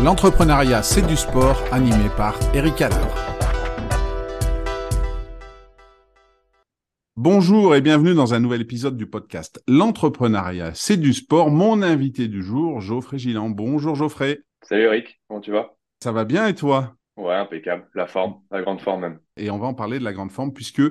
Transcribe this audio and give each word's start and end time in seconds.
L'entrepreneuriat, 0.00 0.84
c'est 0.84 1.04
du 1.04 1.16
sport, 1.16 1.60
animé 1.72 2.08
par 2.16 2.38
Eric 2.54 2.80
Haller. 2.82 2.94
Bonjour 7.16 7.74
et 7.74 7.80
bienvenue 7.80 8.14
dans 8.14 8.32
un 8.32 8.38
nouvel 8.38 8.60
épisode 8.60 8.96
du 8.96 9.06
podcast 9.06 9.60
L'entrepreneuriat, 9.66 10.70
c'est 10.74 10.98
du 10.98 11.12
sport. 11.12 11.50
Mon 11.50 11.82
invité 11.82 12.28
du 12.28 12.44
jour, 12.44 12.80
Geoffrey 12.80 13.18
Gillan. 13.18 13.50
Bonjour 13.50 13.96
Geoffrey. 13.96 14.38
Salut 14.62 14.82
Eric, 14.82 15.20
comment 15.26 15.40
tu 15.40 15.50
vas? 15.50 15.74
Ça 16.00 16.12
va 16.12 16.24
bien 16.24 16.46
et 16.46 16.54
toi? 16.54 16.94
Ouais, 17.18 17.34
impeccable. 17.34 17.84
La 17.96 18.06
forme, 18.06 18.36
la 18.52 18.62
grande 18.62 18.80
forme 18.80 19.00
même. 19.00 19.18
Et 19.36 19.50
on 19.50 19.58
va 19.58 19.66
en 19.66 19.74
parler 19.74 19.98
de 19.98 20.04
la 20.04 20.12
grande 20.12 20.30
forme 20.30 20.52
puisque 20.52 20.82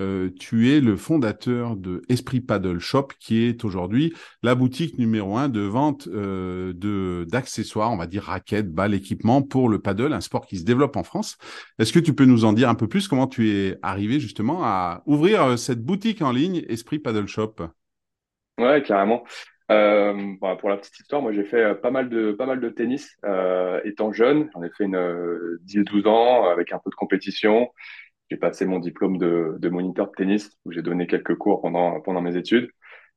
euh, 0.00 0.30
tu 0.40 0.72
es 0.72 0.80
le 0.80 0.96
fondateur 0.96 1.76
de 1.76 2.00
Esprit 2.08 2.40
Paddle 2.40 2.78
Shop, 2.78 3.08
qui 3.20 3.44
est 3.44 3.66
aujourd'hui 3.66 4.14
la 4.42 4.54
boutique 4.54 4.98
numéro 4.98 5.36
un 5.36 5.50
de 5.50 5.60
vente 5.60 6.08
euh, 6.08 6.72
de 6.74 7.26
d'accessoires, 7.30 7.92
on 7.92 7.98
va 7.98 8.06
dire 8.06 8.22
raquettes, 8.22 8.72
balles, 8.72 8.94
équipements 8.94 9.42
pour 9.42 9.68
le 9.68 9.78
paddle, 9.78 10.14
un 10.14 10.22
sport 10.22 10.46
qui 10.46 10.56
se 10.56 10.64
développe 10.64 10.96
en 10.96 11.02
France. 11.02 11.36
Est-ce 11.78 11.92
que 11.92 11.98
tu 11.98 12.14
peux 12.14 12.24
nous 12.24 12.46
en 12.46 12.54
dire 12.54 12.70
un 12.70 12.74
peu 12.74 12.88
plus 12.88 13.06
comment 13.06 13.26
tu 13.26 13.50
es 13.50 13.76
arrivé 13.82 14.20
justement 14.20 14.64
à 14.64 15.02
ouvrir 15.04 15.42
euh, 15.42 15.56
cette 15.58 15.84
boutique 15.84 16.22
en 16.22 16.32
ligne 16.32 16.64
Esprit 16.70 16.98
Paddle 16.98 17.26
Shop? 17.26 17.56
Ouais, 18.56 18.82
carrément. 18.82 19.22
Euh, 19.70 20.34
bah, 20.40 20.56
pour 20.56 20.68
la 20.68 20.76
petite 20.76 20.98
histoire, 21.00 21.22
moi 21.22 21.32
j'ai 21.32 21.44
fait 21.44 21.62
euh, 21.62 21.74
pas 21.74 21.90
mal 21.90 22.10
de 22.10 22.32
pas 22.32 22.44
mal 22.46 22.60
de 22.60 22.68
tennis 22.68 23.16
euh, 23.24 23.80
étant 23.84 24.12
jeune. 24.12 24.50
J'en 24.52 24.62
ai 24.62 24.70
fait 24.70 24.84
une 24.84 24.94
euh, 24.96 25.58
10-12 25.62 26.06
ans 26.06 26.44
avec 26.48 26.72
un 26.72 26.78
peu 26.78 26.90
de 26.90 26.94
compétition. 26.94 27.70
J'ai 28.30 28.36
passé 28.38 28.66
mon 28.66 28.80
diplôme 28.80 29.18
de, 29.18 29.56
de 29.58 29.68
moniteur 29.70 30.08
de 30.08 30.12
tennis 30.16 30.50
où 30.64 30.72
j'ai 30.72 30.82
donné 30.82 31.06
quelques 31.06 31.36
cours 31.36 31.62
pendant 31.62 32.00
pendant 32.02 32.22
mes 32.22 32.36
études. 32.36 32.70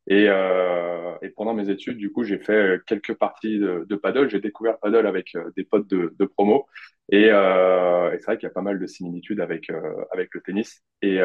Et, 0.07 0.27
euh, 0.29 1.15
et 1.21 1.29
pendant 1.31 1.53
mes 1.53 1.69
études, 1.69 1.97
du 1.97 2.11
coup, 2.11 2.23
j'ai 2.25 2.39
fait 2.39 2.79
quelques 2.87 3.15
parties 3.15 3.59
de, 3.59 3.85
de 3.89 3.95
paddle. 3.97 4.29
J'ai 4.29 4.39
découvert 4.41 4.79
paddle 4.79 5.07
avec 5.07 5.35
des 5.57 5.63
potes 5.65 5.87
de, 5.89 6.15
de 6.19 6.25
promo. 6.25 6.67
Et, 7.11 7.29
euh, 7.31 8.13
et 8.13 8.19
c'est 8.19 8.25
vrai 8.25 8.37
qu'il 8.37 8.47
y 8.47 8.51
a 8.51 8.53
pas 8.53 8.61
mal 8.61 8.79
de 8.79 8.87
similitudes 8.87 9.41
avec 9.41 9.71
avec 10.13 10.29
le 10.35 10.41
tennis. 10.41 10.83
Et, 11.03 11.19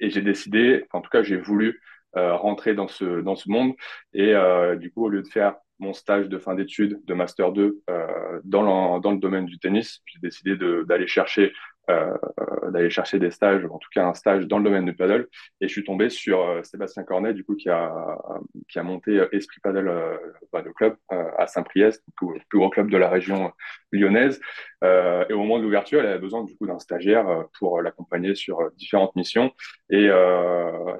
et 0.00 0.10
j'ai 0.10 0.22
décidé, 0.22 0.84
en 0.92 1.00
tout 1.00 1.10
cas, 1.10 1.22
j'ai 1.22 1.36
voulu 1.36 1.68
euh, 1.70 1.80
rentrer 2.14 2.74
dans 2.74 2.88
ce 2.88 3.20
dans 3.20 3.36
ce 3.36 3.48
monde. 3.48 3.72
Et 4.14 4.34
euh, 4.34 4.76
du 4.76 4.90
coup, 4.90 5.04
au 5.06 5.08
lieu 5.08 5.22
de 5.22 5.28
faire 5.28 5.54
mon 5.78 5.92
stage 5.92 6.28
de 6.28 6.38
fin 6.38 6.54
d'études 6.54 7.00
de 7.04 7.14
master 7.14 7.52
2 7.52 7.80
euh, 7.90 8.40
dans 8.44 8.62
le, 8.62 9.00
dans 9.00 9.10
le 9.10 9.18
domaine 9.18 9.46
du 9.46 9.58
tennis, 9.58 10.00
j'ai 10.06 10.20
décidé 10.20 10.56
d'aller 10.86 11.06
chercher 11.06 11.52
euh, 11.90 12.16
d'aller 12.70 12.90
chercher 12.90 13.18
des 13.18 13.32
stages, 13.32 13.64
en 13.64 13.78
tout 13.78 13.88
cas 13.92 14.06
un 14.06 14.14
stage 14.14 14.46
dans 14.46 14.58
le 14.58 14.64
domaine 14.64 14.84
du 14.84 14.94
paddle. 14.94 15.26
Et 15.60 15.66
je 15.66 15.72
suis 15.72 15.82
tombé 15.82 16.10
sur 16.10 16.40
euh, 16.40 16.62
Sébastien 16.62 17.02
Cornet, 17.02 17.34
du 17.34 17.44
coup, 17.44 17.56
qui 17.56 17.68
a, 17.68 17.92
qui 18.68 18.78
a 18.78 18.84
monté 18.84 19.20
Esprit 19.32 19.60
Paddle 19.60 19.88
euh, 19.88 20.16
Paddle 20.52 20.72
Club 20.74 20.96
à 21.10 21.46
Saint-Priest, 21.48 22.04
le 22.22 22.38
plus 22.48 22.58
gros 22.58 22.70
club 22.70 22.88
de 22.88 22.96
la 22.96 23.08
région 23.08 23.52
lyonnaise. 23.90 24.40
et 24.82 25.32
au 25.32 25.38
moment 25.38 25.58
de 25.58 25.64
l'ouverture, 25.64 26.00
elle 26.00 26.06
avait 26.06 26.18
besoin 26.18 26.44
du 26.44 26.56
coup 26.56 26.66
d'un 26.66 26.78
stagiaire 26.78 27.46
pour 27.58 27.82
l'accompagner 27.82 28.34
sur 28.34 28.70
différentes 28.72 29.16
missions. 29.16 29.52
Et 29.90 30.08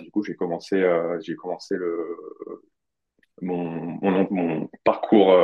du 0.00 0.10
coup, 0.10 0.24
j'ai 0.24 0.34
commencé, 0.34 0.84
j'ai 1.20 1.36
commencé 1.36 1.76
le 1.76 2.16
mon, 3.40 3.98
mon 4.30 4.70
parcours 4.84 5.34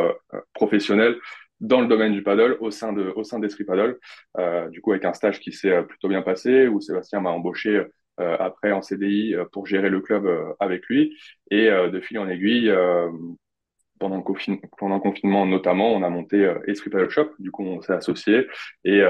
professionnel 0.52 1.16
dans 1.60 1.80
le 1.80 1.86
domaine 1.86 2.12
du 2.12 2.22
paddle 2.22 2.56
au 2.60 2.70
sein 2.70 2.92
de 2.92 3.12
au 3.16 3.24
sein 3.24 3.38
d'Esprit 3.38 3.64
Paddle. 3.64 3.98
Euh, 4.38 4.68
du 4.68 4.80
coup, 4.80 4.92
avec 4.92 5.04
un 5.04 5.14
stage 5.14 5.40
qui 5.40 5.52
s'est 5.52 5.72
euh, 5.72 5.82
plutôt 5.82 6.08
bien 6.08 6.22
passé, 6.22 6.68
où 6.68 6.80
Sébastien 6.80 7.20
m'a 7.20 7.30
embauché 7.30 7.84
euh, 8.20 8.36
après 8.40 8.72
en 8.72 8.82
CDI 8.82 9.34
euh, 9.36 9.44
pour 9.52 9.66
gérer 9.66 9.90
le 9.90 10.00
club 10.00 10.26
euh, 10.26 10.52
avec 10.58 10.86
lui. 10.86 11.16
Et 11.52 11.68
de 11.68 12.00
fil 12.00 12.18
en 12.18 12.28
aiguille, 12.28 12.72
pendant 13.98 14.16
le, 14.16 14.22
confin 14.22 14.56
pendant 14.76 14.96
le 14.96 15.00
confinement 15.00 15.46
notamment, 15.46 15.92
on 15.92 16.02
a 16.02 16.10
monté 16.10 16.52
Esprit 16.66 16.90
Paddle 16.90 17.08
Shop. 17.08 17.30
Du 17.38 17.50
coup, 17.50 17.64
on 17.64 17.80
s'est 17.80 17.94
associé 17.94 18.46
et, 18.84 19.02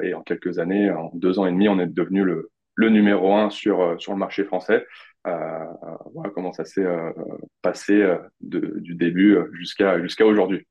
et 0.00 0.14
en 0.14 0.22
quelques 0.22 0.58
années, 0.58 0.90
en 0.90 1.10
deux 1.14 1.38
ans 1.38 1.46
et 1.46 1.52
demi, 1.52 1.68
on 1.68 1.78
est 1.78 1.86
devenu 1.86 2.24
le 2.24 2.50
le 2.74 2.88
numéro 2.88 3.34
un 3.34 3.50
sur 3.50 4.00
sur 4.00 4.12
le 4.12 4.18
marché 4.18 4.44
français. 4.44 4.86
voilà 5.24 6.30
comment 6.34 6.52
ça 6.52 6.64
s'est 6.64 6.86
passé 7.60 8.02
de, 8.40 8.78
du 8.78 8.94
début 8.94 9.36
jusqu'à 9.52 10.00
jusqu'à 10.00 10.24
aujourd'hui. 10.24 10.66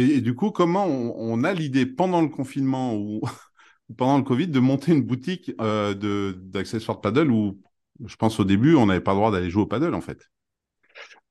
Et, 0.00 0.20
du 0.20 0.34
coup, 0.34 0.50
comment 0.50 0.86
on, 0.86 1.44
a 1.44 1.52
l'idée 1.52 1.84
pendant 1.84 2.22
le 2.22 2.28
confinement 2.28 2.94
ou 2.94 3.20
pendant 3.98 4.16
le 4.16 4.24
Covid 4.24 4.48
de 4.48 4.60
monter 4.60 4.92
une 4.92 5.02
boutique 5.02 5.52
euh, 5.60 6.32
d'accessoires 6.34 6.96
de, 6.96 7.02
paddle 7.02 7.30
où, 7.30 7.60
je 8.06 8.16
pense 8.16 8.40
au 8.40 8.44
début, 8.44 8.74
on 8.76 8.86
n'avait 8.86 9.00
pas 9.00 9.12
le 9.12 9.18
droit 9.18 9.30
d'aller 9.30 9.50
jouer 9.50 9.62
au 9.62 9.66
paddle 9.66 9.94
en 9.94 10.00
fait 10.00 10.28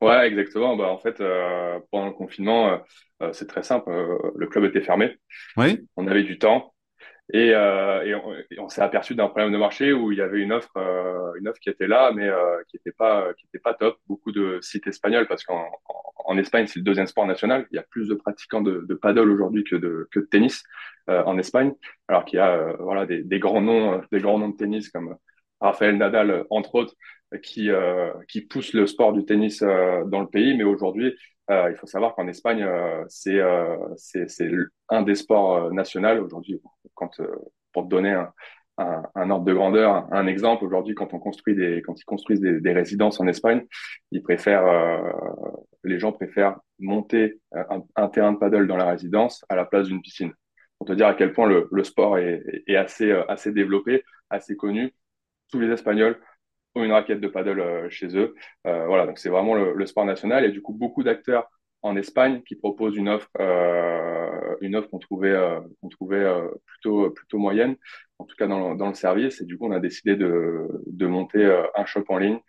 Ouais, 0.02 0.28
exactement. 0.28 0.78
Bah, 0.78 0.88
en 0.88 0.98
fait, 0.98 1.20
euh, 1.20 1.80
pendant 1.92 2.08
le 2.08 2.14
confinement, 2.14 2.80
euh, 3.22 3.34
c'est 3.34 3.48
très 3.48 3.64
simple. 3.64 3.92
le 4.36 4.48
club 4.48 4.64
était 4.66 4.82
fermé. 4.82 5.18
Oui. 5.58 5.86
On 5.98 6.08
avait 6.08 6.24
du 6.24 6.38
temps. 6.38 6.74
Et, 7.32 7.52
euh, 7.54 8.04
et 8.50 8.60
on, 8.60 8.70
s'est 8.70 8.82
aperçu 8.82 9.14
d'un 9.14 9.28
problème 9.28 9.52
de 9.52 9.58
marché 9.58 9.94
où 9.94 10.12
il 10.12 10.18
y 10.18 10.22
avait 10.22 10.40
une 10.40 10.52
offre, 10.52 10.76
euh, 10.78 11.32
une 11.40 11.48
offre 11.48 11.60
qui 11.60 11.70
était 11.70 11.88
là, 11.88 12.12
mais 12.12 12.28
euh, 12.28 12.58
qui 12.68 12.78
n'était 12.78 12.92
pas, 12.92 13.34
qui 13.36 13.46
était 13.46 13.60
pas 13.60 13.76
top. 13.76 14.00
Beaucoup 14.08 14.32
de 14.32 14.58
sites 14.62 14.88
espagnols, 14.88 15.28
parce 15.28 15.44
qu'en 15.44 15.70
en, 16.26 16.38
Espagne 16.40 16.66
c'est 16.66 16.80
le 16.80 16.84
deuxième 16.84 17.06
sport 17.06 17.28
national. 17.28 17.68
Il 17.72 17.76
y 17.76 17.80
a 17.80 17.84
plus 17.84 18.08
de 18.08 18.16
pratiquants 18.16 18.62
de, 18.62 18.84
de 18.88 18.94
paddle 18.96 19.30
aujourd'hui 19.30 19.64
que 19.64 19.76
de, 19.76 20.08
que 20.12 20.20
de 20.22 20.26
tennis 20.26 20.64
euh, 21.10 21.24
en 21.26 21.38
Espagne, 21.38 21.74
alors 22.08 22.26
qu'il 22.26 22.38
y 22.38 22.40
a 22.40 22.56
euh, 22.56 22.76
voilà 22.80 23.06
des, 23.06 23.22
des, 23.24 23.40
grands 23.40 23.62
noms, 23.62 24.02
des 24.12 24.20
grands 24.20 24.40
noms 24.40 24.50
de 24.50 24.58
tennis 24.58 24.90
comme 24.90 25.16
Rafael 25.62 25.98
Nadal 25.98 26.46
entre 26.50 26.76
autres, 26.76 26.96
qui 27.44 27.70
qui 28.28 28.42
poussent 28.42 28.74
le 28.74 28.88
sport 28.88 29.14
du 29.14 29.24
tennis 29.24 29.62
dans 29.62 30.22
le 30.22 30.28
pays. 30.28 30.58
Mais 30.58 30.64
aujourd'hui, 30.64 31.16
il 31.50 31.76
faut 31.78 31.88
savoir 31.88 32.16
qu'en 32.16 32.28
Espagne, 32.28 32.68
c'est 33.08 33.42
c'est 33.98 34.50
un 34.90 35.02
des 35.02 35.16
sports 35.16 35.72
nationaux 35.74 36.24
aujourd'hui 36.24 36.62
quand, 37.00 37.20
euh, 37.20 37.28
pour 37.74 37.84
te 37.84 37.90
donner 37.90 38.12
un, 38.12 38.34
un, 39.16 39.30
ordre 39.30 39.46
de 39.46 39.54
grandeur, 39.54 40.08
un, 40.12 40.28
exemple, 40.28 40.64
aujourd'hui, 40.66 40.96
quand 40.96 41.14
on 41.14 41.20
construit 41.20 41.56
des, 41.56 41.82
quand 41.82 42.00
ils 42.00 42.06
construisent 42.06 42.42
des, 42.42 42.74
résidences 42.74 43.20
en 43.20 43.28
Espagne, 43.28 43.66
ils 44.12 44.24
préfèrent, 44.24 44.66
euh, 44.66 45.12
les 45.84 46.00
gens 46.00 46.12
préfèrent 46.12 46.60
monter 46.80 47.40
un, 47.96 48.08
terrain 48.08 48.34
de 48.34 48.38
paddle 48.38 48.68
dans 48.68 48.78
la 48.78 48.86
résidence 48.86 49.44
à 49.50 49.56
la 49.56 49.66
place 49.66 49.88
d'une 49.88 50.02
piscine. 50.02 50.34
Pour 50.78 50.88
te 50.88 50.94
dire 50.94 51.08
à 51.08 51.14
quel 51.14 51.34
point 51.34 51.48
le, 51.48 51.68
le 51.72 51.84
sport 51.84 52.18
est, 52.18 52.42
est, 52.68 52.78
assez, 52.78 53.12
euh, 53.12 53.24
assez 53.30 53.52
développé, 53.52 54.04
assez 54.30 54.56
connu. 54.56 54.94
Tous 55.52 55.60
les 55.60 55.72
Espagnols 55.72 56.20
une 56.84 56.92
raquette 56.92 57.22
de 57.22 57.28
paddle 57.28 57.60
euh, 57.60 57.90
chez 57.90 58.18
eux. 58.18 58.36
Euh, 58.68 58.86
voilà, 58.86 59.06
donc 59.06 59.20
c'est 59.20 59.30
vraiment 59.30 59.56
le, 59.56 59.74
le, 59.74 59.86
sport 59.86 60.06
national. 60.06 60.46
Et 60.46 60.52
du 60.52 60.62
coup, 60.62 60.74
beaucoup 60.74 61.04
d'acteurs 61.04 61.50
en 61.82 61.96
Espagne 61.96 62.42
qui 62.44 62.56
proposent 62.56 62.96
une 62.98 63.10
offre 63.10 63.30
euh, 63.40 64.56
une 64.62 64.76
offre 64.76 64.90
qu'on 64.90 65.00
trouvait 65.00 65.34
qu'on 65.82 65.88
trouvait 65.88 66.26
plutôt 66.66 67.10
plutôt 67.12 67.38
moyenne 67.38 67.78
en 68.18 68.26
tout 68.26 68.36
cas 68.36 68.48
dans, 68.48 68.76
dans 68.76 68.90
le 68.90 68.94
service 68.96 69.40
et 69.40 69.46
du 69.46 69.58
coup 69.58 69.68
on 69.68 69.72
a 69.72 69.80
décidé 69.80 70.18
de 70.18 70.68
de 70.88 71.08
monter 71.08 71.42
un 71.76 71.86
shop 71.86 72.04
en 72.10 72.18
ligne 72.18 72.40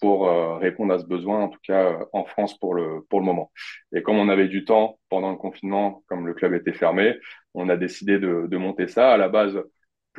pour 0.00 0.28
répondre 0.58 0.92
à 0.92 0.98
ce 0.98 1.06
besoin 1.06 1.44
en 1.44 1.48
tout 1.50 1.60
cas 1.62 2.00
en 2.12 2.24
France 2.24 2.58
pour 2.58 2.74
le 2.74 3.02
pour 3.08 3.20
le 3.20 3.26
moment 3.26 3.52
et 3.94 4.02
comme 4.02 4.18
on 4.18 4.28
avait 4.28 4.48
du 4.48 4.64
temps 4.64 4.98
pendant 5.08 5.30
le 5.30 5.36
confinement 5.36 6.02
comme 6.08 6.26
le 6.26 6.34
club 6.34 6.54
était 6.54 6.72
fermé 6.72 7.14
on 7.54 7.68
a 7.68 7.76
décidé 7.76 8.18
de 8.18 8.48
de 8.48 8.56
monter 8.56 8.88
ça 8.88 9.12
à 9.12 9.16
la 9.16 9.28
base 9.28 9.56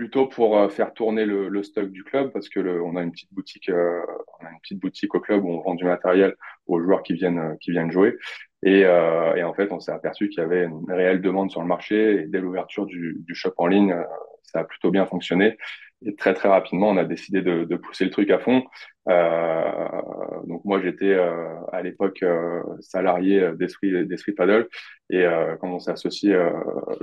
plutôt 0.01 0.25
pour 0.25 0.71
faire 0.71 0.93
tourner 0.93 1.25
le, 1.25 1.47
le, 1.47 1.61
stock 1.61 1.91
du 1.91 2.03
club 2.03 2.31
parce 2.31 2.49
que 2.49 2.59
le, 2.59 2.81
on 2.81 2.95
a 2.95 3.03
une 3.03 3.11
petite 3.11 3.31
boutique 3.33 3.69
euh, 3.69 4.01
on 4.39 4.45
a 4.47 4.49
une 4.49 4.59
petite 4.59 4.79
boutique 4.79 5.13
au 5.13 5.19
club 5.19 5.45
où 5.45 5.49
on 5.49 5.61
vend 5.61 5.75
du 5.75 5.85
matériel 5.85 6.33
aux 6.65 6.81
joueurs 6.81 7.03
qui 7.03 7.13
viennent 7.13 7.55
qui 7.61 7.69
viennent 7.69 7.91
jouer 7.91 8.17
et, 8.63 8.85
euh, 8.85 9.35
et 9.35 9.43
en 9.43 9.53
fait, 9.53 9.71
on 9.71 9.79
s'est 9.79 9.91
aperçu 9.91 10.29
qu'il 10.29 10.39
y 10.39 10.45
avait 10.45 10.65
une 10.65 10.91
réelle 10.91 11.21
demande 11.21 11.49
sur 11.49 11.61
le 11.61 11.67
marché. 11.67 12.21
Et 12.21 12.25
dès 12.27 12.39
l'ouverture 12.39 12.85
du, 12.85 13.17
du, 13.19 13.33
shop 13.33 13.53
en 13.57 13.67
ligne, 13.67 13.91
euh, 13.91 14.03
ça 14.43 14.59
a 14.59 14.63
plutôt 14.63 14.91
bien 14.91 15.05
fonctionné. 15.05 15.57
Et 16.05 16.15
très 16.15 16.33
très 16.33 16.49
rapidement, 16.49 16.89
on 16.89 16.97
a 16.97 17.05
décidé 17.05 17.41
de, 17.41 17.63
de 17.63 17.75
pousser 17.75 18.05
le 18.05 18.11
truc 18.11 18.29
à 18.31 18.39
fond. 18.39 18.63
Euh, 19.09 20.01
donc 20.47 20.65
moi, 20.65 20.81
j'étais 20.81 21.13
euh, 21.13 21.55
à 21.71 21.81
l'époque 21.81 22.23
euh, 22.23 22.61
salarié 22.79 23.51
d'Esprit 23.55 24.07
d'Esprit 24.07 24.31
Paddle. 24.31 24.67
Et 25.09 25.25
euh, 25.25 25.55
quand 25.57 25.69
on 25.69 25.79
s'est 25.79 25.91
associé, 25.91 26.35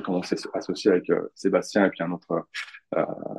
quand 0.05 0.15
on 0.15 0.23
s'est 0.23 0.37
associé 0.55 0.91
avec 0.91 1.11
Sébastien 1.35 1.87
et 1.87 1.91
puis 1.91 2.03
un 2.03 2.11
autre 2.13 2.47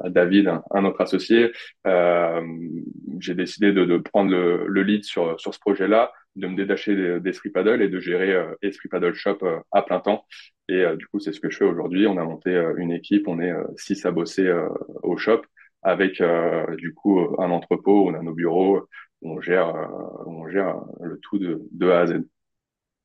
David, 0.05 0.51
un, 0.71 0.85
autre 0.85 1.01
associé, 1.01 1.51
j'ai 1.85 3.33
décidé 3.35 3.73
de, 3.73 3.83
de 3.85 3.97
prendre 3.97 4.31
le, 4.31 4.67
le, 4.67 4.83
lead 4.83 5.03
sur 5.03 5.39
sur 5.39 5.53
ce 5.53 5.59
projet-là 5.59 6.11
de 6.35 6.47
me 6.47 6.55
détacher 6.55 7.19
d'Esprit 7.19 7.49
Paddle 7.49 7.81
et 7.81 7.89
de 7.89 7.99
gérer 7.99 8.31
euh, 8.33 8.55
Esprit 8.61 8.89
Paddle 8.89 9.13
Shop 9.13 9.37
euh, 9.43 9.59
à 9.71 9.81
plein 9.81 9.99
temps. 9.99 10.25
Et 10.67 10.81
euh, 10.83 10.95
du 10.95 11.07
coup, 11.07 11.19
c'est 11.19 11.33
ce 11.33 11.39
que 11.39 11.49
je 11.49 11.57
fais 11.57 11.65
aujourd'hui. 11.65 12.07
On 12.07 12.17
a 12.17 12.23
monté 12.23 12.51
une 12.77 12.91
équipe, 12.91 13.27
on 13.27 13.39
est 13.39 13.53
six 13.77 14.05
à 14.05 14.11
bosser 14.11 14.51
au 15.03 15.17
shop 15.17 15.41
avec 15.81 16.21
du 16.77 16.93
coup 16.93 17.19
un 17.39 17.51
entrepôt, 17.51 18.09
on 18.09 18.13
a 18.13 18.21
nos 18.21 18.33
bureaux, 18.33 18.87
on 19.21 19.41
gère, 19.41 19.73
on 20.25 20.47
gère 20.49 20.75
le 21.01 21.19
tout 21.19 21.39
de, 21.39 21.61
de 21.71 21.89
A 21.89 22.01
à 22.01 22.07
Z. 22.07 22.23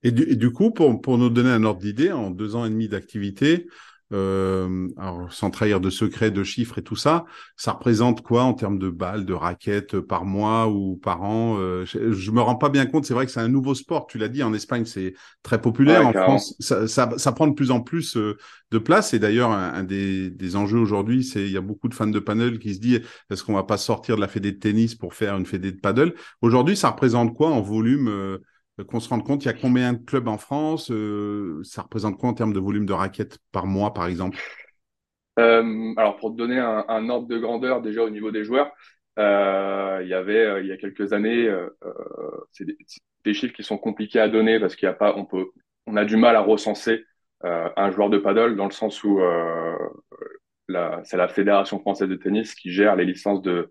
Et 0.03 0.11
du, 0.13 0.23
et 0.25 0.37
du 0.37 0.53
coup, 0.53 0.71
pour, 0.71 1.01
pour 1.01 1.19
nous 1.19 1.31
donner 1.31 1.51
un 1.51 1.65
ordre 1.65 1.81
d'idée, 1.81 2.13
en 2.13 2.31
deux 2.31 2.57
ans 2.57 2.65
et 2.67 2.71
demi 2.71 2.89
d'activité, 2.89 3.67
euh, 4.15 4.89
alors 4.97 5.33
sans 5.33 5.51
trahir 5.51 5.81
de 5.81 5.91
secrets, 5.91 6.31
de 6.31 6.45
chiffres 6.45 6.79
et 6.79 6.83
tout 6.83 6.97
ça, 6.97 7.25
ça 7.57 7.73
représente 7.73 8.23
quoi 8.23 8.45
en 8.45 8.55
termes 8.55 8.79
de 8.79 8.89
balles, 8.89 9.27
de 9.27 9.33
raquettes 9.33 9.99
par 9.99 10.25
mois 10.25 10.69
ou 10.69 10.97
par 10.97 11.23
an 11.23 11.57
euh, 11.59 11.85
je, 11.85 12.13
je, 12.13 12.31
me 12.31 12.41
rends 12.41 12.55
pas 12.55 12.69
bien 12.69 12.87
compte. 12.87 13.05
C'est 13.05 13.15
vrai 13.15 13.27
que 13.27 13.33
c'est 13.33 13.41
un 13.41 13.49
nouveau 13.49 13.75
sport. 13.75 14.07
Tu 14.07 14.19
l'as 14.19 14.29
dit, 14.29 14.43
en 14.43 14.55
Espagne 14.55 14.85
c'est 14.85 15.15
très 15.43 15.61
populaire. 15.61 16.01
Ouais, 16.03 16.07
en 16.07 16.13
France, 16.13 16.55
ça, 16.61 16.87
ça, 16.87 17.11
ça, 17.17 17.33
prend 17.33 17.47
de 17.49 17.55
plus 17.55 17.71
en 17.71 17.81
plus 17.81 18.17
euh, 18.17 18.37
de 18.71 18.79
place. 18.79 19.15
Et 19.15 19.19
d'ailleurs, 19.19 19.51
un, 19.51 19.75
un, 19.75 19.85
des, 19.85 20.31
des 20.31 20.57
enjeux 20.57 20.79
aujourd'hui, 20.79 21.25
c'est 21.25 21.45
il 21.45 21.53
y 21.53 21.57
a 21.57 21.61
beaucoup 21.61 21.89
de 21.89 21.95
fans 21.95 22.07
de 22.07 22.19
paddle 22.19 22.59
qui 22.59 22.75
se 22.75 22.81
disent 22.81 23.03
est-ce 23.31 23.43
qu'on 23.43 23.55
va 23.55 23.65
pas 23.65 23.79
sortir 23.79 24.17
de 24.17 24.21
la 24.21 24.29
fédé 24.29 24.53
de 24.53 24.59
tennis 24.59 24.95
pour 24.95 25.15
faire 25.15 25.37
une 25.37 25.47
fédé 25.47 25.73
de 25.73 25.81
paddle? 25.81 26.15
Aujourd'hui, 26.41 26.77
ça 26.77 26.91
représente 26.91 27.35
quoi 27.35 27.49
en 27.51 27.61
volume 27.61 28.09
euh, 28.09 28.39
qu'on 28.83 29.01
se 29.01 29.09
rende 29.09 29.25
compte, 29.25 29.45
il 29.45 29.47
y 29.47 29.51
a 29.51 29.55
combien 29.55 29.93
de 29.93 29.99
clubs 29.99 30.27
en 30.27 30.39
France 30.39 30.91
euh, 30.91 31.63
Ça 31.63 31.83
représente 31.83 32.19
quoi 32.19 32.29
en 32.29 32.35
termes 32.35 32.53
de 32.53 32.59
volume 32.59 32.87
de 32.87 32.93
raquettes 32.93 33.39
par 33.53 33.67
mois, 33.67 33.95
par 33.95 34.07
exemple? 34.07 34.39
Euh, 35.39 35.95
Alors, 35.97 36.17
pour 36.17 36.33
te 36.33 36.37
donner 36.37 36.59
un, 36.59 37.09
ordre 37.09 37.29
de 37.29 37.39
grandeur 37.39 37.83
déjà 37.83 38.03
au 38.03 38.11
niveau 38.11 38.31
des 38.31 38.45
joueurs, 38.45 38.73
euh, 39.19 40.01
il 40.03 40.09
y 40.09 40.15
avait 40.15 40.45
euh, 40.45 40.61
il 40.61 40.67
y 40.67 40.73
a 40.73 40.77
quelques 40.77 41.13
années, 41.13 41.47
euh, 41.47 41.69
c'est 42.51 42.65
des, 42.65 42.77
des, 43.25 43.35
chiffres 43.35 43.55
qui 43.55 43.63
sont 43.63 43.79
compliqués 43.79 44.19
à 44.19 44.29
donner 44.29 44.59
parce 44.59 44.75
qu'il 44.75 44.87
y 44.87 44.91
a 44.91 44.95
pas, 44.95 45.15
on 45.17 45.25
peut, 45.25 45.47
on 45.87 45.97
a 45.97 46.05
du 46.05 46.17
mal 46.17 46.35
à 46.37 46.41
recenser 46.41 47.05
un 47.43 47.91
joueur 47.91 48.09
de 48.09 48.17
paddle 48.17 48.57
dans 48.57 48.65
le 48.65 48.71
sens 48.71 49.05
où 49.05 49.21
c'est 51.05 51.17
la 51.17 51.29
fédération 51.29 51.79
française 51.79 52.09
de 52.09 52.15
tennis 52.15 52.55
qui 52.55 52.73
gère 52.73 52.97
les 52.97 53.05
licences 53.05 53.43
de 53.43 53.71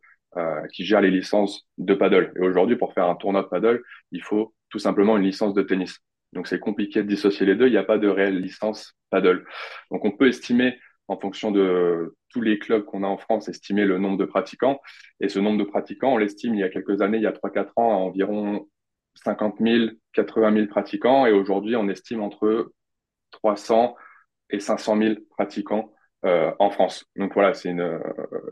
qui 0.71 0.85
gère 0.85 1.01
les 1.01 1.12
licences 1.12 1.68
de 1.77 1.94
paddle. 1.94 2.31
Et 2.35 2.41
aujourd'hui, 2.41 2.75
pour 2.75 2.94
faire 2.94 3.07
un 3.07 3.15
tournoi 3.15 3.44
de 3.44 3.47
paddle, 3.47 3.81
il 4.12 4.21
faut 4.21 4.53
tout 4.69 4.80
simplement 4.80 5.18
une 5.18 5.24
licence 5.24 5.53
de 5.53 5.62
tennis. 5.62 6.00
Donc 6.33 6.47
c'est 6.47 6.59
compliqué 6.59 7.03
de 7.03 7.07
dissocier 7.07 7.45
les 7.45 7.56
deux, 7.56 7.68
il 7.68 7.71
n'y 7.71 7.77
a 7.77 7.83
pas 7.83 8.00
de 8.00 8.07
réelle 8.07 8.39
licence 8.39 8.95
paddle. 9.12 9.45
Donc 9.91 10.03
on 10.03 10.12
peut 10.12 10.27
estimer 10.27 10.80
en 11.07 11.18
fonction 11.18 11.51
de 11.51 12.15
tous 12.30 12.41
les 12.41 12.57
clubs 12.57 12.83
qu'on 12.83 13.03
a 13.03 13.07
en 13.07 13.18
France, 13.18 13.50
estimer 13.50 13.85
le 13.85 14.00
nombre 14.00 14.18
de 14.18 14.25
pratiquants. 14.25 14.80
Et 15.19 15.30
ce 15.30 15.39
nombre 15.39 15.59
de 15.59 15.69
pratiquants, 15.69 16.13
on 16.13 16.18
l'estime 16.18 16.56
il 16.56 16.62
y 16.62 16.63
a 16.63 16.69
quelques 16.69 17.01
années, 17.01 17.18
il 17.18 17.24
y 17.24 17.27
a 17.27 17.31
3-4 17.31 17.71
ans, 17.75 17.91
à 17.91 17.95
environ 17.95 18.68
50 19.24 19.57
000, 19.59 19.91
80 20.13 20.53
000 20.53 20.68
pratiquants. 20.68 21.25
Et 21.27 21.31
aujourd'hui, 21.31 21.75
on 21.75 21.88
estime 21.88 22.21
entre 22.21 22.71
300 23.31 23.95
et 24.50 24.59
500 24.59 24.97
000 24.97 25.15
pratiquants 25.30 25.93
euh, 25.93 25.93
en 26.24 26.70
France. 26.70 27.06
Donc 27.16 27.34
voilà, 27.34 27.54
c'est 27.54 27.70
une, 27.70 28.00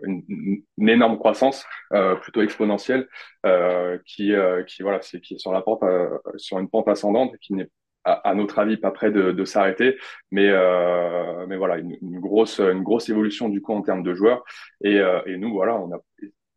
une, 0.03 0.63
une, 0.77 0.89
énorme 0.89 1.17
croissance, 1.17 1.65
euh, 1.93 2.15
plutôt 2.15 2.41
exponentielle, 2.41 3.07
euh, 3.45 3.97
qui, 4.05 4.33
euh, 4.33 4.63
qui 4.63 4.83
voilà, 4.83 5.01
c'est 5.01 5.21
qui 5.21 5.35
est 5.35 5.37
sur 5.37 5.51
la 5.53 5.61
pente, 5.61 5.83
euh, 5.83 6.09
sur 6.37 6.59
une 6.59 6.69
pente 6.69 6.87
ascendante, 6.87 7.37
qui 7.37 7.53
n'est 7.53 7.69
à, 8.03 8.33
notre 8.33 8.57
avis 8.59 8.77
pas 8.77 8.91
près 8.91 9.11
de, 9.11 9.31
de 9.31 9.45
s'arrêter, 9.45 9.97
mais 10.31 10.49
euh, 10.49 11.45
mais 11.47 11.55
voilà, 11.55 11.77
une, 11.77 11.95
une, 12.01 12.19
grosse 12.19 12.59
une 12.59 12.81
grosse 12.81 13.09
évolution 13.09 13.47
du 13.47 13.61
coup 13.61 13.73
en 13.73 13.83
termes 13.83 14.03
de 14.03 14.13
joueurs. 14.15 14.43
Et, 14.83 14.97
et 15.27 15.37
nous 15.37 15.53
voilà, 15.53 15.75
on 15.77 15.93
a 15.93 15.99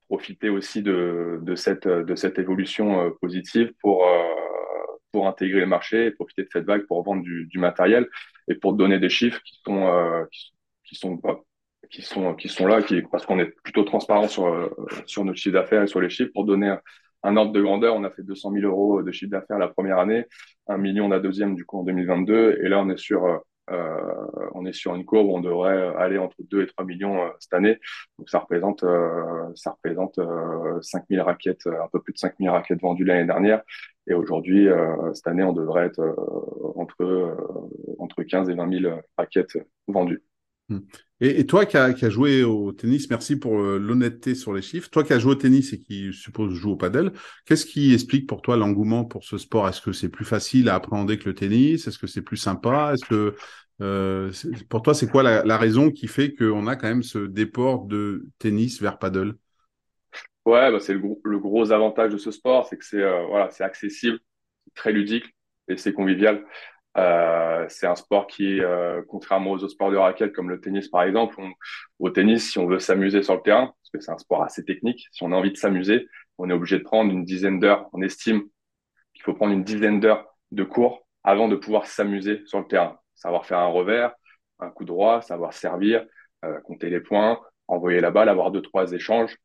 profité 0.08 0.48
aussi 0.48 0.82
de, 0.82 1.38
de 1.42 1.54
cette 1.54 1.86
de 1.86 2.14
cette 2.14 2.38
évolution 2.38 3.10
positive 3.20 3.72
pour 3.82 4.06
pour 5.12 5.28
intégrer 5.28 5.60
le 5.60 5.66
marché 5.66 6.10
profiter 6.12 6.42
de 6.42 6.48
cette 6.50 6.64
vague 6.64 6.86
pour 6.86 7.02
vendre 7.04 7.22
du, 7.22 7.46
du 7.46 7.58
matériel 7.58 8.08
et 8.48 8.54
pour 8.54 8.74
donner 8.74 8.98
des 8.98 9.08
chiffres 9.08 9.40
qui 9.44 9.60
sont, 9.64 9.86
euh, 9.86 10.24
qui, 10.32 10.52
sont 10.94 12.66
là, 12.66 12.82
qui 12.82 13.02
parce 13.02 13.26
qu'on 13.26 13.38
est 13.38 13.54
plutôt 13.62 13.84
transparent 13.84 14.28
sur 14.28 14.70
sur 15.06 15.24
notre 15.24 15.38
chiffre 15.38 15.54
d'affaires 15.54 15.82
et 15.82 15.86
sur 15.86 16.00
les 16.00 16.10
chiffres 16.10 16.32
pour 16.32 16.44
donner 16.44 16.76
un, 17.22 17.36
ordre 17.36 17.52
de 17.52 17.62
grandeur. 17.62 17.94
On 17.94 18.04
a 18.04 18.10
fait 18.10 18.22
200 18.22 18.52
000 18.52 18.66
euros 18.66 19.02
de 19.02 19.12
chiffre 19.12 19.30
d'affaires 19.30 19.58
la 19.58 19.68
première 19.68 19.98
année, 19.98 20.26
un 20.68 20.78
million 20.78 21.08
la 21.08 21.20
deuxième 21.20 21.54
du 21.54 21.64
coup 21.64 21.78
en 21.78 21.84
2022, 21.84 22.60
et 22.62 22.68
là 22.68 22.80
on 22.80 22.88
est 22.88 22.98
sur 22.98 23.42
euh, 23.70 24.26
on 24.54 24.66
est 24.66 24.74
sur 24.74 24.94
une 24.94 25.06
courbe 25.06 25.28
où 25.28 25.36
on 25.36 25.40
devrait 25.40 25.94
aller 25.96 26.18
entre 26.18 26.36
2 26.38 26.62
et 26.62 26.66
3 26.66 26.84
millions 26.84 27.22
euh, 27.22 27.28
cette 27.40 27.54
année. 27.54 27.78
Donc 28.18 28.28
ça 28.28 28.40
représente 28.40 28.84
euh, 28.84 29.50
ça 29.54 29.70
représente 29.70 30.20
5 30.82 31.04
000 31.10 31.24
raquettes, 31.24 31.66
un 31.66 31.88
peu 31.92 32.00
plus 32.00 32.12
de 32.12 32.18
5 32.18 32.34
000 32.38 32.52
raquettes 32.52 32.80
vendues 32.80 33.04
l'année 33.04 33.26
dernière. 33.26 33.62
Et 34.06 34.14
aujourd'hui, 34.14 34.68
cette 35.14 35.26
année, 35.26 35.42
on 35.42 35.54
devrait 35.54 35.86
être 35.86 36.02
entre 36.76 37.36
entre 37.98 38.22
15 38.22 38.50
et 38.50 38.54
20 38.54 38.80
000 38.82 39.00
raquettes 39.16 39.58
vendues. 39.88 40.22
Mmh. 40.68 40.78
Et, 41.20 41.46
toi 41.46 41.64
qui 41.64 41.76
as, 41.76 42.10
joué 42.10 42.42
au 42.42 42.72
tennis, 42.72 43.08
merci 43.08 43.36
pour 43.36 43.60
euh, 43.60 43.78
l'honnêteté 43.78 44.34
sur 44.34 44.52
les 44.52 44.62
chiffres. 44.62 44.90
Toi 44.90 45.04
qui 45.04 45.12
as 45.12 45.18
joué 45.18 45.32
au 45.32 45.36
tennis 45.36 45.72
et 45.72 45.80
qui 45.80 46.12
suppose 46.12 46.54
joue 46.54 46.72
au 46.72 46.76
padel, 46.76 47.12
qu'est-ce 47.46 47.64
qui 47.64 47.94
explique 47.94 48.28
pour 48.28 48.42
toi 48.42 48.56
l'engouement 48.56 49.04
pour 49.04 49.24
ce 49.24 49.38
sport? 49.38 49.68
Est-ce 49.68 49.80
que 49.80 49.92
c'est 49.92 50.08
plus 50.08 50.24
facile 50.24 50.68
à 50.68 50.74
appréhender 50.74 51.18
que 51.18 51.28
le 51.28 51.34
tennis? 51.34 51.86
Est-ce 51.86 51.98
que 51.98 52.06
c'est 52.06 52.22
plus 52.22 52.36
sympa? 52.36 52.92
Est-ce 52.92 53.04
que 53.04 53.34
euh, 53.80 54.30
pour 54.68 54.82
toi 54.82 54.94
c'est 54.94 55.08
quoi 55.08 55.22
la, 55.22 55.58
raison 55.58 55.90
qui 55.90 56.06
fait 56.06 56.32
qu'on 56.32 56.66
a 56.66 56.76
quand 56.76 56.88
même 56.88 57.02
ce 57.02 57.18
déport 57.18 57.86
de 57.86 58.26
tennis 58.38 58.80
vers 58.80 58.98
paddle 58.98 59.34
Ouais, 60.44 60.70
bah 60.70 60.78
c'est 60.78 60.94
le, 60.94 61.02
le, 61.24 61.38
gros 61.38 61.72
avantage 61.72 62.12
de 62.12 62.18
ce 62.18 62.30
sport, 62.30 62.66
c'est 62.68 62.76
que 62.76 62.84
c'est 62.84 63.02
euh, 63.02 63.24
voilà, 63.26 63.50
c'est 63.50 63.64
accessible, 63.64 64.20
très 64.74 64.92
ludique 64.92 65.24
et 65.68 65.76
c'est 65.76 65.92
convivial. 65.92 66.44
Euh, 66.96 67.66
c'est 67.68 67.86
un 67.86 67.96
sport 67.96 68.26
qui, 68.26 68.60
euh, 68.60 69.02
contrairement 69.08 69.50
aux 69.52 69.56
autres 69.56 69.70
sports 69.70 69.90
de 69.90 69.96
raquette 69.96 70.32
comme 70.32 70.48
le 70.48 70.60
tennis 70.60 70.88
par 70.88 71.02
exemple, 71.02 71.34
on, 71.38 71.50
au 71.98 72.10
tennis, 72.10 72.52
si 72.52 72.58
on 72.58 72.66
veut 72.66 72.78
s'amuser 72.78 73.22
sur 73.22 73.34
le 73.34 73.42
terrain, 73.42 73.66
parce 73.66 73.90
que 73.92 74.00
c'est 74.00 74.12
un 74.12 74.18
sport 74.18 74.42
assez 74.44 74.64
technique, 74.64 75.08
si 75.10 75.22
on 75.24 75.32
a 75.32 75.36
envie 75.36 75.50
de 75.50 75.56
s'amuser, 75.56 76.06
on 76.38 76.50
est 76.50 76.52
obligé 76.52 76.78
de 76.78 76.84
prendre 76.84 77.12
une 77.12 77.24
dizaine 77.24 77.60
d'heures. 77.60 77.88
On 77.92 78.02
estime 78.02 78.42
qu'il 79.14 79.22
faut 79.22 79.34
prendre 79.34 79.52
une 79.52 79.64
dizaine 79.64 80.00
d'heures 80.00 80.26
de 80.52 80.64
cours 80.64 81.06
avant 81.22 81.48
de 81.48 81.56
pouvoir 81.56 81.86
s'amuser 81.86 82.42
sur 82.46 82.58
le 82.58 82.66
terrain. 82.66 82.98
Savoir 83.14 83.46
faire 83.46 83.58
un 83.58 83.68
revers, 83.68 84.12
un 84.58 84.70
coup 84.70 84.84
droit, 84.84 85.22
savoir 85.22 85.52
servir, 85.52 86.04
euh, 86.44 86.60
compter 86.60 86.90
les 86.90 87.00
points, 87.00 87.40
envoyer 87.68 88.00
la 88.00 88.10
balle, 88.10 88.28
avoir 88.28 88.50
deux 88.50 88.62
trois 88.62 88.92
échanges. 88.92 89.36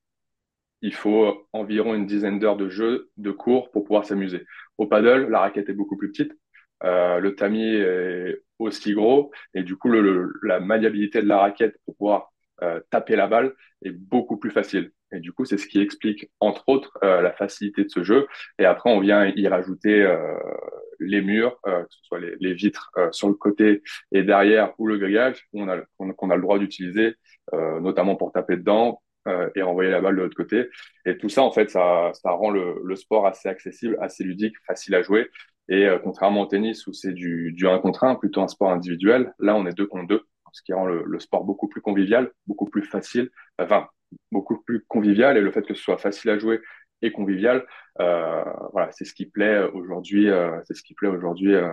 Il 0.81 0.93
faut 0.93 1.47
environ 1.53 1.93
une 1.93 2.05
dizaine 2.05 2.39
d'heures 2.39 2.57
de 2.57 2.69
jeu, 2.69 3.11
de 3.17 3.31
cours 3.31 3.69
pour 3.71 3.83
pouvoir 3.83 4.05
s'amuser. 4.05 4.45
Au 4.77 4.87
paddle, 4.87 5.29
la 5.29 5.41
raquette 5.41 5.69
est 5.69 5.73
beaucoup 5.73 5.97
plus 5.97 6.09
petite 6.11 6.33
euh, 6.83 7.19
le 7.19 7.35
tamis 7.35 7.75
est 7.75 8.37
aussi 8.59 8.93
gros 8.93 9.31
et 9.53 9.63
du 9.63 9.75
coup 9.77 9.89
le, 9.89 10.01
le, 10.01 10.33
la 10.43 10.59
maniabilité 10.59 11.21
de 11.21 11.27
la 11.27 11.39
raquette 11.39 11.77
pour 11.85 11.95
pouvoir 11.95 12.31
euh, 12.61 12.79
taper 12.89 13.15
la 13.15 13.27
balle 13.27 13.53
est 13.83 13.91
beaucoup 13.91 14.37
plus 14.37 14.51
facile. 14.51 14.91
Et 15.11 15.19
du 15.19 15.31
coup, 15.31 15.43
c'est 15.43 15.57
ce 15.57 15.65
qui 15.65 15.81
explique, 15.81 16.29
entre 16.39 16.63
autres, 16.69 16.91
euh, 17.03 17.21
la 17.21 17.31
facilité 17.31 17.83
de 17.83 17.89
ce 17.89 18.03
jeu. 18.03 18.27
Et 18.59 18.65
après, 18.65 18.91
on 18.91 18.99
vient 18.99 19.25
y 19.25 19.47
rajouter 19.47 20.03
euh, 20.03 20.37
les 20.99 21.21
murs, 21.21 21.57
euh, 21.67 21.81
que 21.83 21.87
ce 21.89 22.03
soit 22.03 22.19
les, 22.19 22.35
les 22.39 22.53
vitres 22.53 22.91
euh, 22.97 23.11
sur 23.11 23.27
le 23.27 23.33
côté 23.33 23.81
et 24.11 24.23
derrière, 24.23 24.73
ou 24.77 24.85
le 24.87 24.97
grillage, 24.97 25.47
qu'on 25.51 25.67
a, 25.69 25.77
qu'on 25.97 26.29
a 26.29 26.35
le 26.35 26.41
droit 26.41 26.59
d'utiliser, 26.59 27.15
notamment 27.81 28.15
pour 28.15 28.31
taper 28.31 28.57
dedans 28.57 29.01
et 29.55 29.61
renvoyer 29.61 29.89
la 29.91 30.01
balle 30.01 30.15
de 30.15 30.21
l'autre 30.21 30.35
côté. 30.35 30.69
Et 31.05 31.17
tout 31.17 31.29
ça, 31.29 31.41
en 31.43 31.51
fait, 31.51 31.69
ça, 31.69 32.11
ça 32.13 32.31
rend 32.31 32.51
le, 32.51 32.75
le 32.83 32.95
sport 32.95 33.25
assez 33.27 33.49
accessible, 33.49 33.97
assez 34.01 34.23
ludique, 34.23 34.55
facile 34.67 34.95
à 34.95 35.01
jouer. 35.01 35.29
Et 35.69 35.85
euh, 35.85 35.99
contrairement 35.99 36.41
au 36.41 36.45
tennis 36.47 36.87
où 36.87 36.93
c'est 36.93 37.13
du, 37.13 37.53
du 37.53 37.67
1 37.67 37.79
contre 37.79 38.03
1, 38.03 38.15
plutôt 38.15 38.41
un 38.41 38.47
sport 38.47 38.71
individuel, 38.71 39.33
là 39.39 39.55
on 39.55 39.65
est 39.65 39.73
2 39.73 39.85
contre 39.85 40.07
2, 40.07 40.21
ce 40.51 40.63
qui 40.63 40.73
rend 40.73 40.85
le, 40.85 41.03
le, 41.05 41.19
sport 41.19 41.45
beaucoup 41.45 41.67
plus 41.67 41.81
convivial, 41.81 42.31
beaucoup 42.47 42.65
plus 42.65 42.83
facile, 42.83 43.29
enfin 43.59 43.87
beaucoup 44.31 44.57
plus 44.63 44.83
convivial 44.87 45.37
et 45.37 45.41
le 45.41 45.51
fait 45.51 45.61
que 45.61 45.75
ce 45.75 45.81
soit 45.81 45.99
facile 45.99 46.31
à 46.31 46.39
jouer 46.39 46.59
et 47.01 47.11
convivial, 47.11 47.65
euh, 48.01 48.43
voilà, 48.73 48.91
c'est 48.91 49.05
ce 49.05 49.13
qui 49.13 49.25
plaît 49.25 49.59
aujourd'hui, 49.73 50.29
euh, 50.29 50.59
c'est 50.65 50.73
ce 50.73 50.83
qui 50.83 50.93
plaît 50.93 51.07
aujourd'hui 51.07 51.53
euh, 51.53 51.69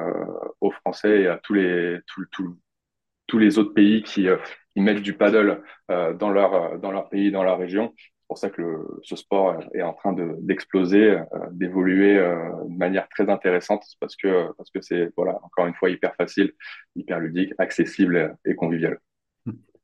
aux 0.61 0.71
Français 0.71 1.23
et 1.23 1.27
à 1.29 1.39
tous 1.39 1.55
les 1.55 1.99
tous, 2.07 2.27
tous, 2.31 2.57
tous 3.27 3.39
les 3.39 3.59
autres 3.59 3.75
pays 3.75 4.03
qui, 4.03 4.29
euh, 4.29 4.37
qui 4.75 4.83
mettent 4.83 5.03
du 5.03 5.15
paddle 5.15 5.63
euh, 5.91 6.13
dans 6.15 6.31
leur 6.31 6.79
dans 6.79 6.93
leur 6.93 7.09
pays, 7.09 7.31
dans 7.33 7.43
leur 7.43 7.59
région 7.59 7.93
c'est 8.27 8.29
pour 8.29 8.39
ça 8.39 8.51
que 8.51 8.85
ce 9.05 9.15
sport 9.15 9.61
est 9.73 9.83
en 9.83 9.93
train 9.93 10.13
d'exploser, 10.13 11.11
de, 11.13 11.15
euh, 11.15 11.47
d'évoluer 11.53 12.19
euh, 12.19 12.37
de 12.69 12.77
manière 12.77 13.09
très 13.09 13.31
intéressante, 13.31 13.85
parce 14.01 14.17
que 14.17 14.53
parce 14.57 14.69
que 14.71 14.81
c'est 14.81 15.13
voilà 15.17 15.39
encore 15.45 15.67
une 15.67 15.75
fois 15.75 15.91
hyper 15.91 16.13
facile, 16.17 16.53
hyper 16.97 17.21
ludique, 17.21 17.53
accessible 17.59 18.37
et 18.45 18.57
convivial. 18.57 18.99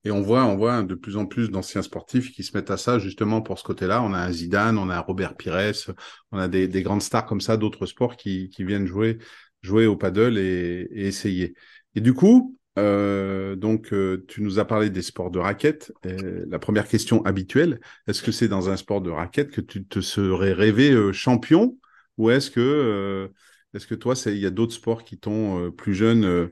Et 0.04 0.10
on 0.10 0.22
voit, 0.22 0.44
on 0.44 0.56
voit 0.56 0.82
de 0.82 0.96
plus 0.96 1.16
en 1.16 1.26
plus 1.26 1.52
d'anciens 1.52 1.82
sportifs 1.82 2.32
qui 2.32 2.42
se 2.42 2.56
mettent 2.56 2.72
à 2.72 2.76
ça 2.76 2.98
justement 2.98 3.42
pour 3.42 3.60
ce 3.60 3.62
côté-là. 3.62 4.02
On 4.02 4.12
a 4.12 4.18
un 4.18 4.32
Zidane, 4.32 4.76
on 4.76 4.90
a 4.90 4.96
un 4.96 5.00
Robert 5.00 5.36
Pires, 5.36 5.94
on 6.32 6.38
a 6.38 6.48
des, 6.48 6.66
des 6.66 6.82
grandes 6.82 7.02
stars 7.02 7.26
comme 7.26 7.40
ça 7.40 7.56
d'autres 7.56 7.86
sports 7.86 8.16
qui, 8.16 8.50
viennent 8.58 8.86
jouer, 8.86 9.18
jouer 9.60 9.86
au 9.86 9.96
paddle 9.96 10.36
et 10.36 10.88
essayer. 10.92 11.54
Et 11.94 12.00
du 12.00 12.12
coup, 12.12 12.58
euh, 12.78 13.54
donc, 13.56 13.92
euh, 13.92 14.24
tu 14.28 14.42
nous 14.42 14.58
as 14.58 14.64
parlé 14.64 14.90
des 14.90 15.02
sports 15.02 15.30
de 15.30 15.38
raquette. 15.38 15.92
Euh, 16.06 16.44
la 16.48 16.58
première 16.58 16.88
question 16.88 17.22
habituelle, 17.24 17.80
est-ce 18.06 18.22
que 18.22 18.32
c'est 18.32 18.48
dans 18.48 18.70
un 18.70 18.76
sport 18.76 19.00
de 19.02 19.10
raquette 19.10 19.50
que 19.50 19.60
tu 19.60 19.84
te 19.84 20.00
serais 20.00 20.52
rêvé 20.52 20.90
euh, 20.90 21.12
champion? 21.12 21.78
Ou 22.18 22.30
est-ce 22.30 22.50
que, 22.50 23.30
est-ce 23.74 23.86
que 23.86 23.94
toi, 23.94 24.14
il 24.26 24.38
y 24.38 24.46
a 24.46 24.50
d'autres 24.50 24.74
sports 24.74 25.04
qui 25.04 25.18
t'ont 25.18 25.70
plus 25.72 25.94
jeune 25.94 26.50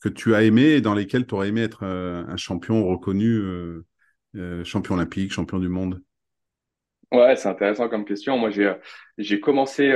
que 0.00 0.08
tu 0.08 0.34
as 0.34 0.44
aimé 0.44 0.62
et 0.62 0.80
dans 0.80 0.94
lesquels 0.94 1.26
tu 1.26 1.34
aurais 1.34 1.48
aimé 1.48 1.62
être 1.62 1.84
un 1.84 2.36
champion 2.36 2.86
reconnu, 2.86 3.42
champion 4.64 4.94
olympique, 4.94 5.32
champion 5.32 5.58
du 5.58 5.68
monde? 5.68 6.00
Ouais, 7.12 7.34
c'est 7.34 7.48
intéressant 7.48 7.88
comme 7.88 8.04
question. 8.04 8.38
Moi, 8.38 8.50
j'ai 9.18 9.40
commencé 9.40 9.92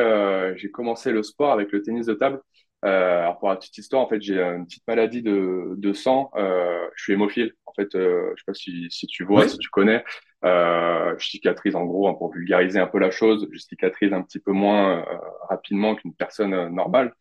j'ai 0.57 0.71
commencé 0.73 1.12
le 1.12 1.23
sport 1.23 1.52
avec 1.52 1.71
le 1.71 1.81
tennis 1.81 2.07
de 2.07 2.14
table. 2.14 2.40
Euh, 2.85 3.21
alors 3.21 3.38
pour 3.38 3.49
la 3.49 3.57
petite 3.57 3.79
histoire, 3.79 4.03
en 4.03 4.09
fait, 4.09 4.21
j'ai 4.21 4.41
une 4.41 4.67
petite 4.67 4.87
maladie 4.87 5.23
de, 5.23 5.75
de 5.76 5.93
sang. 5.93 6.31
Euh, 6.37 6.87
je 6.97 7.03
suis 7.05 7.12
hémophile. 7.14 7.53
En 7.67 7.73
fait, 7.73 7.95
euh, 7.95 8.33
je 8.37 8.43
sais 8.43 8.45
pas 8.47 8.55
si, 8.55 8.87
si 8.91 9.07
tu 9.07 9.25
vois, 9.25 9.49
si 9.49 9.59
tu 9.59 9.69
connais. 9.71 10.05
Euh, 10.45 11.14
je 11.19 11.26
cicatrise 11.26 11.75
en 11.76 11.85
gros, 11.85 12.09
hein, 12.09 12.14
pour 12.14 12.33
vulgariser 12.33 12.79
un 12.79 12.87
peu 12.87 12.99
la 12.99 13.11
chose, 13.11 13.49
je 13.50 13.59
cicatrise 13.59 14.12
un 14.12 14.23
petit 14.23 14.38
peu 14.38 14.53
moins 14.53 14.99
euh, 14.99 15.19
rapidement 15.49 15.95
qu'une 15.95 16.14
personne 16.14 16.53
euh, 16.55 16.69
normale. 16.69 17.14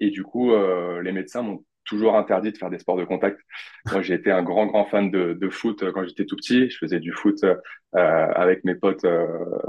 Et 0.00 0.10
du 0.10 0.24
coup, 0.24 0.52
les 1.02 1.12
médecins 1.12 1.40
m'ont 1.40 1.64
toujours 1.86 2.16
interdit 2.16 2.52
de 2.52 2.58
faire 2.58 2.70
des 2.70 2.78
sports 2.78 2.96
de 2.96 3.04
contact. 3.04 3.40
Moi, 3.92 4.02
j'ai 4.02 4.14
été 4.14 4.30
un 4.30 4.42
grand, 4.42 4.66
grand 4.66 4.84
fan 4.86 5.10
de, 5.10 5.32
de 5.34 5.48
foot 5.48 5.82
euh, 5.82 5.92
quand 5.92 6.04
j'étais 6.06 6.26
tout 6.26 6.36
petit. 6.36 6.68
Je 6.70 6.78
faisais 6.78 7.00
du 7.00 7.12
foot 7.12 7.42
euh, 7.44 7.56
avec 7.94 8.64
mes 8.64 8.74
potes 8.74 9.04
euh, 9.04 9.26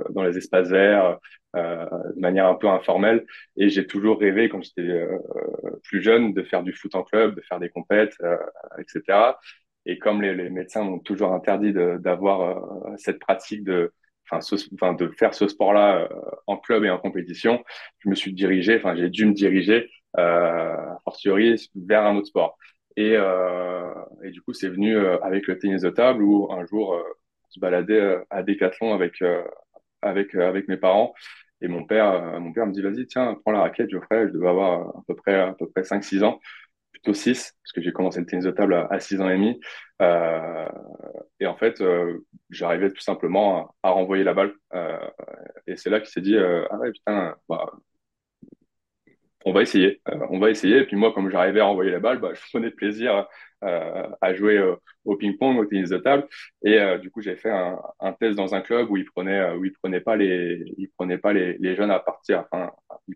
dans 0.09 0.23
les 0.23 0.37
espaces 0.37 0.69
verts, 0.69 1.17
euh, 1.55 1.85
de 2.15 2.19
manière 2.19 2.47
un 2.47 2.55
peu 2.55 2.67
informelle. 2.67 3.25
Et 3.55 3.69
j'ai 3.69 3.87
toujours 3.87 4.19
rêvé, 4.19 4.49
quand 4.49 4.61
j'étais 4.61 4.81
euh, 4.81 5.17
plus 5.83 6.01
jeune, 6.01 6.33
de 6.33 6.43
faire 6.43 6.63
du 6.63 6.73
foot 6.73 6.95
en 6.95 7.03
club, 7.03 7.35
de 7.35 7.41
faire 7.41 7.59
des 7.59 7.69
compètes, 7.69 8.15
etc. 8.77 9.37
Et 9.85 9.97
comme 9.99 10.21
les, 10.21 10.35
les 10.35 10.49
médecins 10.49 10.83
m'ont 10.83 10.99
toujours 10.99 11.33
interdit 11.33 11.73
d'avoir 11.73 12.97
cette 12.97 13.19
pratique 13.19 13.63
de 13.63 13.93
Enfin, 14.29 14.41
ce, 14.41 14.55
enfin, 14.73 14.91
de 14.91 15.07
faire 15.17 15.33
ce 15.33 15.47
sport-là 15.47 16.09
en 16.47 16.57
club 16.57 16.83
et 16.83 16.89
en 16.89 16.97
compétition, 16.97 17.63
je 17.99 18.09
me 18.09 18.13
suis 18.15 18.33
dirigé, 18.33 18.75
enfin, 18.75 18.93
j'ai 18.93 19.09
dû 19.09 19.25
me 19.25 19.31
diriger 19.31 19.75
euh, 19.75 19.96
a 20.15 20.97
fortiori 21.03 21.69
vers 21.75 22.05
un 22.05 22.15
autre 22.15 22.27
sport. 22.27 22.57
Et, 22.95 23.13
euh, 23.15 23.93
et 24.23 24.31
du 24.31 24.41
coup, 24.41 24.53
c'est 24.53 24.69
venu 24.69 24.97
euh, 24.97 25.19
avec 25.21 25.47
le 25.47 25.57
tennis 25.57 25.83
de 25.83 25.89
table 25.89 26.23
où 26.23 26.51
un 26.51 26.65
jour, 26.65 26.93
on 26.93 27.49
se 27.49 27.59
baladait 27.59 28.19
à 28.29 28.43
Décathlon 28.43 28.93
avec, 28.93 29.23
avec, 30.01 30.35
avec 30.35 30.67
mes 30.67 30.77
parents. 30.77 31.13
Et 31.61 31.67
mon 31.67 31.85
père, 31.85 32.39
mon 32.39 32.53
père 32.53 32.67
me 32.67 32.71
dit, 32.71 32.81
vas-y, 32.81 33.07
tiens, 33.07 33.35
prends 33.43 33.51
la 33.51 33.61
raquette, 33.61 33.89
Geoffrey. 33.89 34.27
Je 34.27 34.33
devais 34.33 34.49
avoir 34.49 34.89
à 34.89 35.03
peu 35.07 35.15
près, 35.15 35.35
à 35.35 35.53
peu 35.53 35.67
près 35.69 35.83
5-6 35.83 36.23
ans, 36.23 36.39
plutôt 36.91 37.13
6, 37.13 37.55
parce 37.63 37.71
que 37.73 37.81
j'ai 37.81 37.91
commencé 37.91 38.19
le 38.19 38.25
tennis 38.25 38.45
de 38.45 38.51
table 38.51 38.87
à, 38.89 38.99
6 38.99 39.21
ans 39.21 39.29
et 39.29 39.37
demi. 39.37 39.59
Euh, 40.01 40.67
et 41.39 41.47
en 41.47 41.55
fait, 41.55 41.81
euh, 41.81 42.25
j'arrivais 42.49 42.91
tout 42.91 43.01
simplement 43.01 43.75
à, 43.83 43.91
renvoyer 43.91 44.23
la 44.23 44.33
balle. 44.33 44.53
Euh, 44.73 44.97
et 45.67 45.77
c'est 45.77 45.89
là 45.89 45.99
qu'il 45.99 46.09
s'est 46.09 46.21
dit, 46.21 46.37
ah 46.37 46.77
ouais, 46.77 46.91
putain, 46.91 47.35
bah, 47.49 47.71
on 49.47 49.53
va 49.53 49.61
essayer, 49.61 50.01
euh, 50.09 50.19
on 50.29 50.39
va 50.39 50.49
essayer. 50.49 50.79
Et 50.79 50.85
puis 50.85 50.97
moi, 50.97 51.13
comme 51.13 51.31
j'arrivais 51.31 51.61
à 51.61 51.67
envoyer 51.67 51.91
la 51.91 51.99
balle, 51.99 52.19
bah, 52.19 52.31
je 52.33 52.41
prenais 52.49 52.69
plaisir 52.69 53.27
euh, 53.63 54.07
à 54.21 54.33
jouer 54.33 54.57
euh, 54.57 54.75
au 55.05 55.15
ping-pong, 55.15 55.57
au 55.57 55.65
tennis 55.65 55.89
de 55.89 55.97
table. 55.97 56.27
Et 56.63 56.77
du 56.99 57.09
coup, 57.09 57.21
j'ai 57.21 57.37
fait 57.37 57.49
un, 57.49 58.13
test 58.19 58.35
dans 58.35 58.55
un 58.55 58.61
club 58.61 58.91
où 58.91 58.97
ils 58.97 59.05
prenaient, 59.05 59.53
où 59.53 59.63
ils 59.63 59.71
prenaient 59.71 60.01
pas 60.01 60.17
les, 60.17 60.63
ils 60.77 60.89
prenaient 60.97 61.17
pas 61.17 61.31
les, 61.31 61.57
les 61.59 61.75
jeunes 61.75 61.91
à 61.91 61.99
partir, 61.99 62.43
enfin, 62.51 62.71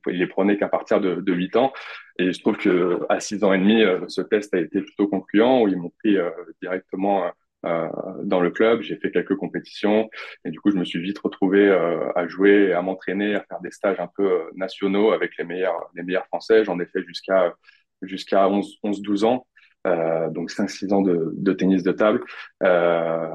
ils 0.07 0.17
les 0.17 0.27
prenaient 0.27 0.57
qu'à 0.57 0.69
partir 0.69 1.01
de, 1.01 1.15
de 1.15 1.33
8 1.33 1.57
ans. 1.57 1.73
Et 2.17 2.31
je 2.31 2.39
trouve 2.39 2.55
que 2.55 3.01
à 3.09 3.19
6 3.19 3.43
ans 3.43 3.51
et 3.51 3.59
demi, 3.59 3.83
ce 4.07 4.21
test 4.21 4.53
a 4.53 4.59
été 4.59 4.81
plutôt 4.81 5.07
concluant 5.07 5.63
où 5.63 5.67
ils 5.67 5.75
m'ont 5.75 5.91
pris 5.99 6.15
directement 6.61 7.25
euh, 7.25 7.29
dans 7.63 8.39
le 8.39 8.51
club. 8.51 8.81
J'ai 8.81 8.95
fait 8.97 9.11
quelques 9.11 9.35
compétitions 9.35 10.09
et 10.45 10.51
du 10.51 10.59
coup, 10.59 10.71
je 10.71 10.77
me 10.77 10.85
suis 10.85 11.01
vite 11.01 11.19
retrouvé 11.19 11.67
euh, 11.67 12.11
à 12.15 12.27
jouer, 12.27 12.73
à 12.73 12.81
m'entraîner, 12.81 13.35
à 13.35 13.41
faire 13.41 13.59
des 13.61 13.71
stages 13.71 13.99
un 13.99 14.09
peu 14.15 14.31
euh, 14.31 14.43
nationaux 14.55 15.11
avec 15.11 15.37
les 15.37 15.43
meilleurs, 15.43 15.89
les 15.95 16.03
meilleurs 16.03 16.25
Français. 16.27 16.63
J'en 16.65 16.79
ai 16.79 16.85
fait 16.85 17.03
jusqu'à 17.03 17.55
jusqu'à 18.01 18.49
11, 18.49 18.79
11, 18.83 19.01
12 19.01 19.23
ans. 19.25 19.45
Euh, 19.87 20.29
donc 20.29 20.51
5-6 20.51 20.93
ans 20.93 21.01
de, 21.01 21.33
de, 21.35 21.53
tennis 21.53 21.81
de 21.83 21.91
table. 21.91 22.23
Euh, 22.63 23.27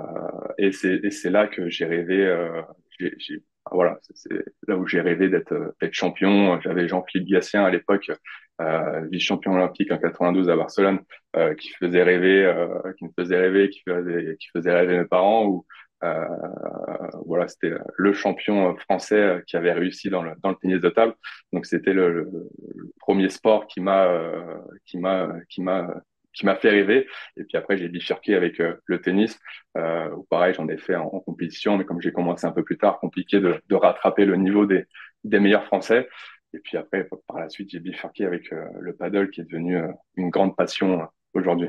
et 0.59 0.71
c'est 0.73 1.30
là 1.30 1.49
que 1.49 1.68
j'ai 1.68 1.87
rêvé, 1.87 2.25
euh, 2.25 2.62
voilà, 3.71 3.99
c'est 4.15 4.45
là 4.69 4.77
où 4.77 4.87
j'ai 4.87 5.01
rêvé 5.01 5.29
d'être 5.29 5.75
champion. 5.93 6.61
J'avais 6.61 6.89
Jean-Philippe 6.89 7.29
Gassien 7.29 7.65
à 7.65 7.71
l'époque, 7.71 8.11
euh, 8.61 9.07
vice-champion 9.11 9.55
olympique 9.55 9.91
en 9.93 9.99
92 9.99 10.49
à 10.49 10.57
Barcelone, 10.57 11.01
euh, 11.37 11.55
qui 11.55 11.71
faisait 11.71 12.03
rêver, 12.03 12.45
euh, 12.45 12.93
qui 12.99 13.05
me 13.05 13.11
faisait 13.19 13.39
rêver, 13.39 13.71
qui 13.71 13.83
faisait, 13.87 14.37
qui 14.39 14.49
faisait 14.55 14.73
rêver 14.73 14.99
mes 14.99 15.05
parents. 15.05 15.65
Euh, 16.05 16.25
voilà, 17.25 17.49
c'était 17.49 17.73
le 17.97 18.13
champion 18.13 18.77
français 18.77 19.43
qui 19.47 19.57
avait 19.57 19.73
réussi 19.73 20.11
dans 20.11 20.23
le, 20.23 20.33
dans 20.43 20.51
le 20.51 20.57
tennis 20.57 20.81
de 20.81 20.91
table. 20.91 21.15
Donc 21.53 21.67
c'était 21.67 21.93
le, 21.93 22.13
le, 22.13 22.31
premier 23.01 23.29
sport 23.31 23.67
qui 23.67 23.81
m'a, 23.81 24.09
qui 24.85 24.99
m'a, 24.99 25.29
qui 25.49 25.63
m'a 25.63 25.89
qui 26.37 26.45
m'a 26.45 26.55
fait 26.55 26.69
rêver. 26.69 27.09
Et 27.37 27.45
puis 27.45 27.57
après, 27.57 27.78
j'ai 27.78 27.88
bifurqué 27.88 28.37
avec 28.37 28.61
euh, 28.61 28.75
le 28.85 29.00
tennis, 29.00 29.38
euh, 29.76 30.11
où 30.11 30.25
pareil, 30.25 30.55
j'en 30.55 30.69
ai 30.69 30.76
fait 30.76 30.95
en, 30.95 31.09
compétition, 31.09 31.76
mais 31.76 31.85
comme 31.85 32.00
j'ai 32.00 32.12
commencé 32.12 32.47
un 32.47 32.52
peu 32.52 32.62
plus 32.62 32.76
tard, 32.76 33.00
compliqué 33.00 33.40
de, 33.40 33.61
de 33.69 33.75
rattraper 33.75 34.26
le 34.26 34.37
niveau 34.37 34.66
des, 34.66 34.85
des 35.25 35.40
meilleurs 35.40 35.64
Français. 35.64 36.09
Et 36.52 36.59
puis 36.59 36.76
après, 36.76 37.09
par 37.26 37.40
la 37.40 37.49
suite, 37.49 37.71
j'ai 37.71 37.81
bifurqué 37.81 38.26
avec 38.26 38.52
euh, 38.52 38.64
le 38.81 38.95
paddle, 38.95 39.31
qui 39.31 39.40
est 39.40 39.45
devenu 39.45 39.78
euh, 39.78 39.88
une 40.16 40.31
grande 40.31 40.55
passion 40.55 41.09
aujourd'hui. 41.33 41.69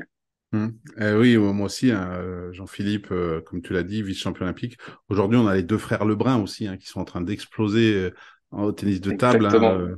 Mmh. 0.52 0.68
Eh 1.00 1.12
oui, 1.12 1.36
moi 1.36 1.66
aussi, 1.66 1.90
hein, 1.90 2.52
Jean-Philippe, 2.52 3.08
comme 3.44 3.60
tu 3.60 3.74
l'as 3.74 3.82
dit, 3.82 4.02
vice-champion 4.02 4.46
olympique. 4.46 4.78
Aujourd'hui, 5.10 5.38
on 5.38 5.46
a 5.46 5.54
les 5.54 5.62
deux 5.62 5.76
frères 5.76 6.06
Lebrun 6.06 6.42
aussi, 6.42 6.66
hein, 6.66 6.78
qui 6.78 6.86
sont 6.86 7.00
en 7.00 7.04
train 7.04 7.20
d'exploser 7.20 8.10
au 8.50 8.72
tennis 8.72 9.02
de 9.02 9.10
table. 9.12 9.44
Hein, 9.44 9.96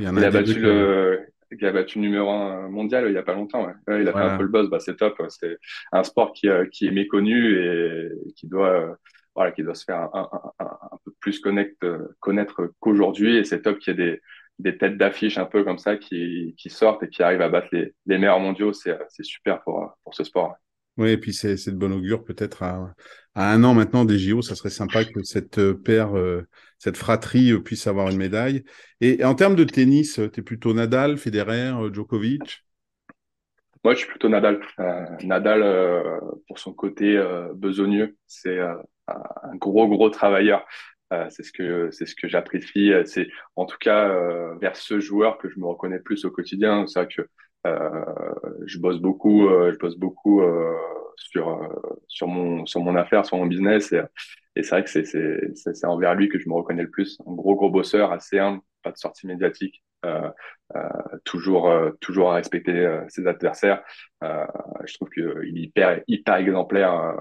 il, 0.00 0.04
y 0.04 0.08
en 0.08 0.16
a, 0.16 0.20
il 0.20 0.24
a 0.24 0.30
battu 0.32 0.58
le, 0.58 1.28
qui 1.58 1.66
a 1.66 1.72
battu 1.72 1.98
numéro 1.98 2.30
un 2.30 2.68
mondial 2.68 3.06
il 3.08 3.14
y 3.14 3.18
a 3.18 3.22
pas 3.22 3.34
longtemps. 3.34 3.66
Ouais. 3.66 4.02
il 4.02 4.08
a 4.08 4.12
fait 4.12 4.18
un 4.18 4.36
peu 4.36 4.42
le 4.44 4.48
buzz, 4.48 4.68
bah, 4.68 4.80
c'est 4.80 4.96
top. 4.96 5.20
C'est 5.28 5.58
un 5.92 6.02
sport 6.04 6.32
qui, 6.32 6.48
euh, 6.48 6.66
qui 6.70 6.86
est 6.86 6.90
méconnu 6.90 7.58
et 7.58 8.32
qui 8.34 8.46
doit, 8.48 8.70
euh, 8.70 8.94
voilà, 9.34 9.52
qui 9.52 9.62
doit 9.62 9.74
se 9.74 9.84
faire 9.84 9.96
un, 10.14 10.28
un, 10.32 10.64
un, 10.64 10.78
un 10.92 10.98
peu 11.04 11.12
plus 11.20 11.40
connect, 11.40 11.84
connaître 12.20 12.72
qu'aujourd'hui. 12.80 13.36
Et 13.36 13.44
c'est 13.44 13.62
top 13.62 13.78
qu'il 13.78 13.98
y 13.98 14.00
ait 14.00 14.12
des, 14.12 14.20
des 14.58 14.78
têtes 14.78 14.96
d'affiche 14.96 15.38
un 15.38 15.46
peu 15.46 15.64
comme 15.64 15.78
ça 15.78 15.96
qui, 15.96 16.54
qui 16.56 16.70
sortent 16.70 17.02
et 17.02 17.08
qui 17.08 17.22
arrivent 17.22 17.42
à 17.42 17.48
battre 17.48 17.68
les, 17.72 17.94
les 18.06 18.18
meilleurs 18.18 18.40
mondiaux. 18.40 18.72
C'est 18.72 18.96
super 19.22 19.62
pour, 19.62 19.92
pour 20.04 20.14
ce 20.14 20.24
sport. 20.24 20.54
Oui, 20.96 21.10
et 21.10 21.18
puis 21.18 21.32
c'est 21.32 21.56
de 21.56 21.76
bon 21.76 21.92
augure 21.92 22.22
peut-être 22.22 22.62
à, 22.62 22.94
à, 23.34 23.52
un 23.52 23.64
an 23.64 23.74
maintenant 23.74 24.04
des 24.04 24.16
JO, 24.16 24.42
ça 24.42 24.54
serait 24.54 24.70
sympa 24.70 25.04
que 25.04 25.24
cette 25.24 25.58
euh, 25.58 25.74
paire, 25.74 26.16
euh, 26.16 26.46
cette 26.78 26.96
fratrie 26.96 27.50
euh, 27.50 27.60
puisse 27.60 27.88
avoir 27.88 28.10
une 28.10 28.16
médaille. 28.16 28.64
Et, 29.00 29.24
en 29.24 29.34
termes 29.34 29.56
de 29.56 29.64
tennis, 29.64 30.20
tu 30.32 30.40
es 30.40 30.42
plutôt 30.42 30.72
Nadal, 30.72 31.16
Federer, 31.16 31.72
Djokovic? 31.92 32.64
Moi, 33.82 33.94
je 33.94 33.98
suis 33.98 34.08
plutôt 34.08 34.28
Nadal. 34.28 34.60
Nadal, 35.24 36.20
pour 36.46 36.58
son 36.58 36.72
côté 36.72 37.22
besogneux, 37.54 38.16
c'est 38.26 38.58
un 38.58 39.56
gros, 39.56 39.86
gros 39.88 40.08
travailleur. 40.08 40.64
c'est 41.28 41.42
ce 41.42 41.52
que 41.52 41.90
c'est 41.90 42.06
ce 42.06 42.14
que 42.14 42.26
j'apprécie. 42.26 42.92
C'est 43.04 43.28
en 43.56 43.66
tout 43.66 43.76
cas 43.78 44.08
vers 44.58 44.76
ce 44.76 45.00
joueur 45.00 45.36
que 45.36 45.50
je 45.50 45.58
me 45.58 45.66
reconnais 45.66 45.98
plus 45.98 46.24
au 46.24 46.30
quotidien. 46.30 46.86
C'est 46.86 47.00
vrai 47.00 47.08
que 47.14 47.20
euh, 47.20 47.26
je 47.64 48.78
bosse 48.78 48.98
beaucoup, 49.00 49.48
euh, 49.48 49.72
je 49.72 49.78
bosse 49.78 49.96
beaucoup 49.96 50.42
euh, 50.42 50.74
sur 51.16 51.60
sur 52.08 52.26
mon 52.28 52.66
sur 52.66 52.80
mon 52.80 52.96
affaire, 52.96 53.24
sur 53.26 53.36
mon 53.36 53.46
business 53.46 53.92
et, 53.92 54.02
et 54.56 54.62
c'est 54.62 54.70
vrai 54.70 54.84
que 54.84 54.90
c'est 54.90 55.04
c'est 55.04 55.54
c'est 55.54 55.86
envers 55.86 56.14
lui 56.14 56.28
que 56.28 56.38
je 56.38 56.48
me 56.48 56.54
reconnais 56.54 56.82
le 56.82 56.90
plus. 56.90 57.18
Un 57.26 57.32
gros 57.34 57.54
gros 57.56 57.70
bosseur, 57.70 58.12
assez 58.12 58.38
humble, 58.38 58.60
pas 58.82 58.92
de 58.92 58.96
sortie 58.98 59.26
médiatique, 59.26 59.82
euh, 60.04 60.30
euh, 60.76 60.88
toujours 61.24 61.70
euh, 61.70 61.90
toujours 62.00 62.32
à 62.32 62.34
respecter 62.36 63.00
ses 63.08 63.26
adversaires. 63.26 63.82
je 64.22 64.94
trouve 64.94 65.10
qu'il 65.10 65.58
est 65.58 65.62
hyper 65.62 66.02
hyper 66.08 66.36
exemplaire 66.36 67.14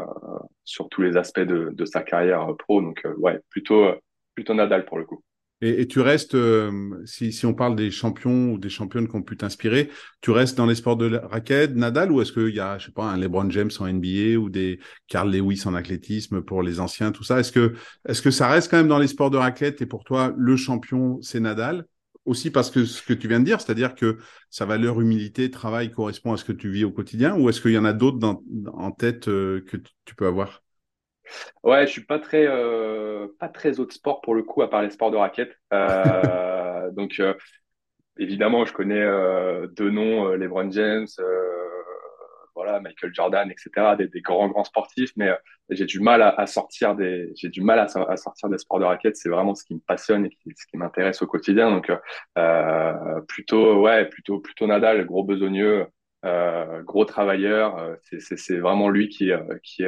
sur 0.64 0.90
tous 0.90 1.02
les 1.02 1.18
aspects 1.18 1.40
de 1.40 1.70
de 1.74 1.86
sa 1.86 2.02
carrière 2.04 2.48
pro. 2.58 2.82
Donc 2.82 3.06
ouais, 3.18 3.40
plutôt 3.50 3.94
plutôt 4.36 4.54
Nadal 4.54 4.86
pour 4.86 4.98
le 4.98 5.06
coup. 5.06 5.24
Et, 5.66 5.88
tu 5.88 6.02
restes, 6.02 6.36
euh, 6.36 7.02
si, 7.06 7.46
on 7.46 7.54
parle 7.54 7.78
des 7.78 7.90
champions 7.90 8.52
ou 8.52 8.58
des 8.58 8.68
championnes 8.68 9.08
qui 9.08 9.16
ont 9.16 9.22
pu 9.22 9.38
t'inspirer, 9.38 9.90
tu 10.20 10.32
restes 10.32 10.58
dans 10.58 10.66
les 10.66 10.76
sports 10.76 10.98
de 10.98 11.16
raquette, 11.16 11.74
Nadal, 11.74 12.12
ou 12.12 12.22
est-ce 12.22 12.34
qu'il 12.34 12.54
y 12.54 12.60
a, 12.60 12.78
je 12.78 12.88
sais 12.88 12.92
pas, 12.92 13.06
un 13.06 13.16
LeBron 13.16 13.50
James 13.50 13.72
en 13.80 13.88
NBA 13.88 14.38
ou 14.38 14.50
des 14.50 14.80
Carl 15.08 15.32
Lewis 15.32 15.64
en 15.66 15.74
athlétisme 15.74 16.42
pour 16.42 16.64
les 16.64 16.82
anciens, 16.82 17.14
tout 17.14 17.24
ça? 17.24 17.40
Est-ce 17.40 17.54
que, 17.54 17.76
est-ce 18.06 18.22
que 18.22 18.30
ça 18.30 18.50
reste 18.50 18.70
quand 18.70 18.76
même 18.76 18.90
dans 18.90 19.00
les 19.00 19.08
sports 19.08 19.32
de 19.32 19.38
raquette 19.38 19.82
et 19.82 19.86
pour 19.86 20.04
toi, 20.04 20.34
le 20.38 20.58
champion, 20.58 21.22
c'est 21.22 21.40
Nadal? 21.40 21.86
Aussi 22.26 22.52
parce 22.52 22.70
que 22.70 22.84
ce 22.84 23.02
que 23.02 23.14
tu 23.14 23.30
viens 23.30 23.40
de 23.40 23.46
dire, 23.46 23.62
c'est-à-dire 23.62 23.96
que 23.96 24.18
sa 24.50 24.66
valeur 24.66 25.00
humilité, 25.00 25.50
travail 25.50 25.92
correspond 25.92 26.34
à 26.34 26.38
ce 26.38 26.44
que 26.44 26.54
tu 26.54 26.70
vis 26.70 26.84
au 26.84 26.92
quotidien, 26.92 27.38
ou 27.38 27.48
est-ce 27.48 27.62
qu'il 27.62 27.72
y 27.72 27.78
en 27.78 27.86
a 27.86 27.94
d'autres 27.94 28.20
en 28.74 28.92
tête 28.92 29.30
euh, 29.30 29.62
que 29.62 29.78
tu 30.04 30.16
peux 30.16 30.28
avoir? 30.28 30.62
Ouais, 31.64 31.86
je 31.88 31.92
suis 31.92 32.04
pas 32.04 32.20
très 32.20 32.46
euh, 32.48 33.28
pas 33.40 33.50
très 33.50 33.80
autre 33.80 33.94
sport 33.94 34.22
pour 34.22 34.36
le 34.36 34.44
coup 34.44 34.62
à 34.62 34.70
part 34.70 34.82
les 34.82 34.90
sports 34.90 35.12
de 35.12 35.18
raquettes. 35.18 35.58
Euh, 35.74 36.92
donc 36.92 37.20
euh, 37.20 37.34
évidemment, 38.18 38.66
je 38.66 38.74
connais 38.74 39.04
deux 39.76 39.90
noms, 39.90 40.34
LeBron 40.34 40.70
James, 40.72 41.08
voilà, 42.56 42.80
Michael 42.80 43.14
Jordan, 43.14 43.50
etc. 43.50 43.96
Des, 43.98 44.08
des 44.08 44.22
grands 44.22 44.48
grands 44.48 44.64
sportifs, 44.64 45.12
mais 45.16 45.32
j'ai 45.70 45.86
du 45.86 46.00
mal 46.00 46.22
à, 46.22 46.30
à, 46.30 46.46
sortir 46.46 46.96
des 46.96 47.32
j'ai 47.36 47.50
du 47.50 47.62
mal 47.62 47.80
à, 47.80 47.88
à, 48.08 48.18
sortir 48.18 48.50
des 48.50 48.58
sports 48.60 48.80
de 48.80 48.86
raquettes. 48.86 49.18
C'est 49.18 49.30
vraiment 49.30 49.56
ce 49.56 49.64
qui 49.64 49.74
me 49.76 49.80
passionne 49.80 50.26
et 50.26 50.30
qui, 50.30 50.52
ce 50.56 50.68
qui 50.68 50.78
m'intéresse 50.78 51.22
au 51.22 51.28
quotidien. 51.28 51.72
Donc 51.72 51.92
plutôt 53.28 53.82
ouais, 53.82 54.06
plutôt 54.06 54.40
plutôt 54.40 54.68
Nadal, 54.68 55.06
gros 55.06 55.24
besogneux. 55.24 55.88
Euh, 56.26 56.82
gros 56.84 57.04
travailleur, 57.04 57.98
c'est 58.20 58.58
vraiment 58.58 58.90
lui 58.90 59.10
qui, 59.10 59.32
qui, 59.62 59.84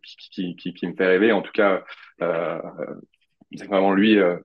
qui, 0.00 0.86
me 0.86 0.94
fait 0.94 1.06
rêver. 1.06 1.32
En 1.32 1.42
tout 1.42 1.52
cas, 1.52 1.84
euh, 2.22 2.60
c'est 3.54 3.66
vraiment 3.66 3.92
lui 3.92 4.18
euh, 4.18 4.36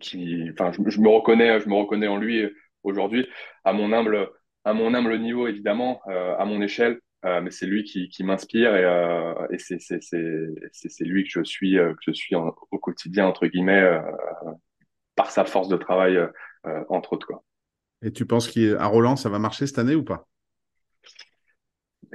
qui, 0.00 0.48
enfin, 0.52 0.72
je, 0.72 1.00
me 1.00 1.08
reconnais, 1.08 1.60
je 1.60 1.68
me 1.68 1.74
reconnais 1.74 2.08
en 2.08 2.16
lui 2.16 2.44
aujourd'hui, 2.82 3.26
à 3.64 3.72
mon 3.72 3.92
humble, 3.92 4.30
à 4.64 4.74
mon 4.74 4.94
humble 4.94 5.18
niveau 5.18 5.46
évidemment, 5.46 6.00
à 6.04 6.44
mon 6.44 6.60
échelle. 6.60 7.00
mais 7.24 7.50
c'est 7.50 7.66
lui 7.66 7.84
qui, 7.84 8.24
m'inspire 8.24 8.76
et, 8.76 9.58
c'est, 9.58 11.04
lui 11.04 11.24
que 11.24 11.30
je 11.30 11.42
suis, 11.44 11.74
que 11.74 11.96
je 12.06 12.12
suis 12.12 12.34
au 12.36 12.78
quotidien 12.78 13.26
entre 13.26 13.46
guillemets 13.46 13.98
par 15.14 15.30
sa 15.30 15.44
force 15.44 15.68
de 15.68 15.76
travail 15.76 16.18
entre 16.88 17.14
autres 17.14 17.26
quoi. 17.26 17.42
Et 18.02 18.12
tu 18.12 18.26
penses 18.26 18.48
qu'à 18.48 18.86
Roland, 18.86 19.16
ça 19.16 19.28
va 19.28 19.38
marcher 19.38 19.66
cette 19.66 19.78
année 19.78 19.94
ou 19.94 20.04
pas? 20.04 20.28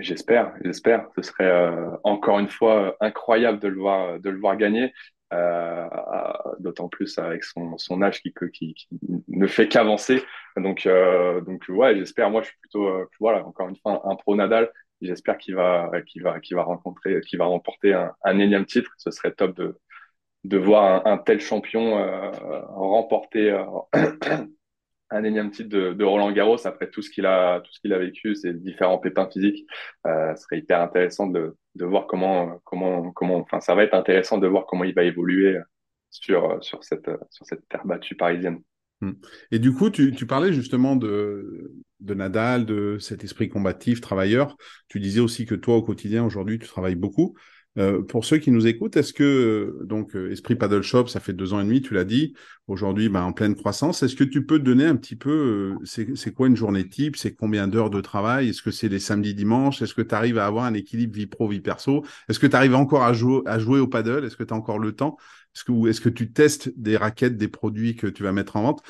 J'espère, 0.01 0.53
j'espère. 0.63 1.08
Ce 1.15 1.22
serait 1.22 1.50
euh, 1.50 1.91
encore 2.03 2.39
une 2.39 2.50
fois 2.50 2.96
incroyable 3.00 3.60
de 3.60 3.67
le 3.67 3.79
voir, 3.79 4.20
de 4.20 4.29
le 4.29 4.39
voir 4.39 4.58
gagner. 4.58 4.91
Euh, 5.34 5.88
d'autant 6.60 6.89
plus 6.89 7.17
avec 7.17 7.46
son, 7.46 8.01
âge 8.01 8.22
qui, 8.22 8.34
ne 9.29 9.48
fait 9.48 9.70
qu'avancer. 9.70 10.22
Donc, 10.58 10.86
euh, 10.86 11.39
donc 11.41 11.63
ouais, 11.70 11.96
j'espère. 11.96 12.29
Moi, 12.29 12.41
je 12.41 12.48
suis 12.48 12.58
plutôt, 12.60 12.86
euh, 12.88 13.05
voilà, 13.20 13.46
encore 13.46 13.70
une 13.70 13.77
fois, 13.77 14.01
un, 14.05 14.15
pro 14.15 14.36
Nadal. 14.36 14.70
J'espère 15.01 15.38
qu'il 15.38 15.55
va, 15.55 15.89
va, 16.22 16.39
va 16.51 16.63
rencontrer, 16.63 17.22
qu'il 17.22 17.39
va 17.39 17.46
remporter 17.46 17.93
un, 17.93 18.39
énième 18.39 18.65
titre. 18.65 18.91
Ce 18.98 19.10
serait 19.10 19.31
top 19.31 19.55
de, 19.55 19.79
de 20.43 20.58
voir 20.58 21.08
un, 21.08 21.17
tel 21.17 21.39
champion 21.39 21.98
euh, 21.98 22.29
remporter 22.67 23.58
un 25.12 25.24
énième 25.24 25.51
titre 25.51 25.70
de, 25.70 26.03
Roland 26.03 26.32
Garros 26.32 26.65
après 26.65 26.89
tout 26.89 27.01
ce 27.01 27.10
qu'il 27.10 27.25
a 27.25 27.62
tout 27.62 27.72
ce 27.72 27.80
qu'il 27.80 27.94
a 27.94 28.00
vécu, 28.00 28.36
ces 28.36 28.53
différents 28.53 28.98
pépins 28.98 29.30
physiques. 29.30 29.65
Euh, 30.08 30.36
serait 30.36 30.60
hyper 30.60 30.82
intéressant 30.82 31.27
de, 31.27 31.56
de 31.75 31.86
voir 31.86 32.08
comment 32.08 32.60
comment 32.63 33.12
comment 33.12 33.38
enfin 33.38 33.60
ça 33.60 33.75
va 33.75 33.84
être 33.84 33.94
intéressant 33.94 34.38
de 34.38 34.48
voir 34.48 34.65
comment 34.65 34.84
il 34.84 34.94
va 34.94 35.03
évoluer 35.03 35.60
sur 36.10 36.63
sur 36.63 36.84
cette 36.84 37.10
sur 37.30 37.46
cette 37.46 37.68
terre 37.70 37.86
battue 37.86 38.15
parisienne. 38.15 38.62
Hmm. 39.01 39.13
Et 39.50 39.60
du 39.60 39.74
coup, 39.74 39.89
tu, 39.89 40.13
tu 40.13 40.27
parlais 40.27 40.53
justement 40.53 40.96
de, 40.96 41.74
de 42.01 42.13
Nadal, 42.13 42.65
de 42.68 42.98
cet 43.00 43.24
esprit 43.24 43.50
combatif, 43.50 44.00
travailleur. 44.00 44.56
Tu 44.89 45.00
disais 45.00 45.20
aussi 45.20 45.48
que 45.48 45.56
toi, 45.56 45.75
au 45.75 45.82
quotidien, 45.82 46.24
aujourd'hui, 46.24 46.60
tu 46.60 46.68
travailles 46.68 46.96
beaucoup. 46.96 47.36
Euh, 47.78 48.01
pour 48.01 48.25
ceux 48.25 48.38
qui 48.38 48.51
nous 48.51 48.68
écoutent, 48.68 48.98
est-ce 48.98 49.13
que 49.13 49.24
euh, 49.24 49.86
donc 49.86 50.13
euh, 50.16 50.32
Esprit 50.32 50.56
Paddle 50.56 50.82
Shop, 50.82 51.08
ça 51.08 51.22
fait 51.22 51.32
deux 51.32 51.54
ans 51.54 51.62
et 51.62 51.63
demi, 51.63 51.82
tu 51.82 51.94
l'as 51.94 52.04
dit, 52.04 52.34
aujourd'hui 52.68 53.08
ben, 53.08 53.24
en 53.24 53.32
pleine 53.32 53.56
croissance. 53.56 54.04
Est-ce 54.04 54.16
que 54.16 54.25
tu 54.25 54.46
peux 54.46 54.60
te 54.60 54.63
donner 54.63 54.86
un 54.86 54.98
petit 54.98 55.16
peu, 55.16 55.75
c'est 55.86 56.34
quoi 56.34 56.48
une 56.48 56.58
journée 56.58 56.88
type, 56.90 57.16
c'est 57.16 57.34
combien 57.34 57.70
d'heures 57.70 57.90
de 57.90 58.01
travail, 58.01 58.50
est-ce 58.50 58.62
que 58.62 58.72
c'est 58.72 58.90
les 58.90 59.00
samedis, 59.00 59.34
dimanches, 59.36 59.82
est-ce 59.82 59.94
que 59.94 60.01
tu 60.01 60.13
arrives 60.13 60.38
à 60.38 60.46
avoir 60.46 60.66
un 60.66 60.74
équilibre 60.74 61.16
vie 61.16 61.28
pro 61.28 61.48
vie 61.48 61.62
perso, 61.62 62.04
est-ce 62.28 62.40
que 62.40 62.48
tu 62.48 62.56
arrives 62.56 62.75
encore 62.75 63.04
à 63.04 63.12
à 63.12 63.60
jouer 63.60 63.80
au 63.80 63.88
paddle, 63.88 64.25
est-ce 64.25 64.36
que 64.36 64.44
tu 64.44 64.54
as 64.54 64.58
encore 64.58 64.80
le 64.80 64.92
temps, 64.92 65.16
est-ce 65.56 65.63
que 65.63 65.88
est-ce 65.88 66.01
que 66.01 66.10
tu 66.10 66.34
testes 66.34 66.74
des 66.78 66.98
raquettes, 66.98 67.38
des 67.38 67.48
produits 67.48 67.96
que 67.96 68.08
tu 68.08 68.24
vas 68.24 68.34
mettre 68.34 68.58
en 68.58 68.63
vente, 68.63 68.84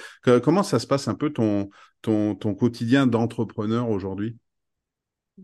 comment 0.44 0.64
ça 0.64 0.80
se 0.80 0.88
passe 0.88 1.08
un 1.08 1.16
peu 1.16 1.32
ton 1.32 1.70
ton 2.02 2.34
ton 2.34 2.56
quotidien 2.56 3.06
d'entrepreneur 3.06 3.90
aujourd'hui? 3.90 4.38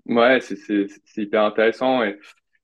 Ouais, 0.06 0.39
c'est 0.41 0.88
hyper 1.17 1.44
intéressant 1.44 2.03
et 2.03 2.17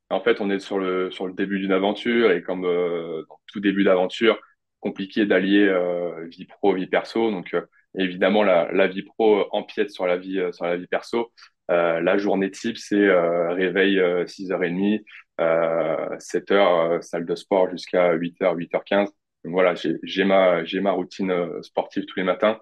en 0.10 0.22
fait, 0.22 0.41
on 0.41 0.50
est 0.50 0.60
sur 0.60 0.79
le, 0.79 1.12
sur 1.12 1.27
le 1.27 1.33
début 1.33 1.60
d'une 1.60 1.72
aventure 1.72 2.31
et 2.31 2.41
comme 2.41 2.65
euh, 2.65 3.24
tout 3.48 3.60
début 3.60 3.83
d'aventure, 3.83 4.39
compliqué 4.79 5.25
d'allier 5.25 5.67
euh, 5.67 6.25
vie 6.27 6.45
pro, 6.45 6.74
vie 6.74 6.88
perso. 6.88 7.31
Donc, 7.31 7.53
euh, 7.53 7.62
évidemment, 7.98 8.43
la, 8.43 8.72
la, 8.72 8.88
vie 8.88 9.03
pro 9.03 9.48
empiète 9.51 9.91
sur 9.91 10.05
la 10.07 10.17
vie, 10.17 10.41
sur 10.51 10.65
la 10.65 10.77
vie 10.77 10.88
perso. 10.88 11.31
la 11.69 12.17
journée 12.17 12.51
type, 12.51 12.77
c'est 12.77 13.10
réveil 13.53 14.00
6h30, 14.25 15.03
7h, 15.39 17.01
salle 17.01 17.25
de 17.25 17.36
sport 17.36 17.69
jusqu'à 17.69 18.15
8h, 18.15 18.55
8h15. 18.55 19.10
Donc 19.45 19.51
voilà, 19.51 19.74
j'ai 19.75 20.24
ma, 20.24 20.63
ma 20.81 20.91
routine 20.91 21.62
sportive 21.63 22.05
tous 22.05 22.17
les 22.17 22.24
matins 22.24 22.60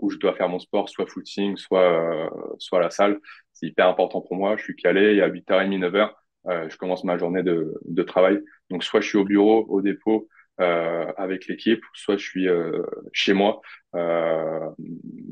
où 0.00 0.10
je 0.10 0.18
dois 0.18 0.34
faire 0.34 0.48
mon 0.48 0.58
sport, 0.58 0.88
soit 0.88 1.06
footing, 1.06 1.56
soit, 1.56 2.30
soit 2.58 2.80
la 2.80 2.90
salle. 2.90 3.18
C'est 3.52 3.66
hyper 3.66 3.88
important 3.88 4.20
pour 4.20 4.36
moi. 4.36 4.56
Je 4.56 4.64
suis 4.64 4.76
calé 4.76 5.16
et 5.16 5.22
à 5.22 5.28
8h30, 5.28 5.78
9h, 5.78 5.96
euh, 5.96 6.08
je 6.46 6.76
commence 6.76 7.04
ma 7.04 7.18
journée 7.18 7.42
de, 7.42 7.74
de, 7.84 8.02
travail. 8.02 8.40
Donc, 8.70 8.84
soit 8.84 9.00
je 9.00 9.08
suis 9.08 9.18
au 9.18 9.24
bureau, 9.24 9.66
au 9.68 9.82
dépôt, 9.82 10.28
euh, 10.60 11.10
avec 11.16 11.46
l'équipe, 11.46 11.82
soit 11.94 12.18
je 12.18 12.24
suis 12.24 12.46
euh, 12.46 12.82
chez 13.14 13.32
moi, 13.32 13.62
euh, 13.94 14.68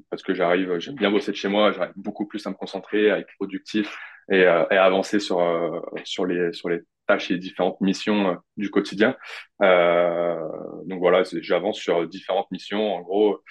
parce 0.09 0.23
que 0.23 0.33
j'arrive, 0.33 0.79
j'aime 0.79 0.95
bien 0.95 1.11
bosser 1.11 1.33
de 1.33 1.37
chez 1.37 1.49
moi, 1.49 1.71
j'arrive 1.73 1.93
beaucoup 1.97 2.27
plus 2.27 2.47
à 2.47 2.50
me 2.50 2.55
concentrer, 2.55 3.11
à 3.11 3.19
être 3.19 3.29
productif 3.37 3.95
et, 4.30 4.45
euh, 4.45 4.65
et 4.71 4.76
avancer 4.76 5.21
sur, 5.21 5.39
sur, 6.04 6.25
les, 6.25 6.54
sur 6.54 6.71
les 6.71 6.80
tâches 7.06 7.30
et 7.30 7.37
différentes 7.37 7.80
missions 7.82 8.39
du 8.56 8.71
quotidien. 8.71 9.17
donc 9.61 10.99
voilà, 10.99 11.25
j'avance 11.43 11.78
sur 11.78 12.09
différentes 12.09 12.50
missions. 12.50 12.95
En 12.95 13.02
gros, 13.02 13.43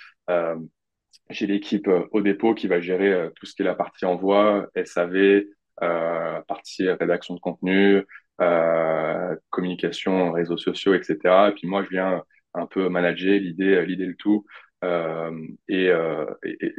j'ai 1.29 1.45
l'équipe 1.45 1.89
au 2.11 2.21
dépôt 2.21 2.55
qui 2.55 2.67
va 2.67 2.81
gérer 2.81 3.29
tout 3.35 3.45
ce 3.45 3.53
qui 3.53 3.61
est 3.61 3.65
la 3.65 3.75
partie 3.75 4.05
envoi, 4.05 4.67
SAV, 4.83 5.13
euh, 5.15 5.43
partie 5.79 6.89
rédaction 6.89 7.35
de 7.35 7.39
contenu, 7.39 8.03
euh, 8.41 9.35
communication, 9.49 10.31
réseaux 10.31 10.57
sociaux, 10.57 10.93
etc. 10.93 11.17
Et 11.49 11.51
puis 11.53 11.67
moi, 11.67 11.83
je 11.83 11.89
viens 11.89 12.23
un 12.53 12.65
peu 12.67 12.89
manager 12.89 13.39
l'idée, 13.39 13.83
l'idée 13.85 14.05
le 14.05 14.15
tout. 14.15 14.45
Euh, 14.83 15.31
et, 15.67 15.89
euh, 15.89 16.25
et, 16.43 16.75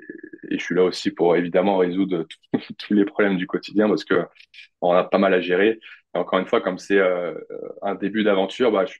je 0.51 0.59
suis 0.59 0.75
là 0.75 0.85
aussi 0.85 1.11
pour 1.11 1.37
évidemment 1.37 1.79
résoudre 1.79 2.27
tous 2.79 2.95
les 2.95 3.05
problèmes 3.05 3.37
du 3.37 3.47
quotidien 3.47 3.89
parce 3.89 4.05
que 4.05 4.25
on 4.81 4.93
a 4.93 5.05
pas 5.05 5.19
mal 5.19 5.35
à 5.35 5.41
gérer. 5.41 5.81
Encore 6.15 6.39
une 6.39 6.47
fois, 6.47 6.61
comme 6.61 6.79
c'est 6.79 6.99
euh, 6.99 7.35
un 7.83 7.95
début 7.95 8.25
d'aventure, 8.25 8.73
bah, 8.73 8.87
je, 8.87 8.99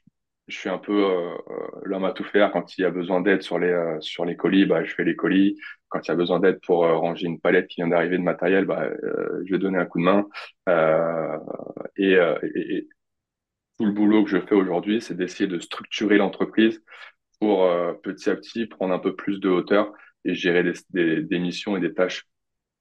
je 0.49 0.57
suis 0.57 0.69
un 0.69 0.77
peu 0.79 1.05
euh, 1.05 1.37
l'homme 1.83 2.05
à 2.05 2.11
tout 2.11 2.23
faire. 2.23 2.51
Quand 2.51 2.77
il 2.77 2.81
y 2.81 2.85
a 2.85 2.91
besoin 2.91 3.21
d'aide 3.21 3.41
sur 3.41 3.59
les 3.59 3.71
euh, 3.71 3.99
sur 4.01 4.25
les 4.25 4.35
colis, 4.35 4.65
bah, 4.65 4.83
je 4.83 4.93
fais 4.93 5.03
les 5.03 5.15
colis. 5.15 5.57
Quand 5.89 6.01
il 6.01 6.09
y 6.09 6.11
a 6.11 6.15
besoin 6.15 6.39
d'aide 6.39 6.59
pour 6.65 6.85
euh, 6.85 6.97
ranger 6.97 7.27
une 7.27 7.39
palette 7.39 7.67
qui 7.67 7.81
vient 7.81 7.87
d'arriver 7.87 8.17
de 8.17 8.23
matériel, 8.23 8.65
bah, 8.65 8.83
euh, 8.83 9.43
je 9.45 9.51
vais 9.53 9.59
donner 9.59 9.77
un 9.79 9.85
coup 9.85 9.99
de 9.99 10.03
main. 10.03 10.27
Et, 11.97 12.13
et, 12.55 12.87
tout 13.77 13.85
le 13.85 13.91
boulot 13.91 14.23
que 14.23 14.29
je 14.29 14.39
fais 14.39 14.55
aujourd'hui, 14.55 15.01
c'est 15.01 15.15
d'essayer 15.15 15.47
de 15.47 15.59
structurer 15.59 16.17
l'entreprise 16.17 16.83
pour 17.39 17.69
petit 18.03 18.29
à 18.29 18.35
petit 18.35 18.67
prendre 18.67 18.93
un 18.93 18.99
peu 18.99 19.15
plus 19.15 19.39
de 19.39 19.49
hauteur 19.49 19.93
et 20.25 20.35
gérer 20.35 20.63
des, 20.63 20.73
des, 20.89 21.23
des 21.23 21.39
missions 21.39 21.77
et 21.77 21.79
des 21.79 21.93
tâches 21.93 22.25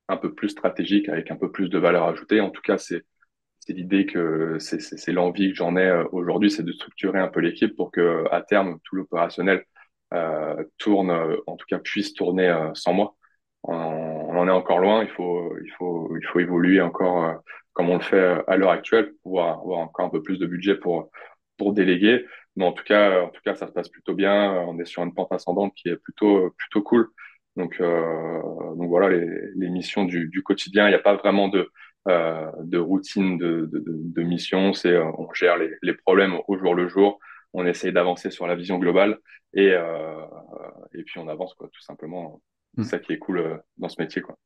un 0.08 0.16
peu 0.16 0.34
plus 0.34 0.50
stratégiques 0.50 1.08
avec 1.08 1.30
un 1.30 1.36
peu 1.36 1.50
plus 1.52 1.68
de 1.68 1.78
valeur 1.78 2.04
ajoutée. 2.04 2.40
En 2.40 2.50
tout 2.50 2.62
cas, 2.62 2.78
c'est 2.78 3.04
c'est 3.68 3.74
l'idée 3.74 4.06
que 4.06 4.56
c'est 4.58 5.12
l'envie 5.12 5.50
que 5.50 5.56
j'en 5.56 5.76
ai 5.76 5.86
euh, 5.86 6.04
aujourd'hui, 6.12 6.50
c'est 6.50 6.62
de 6.62 6.72
structurer 6.72 7.18
un 7.20 7.28
peu 7.28 7.40
l'équipe 7.40 7.76
pour 7.76 7.90
que 7.90 8.24
à 8.30 8.40
terme 8.40 8.78
tout 8.84 8.96
l'opérationnel 8.96 9.64
euh, 10.14 10.64
tourne, 10.78 11.10
euh, 11.10 11.36
en 11.46 11.56
tout 11.56 11.66
cas 11.68 11.78
puisse 11.78 12.14
tourner 12.14 12.48
euh, 12.48 12.70
sans 12.74 12.94
moi. 12.94 13.14
On, 13.64 13.74
en 14.36 14.48
est 14.48 14.50
encore 14.50 14.78
loin, 14.78 15.02
il 15.02 15.10
faut 15.10 15.54
il 15.64 15.70
faut 15.72 16.16
il 16.16 16.24
faut 16.26 16.40
évoluer 16.40 16.80
encore 16.80 17.42
comme 17.74 17.90
on 17.90 17.96
le 17.96 18.02
fait 18.02 18.42
à 18.46 18.56
l'heure 18.56 18.70
actuelle, 18.70 19.10
pour 19.10 19.20
pouvoir 19.22 19.60
avoir 19.60 19.80
encore 19.80 20.06
un 20.06 20.10
peu 20.10 20.22
plus 20.22 20.38
de 20.38 20.46
budget 20.46 20.76
pour 20.76 21.10
pour 21.58 21.72
déléguer. 21.74 22.24
Mais 22.56 22.64
en 22.64 22.72
tout 22.72 22.84
cas 22.84 23.22
en 23.22 23.28
tout 23.30 23.42
cas 23.44 23.54
ça 23.54 23.66
se 23.66 23.72
passe 23.72 23.88
plutôt 23.90 24.14
bien. 24.14 24.52
On 24.68 24.78
est 24.78 24.86
sur 24.86 25.02
une 25.02 25.14
pente 25.14 25.32
ascendante 25.32 25.74
qui 25.74 25.88
est 25.90 25.96
plutôt 25.96 26.50
plutôt 26.56 26.82
cool. 26.82 27.08
Donc 27.56 27.80
donc 27.80 28.88
voilà 28.88 29.10
les, 29.10 29.26
les 29.56 29.68
missions 29.70 30.04
du, 30.04 30.28
du 30.28 30.42
quotidien. 30.42 30.86
Il 30.86 30.90
n'y 30.90 30.94
a 30.94 31.00
pas 31.00 31.16
vraiment 31.16 31.48
de 31.48 31.70
euh, 32.06 32.50
de 32.62 32.78
routine 32.78 33.36
de, 33.36 33.68
de, 33.70 33.84
de 33.86 34.22
mission. 34.22 34.72
C'est 34.72 34.92
euh, 34.92 35.04
on 35.18 35.28
gère 35.34 35.58
les, 35.58 35.70
les, 35.82 35.92
problèmes 35.92 36.38
au 36.46 36.56
jour 36.56 36.74
le 36.74 36.88
jour, 36.88 37.18
on 37.52 37.66
essaye 37.66 37.92
d'avancer 37.92 38.30
sur 38.30 38.46
la 38.46 38.54
vision 38.54 38.78
globale 38.78 39.18
et, 39.52 39.72
euh, 39.72 40.24
et 40.94 41.02
puis 41.02 41.18
on 41.18 41.28
avance 41.28 41.52
quoi, 41.54 41.68
tout 41.70 41.82
simplement. 41.82 42.40
C'est 42.76 42.82
hmm. 42.82 42.84
ça 42.84 42.98
qui 42.98 43.12
est 43.12 43.18
cool 43.18 43.60
dans 43.76 43.90
ce 43.90 44.00
métier 44.00 44.22
quoi. 44.22 44.38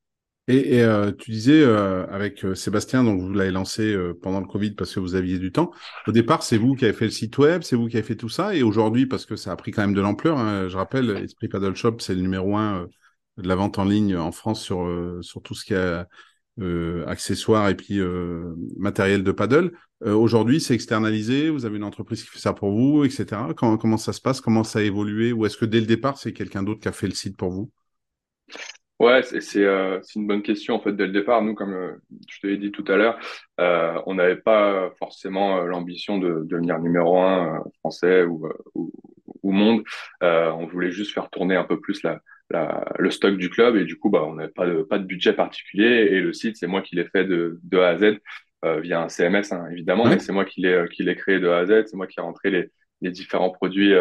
Et, 0.48 0.78
et 0.78 0.86
tu 1.18 1.30
disais 1.30 1.62
avec 1.62 2.44
Sébastien, 2.54 3.04
donc 3.04 3.20
vous 3.20 3.32
l'avez 3.32 3.52
lancé 3.52 3.96
pendant 4.22 4.40
le 4.40 4.46
Covid 4.46 4.72
parce 4.72 4.92
que 4.92 4.98
vous 4.98 5.14
aviez 5.14 5.38
du 5.38 5.52
temps. 5.52 5.70
Au 6.08 6.10
départ, 6.10 6.42
c'est 6.42 6.56
vous 6.56 6.74
qui 6.74 6.84
avez 6.84 6.94
fait 6.94 7.04
le 7.04 7.12
site 7.12 7.38
web, 7.38 7.62
c'est 7.62 7.76
vous 7.76 7.86
qui 7.86 7.96
avez 7.96 8.04
fait 8.04 8.16
tout 8.16 8.28
ça. 8.28 8.52
Et 8.52 8.64
aujourd'hui, 8.64 9.06
parce 9.06 9.24
que 9.24 9.36
ça 9.36 9.52
a 9.52 9.56
pris 9.56 9.70
quand 9.70 9.82
même 9.82 9.94
de 9.94 10.00
l'ampleur, 10.00 10.38
hein, 10.38 10.66
je 10.66 10.76
rappelle, 10.76 11.10
Esprit 11.18 11.46
Paddle 11.46 11.76
Shop, 11.76 11.98
c'est 12.00 12.16
le 12.16 12.22
numéro 12.22 12.56
un 12.56 12.88
de 13.36 13.46
la 13.46 13.54
vente 13.54 13.78
en 13.78 13.84
ligne 13.84 14.16
en 14.16 14.32
France 14.32 14.60
sur, 14.60 14.84
sur 15.20 15.42
tout 15.42 15.54
ce 15.54 15.64
qui 15.64 15.76
a 15.76 16.08
euh, 16.60 17.06
accessoires 17.06 17.70
et 17.70 17.74
puis 17.74 17.98
euh, 17.98 18.54
matériel 18.76 19.24
de 19.24 19.32
paddle. 19.32 19.72
Euh, 20.04 20.12
aujourd'hui, 20.12 20.60
c'est 20.60 20.74
externalisé. 20.74 21.48
Vous 21.48 21.64
avez 21.64 21.78
une 21.78 21.84
entreprise 21.84 22.22
qui 22.22 22.28
fait 22.28 22.38
ça 22.38 22.52
pour 22.52 22.72
vous, 22.72 23.04
etc. 23.04 23.26
Comment, 23.56 23.78
comment 23.78 23.96
ça 23.96 24.12
se 24.12 24.20
passe? 24.20 24.42
Comment 24.42 24.62
ça 24.62 24.80
a 24.80 24.82
évolué? 24.82 25.32
Ou 25.32 25.46
est-ce 25.46 25.56
que 25.56 25.64
dès 25.64 25.80
le 25.80 25.86
départ, 25.86 26.18
c'est 26.18 26.34
quelqu'un 26.34 26.62
d'autre 26.62 26.80
qui 26.80 26.88
a 26.88 26.92
fait 26.92 27.06
le 27.06 27.14
site 27.14 27.38
pour 27.38 27.50
vous? 27.50 27.70
Ouais, 29.00 29.22
c'est 29.22 29.64
une 30.14 30.26
bonne 30.26 30.42
question 30.42 30.74
en 30.74 30.80
fait 30.80 30.92
dès 30.92 31.06
le 31.06 31.12
départ. 31.12 31.42
Nous, 31.42 31.54
comme 31.54 31.96
je 32.28 32.40
te 32.40 32.46
l'ai 32.46 32.58
dit 32.58 32.70
tout 32.70 32.84
à 32.86 32.96
l'heure, 32.96 33.18
on 34.06 34.14
n'avait 34.14 34.36
pas 34.36 34.92
forcément 34.98 35.62
l'ambition 35.62 36.18
de, 36.18 36.28
de, 36.28 36.44
devenir 36.44 36.78
numéro 36.78 37.18
un 37.18 37.64
français 37.80 38.24
ou, 38.24 38.46
ou, 38.74 38.92
ou 39.42 39.52
monde. 39.52 39.82
on 40.20 40.66
voulait 40.66 40.92
juste 40.92 41.14
faire 41.14 41.30
tourner 41.30 41.56
un 41.56 41.64
peu 41.64 41.80
plus 41.80 42.02
la, 42.04 42.20
la, 42.52 42.84
le 42.98 43.10
stock 43.10 43.36
du 43.36 43.50
club 43.50 43.76
et 43.76 43.84
du 43.84 43.98
coup, 43.98 44.10
bah, 44.10 44.24
on 44.24 44.34
n'avait 44.34 44.52
pas 44.52 44.66
de, 44.66 44.82
pas 44.82 44.98
de 44.98 45.04
budget 45.04 45.32
particulier 45.32 46.08
et 46.10 46.20
le 46.20 46.32
site, 46.32 46.56
c'est 46.56 46.66
moi 46.66 46.82
qui 46.82 46.96
l'ai 46.96 47.06
fait 47.06 47.24
de, 47.24 47.58
de 47.62 47.78
A 47.78 47.88
à 47.88 47.98
Z 47.98 48.18
via 48.80 49.02
un 49.02 49.08
CMS 49.08 49.52
hein, 49.52 49.66
évidemment, 49.72 50.06
mais 50.06 50.20
c'est 50.20 50.32
moi 50.32 50.44
qui 50.44 50.60
l'ai 50.60 50.84
qui 50.92 51.02
l'ai 51.02 51.16
créé 51.16 51.40
de 51.40 51.48
A 51.48 51.58
à 51.58 51.66
Z. 51.66 51.86
C'est 51.86 51.96
moi 51.96 52.06
qui 52.06 52.20
ai 52.20 52.22
rentré 52.22 52.50
les 52.50 52.70
les 53.00 53.10
différents 53.10 53.50
produits 53.50 53.92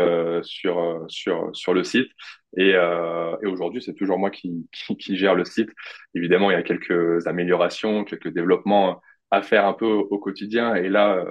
sur 0.44 1.06
sur 1.08 1.50
sur 1.54 1.74
le 1.74 1.84
site. 1.84 2.12
Et, 2.58 2.72
et 2.72 3.48
aujourd'hui, 3.48 3.82
c'est 3.82 3.96
toujours 3.96 4.20
moi 4.20 4.30
qui, 4.30 4.68
qui, 4.72 4.96
qui 4.98 5.18
gère 5.18 5.34
le 5.34 5.46
site. 5.46 5.70
Évidemment, 6.14 6.52
il 6.52 6.54
y 6.54 6.58
a 6.58 6.64
quelques 6.64 7.26
améliorations, 7.26 8.04
quelques 8.04 8.32
développements 8.32 9.02
à 9.32 9.42
faire 9.42 9.66
un 9.66 9.74
peu 9.74 9.86
au, 9.88 10.20
quotidien. 10.20 10.76
Et 10.76 10.90
là, 10.90 11.26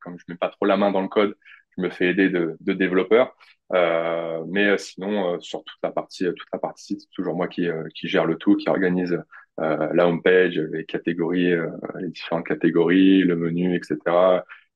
comme 0.00 0.18
je 0.18 0.24
mets 0.28 0.36
pas 0.36 0.48
trop 0.48 0.64
la 0.66 0.76
main 0.76 0.90
dans 0.90 1.02
le 1.02 1.08
code, 1.08 1.36
je 1.76 1.82
me 1.82 1.90
fais 1.90 2.08
aider 2.08 2.28
de, 2.28 2.56
de 2.60 2.72
développeurs. 2.72 3.34
Euh, 3.72 4.44
mais 4.48 4.76
sinon, 4.78 5.40
sur 5.40 5.64
toute 5.64 5.78
la 5.82 5.90
partie, 5.90 6.24
toute 6.24 6.48
la 6.52 6.58
partie, 6.58 6.98
c'est 7.00 7.10
toujours 7.14 7.34
moi 7.34 7.48
qui, 7.48 7.68
gère 8.04 8.26
le 8.26 8.36
tout, 8.36 8.56
qui 8.56 8.68
organise 8.68 9.18
euh, 9.60 9.92
la 9.92 10.08
homepage, 10.08 10.58
les 10.58 10.84
catégories, 10.86 11.52
euh, 11.52 11.68
les 12.00 12.08
différentes 12.08 12.46
catégories, 12.46 13.22
le 13.22 13.36
menu, 13.36 13.76
etc. 13.76 13.98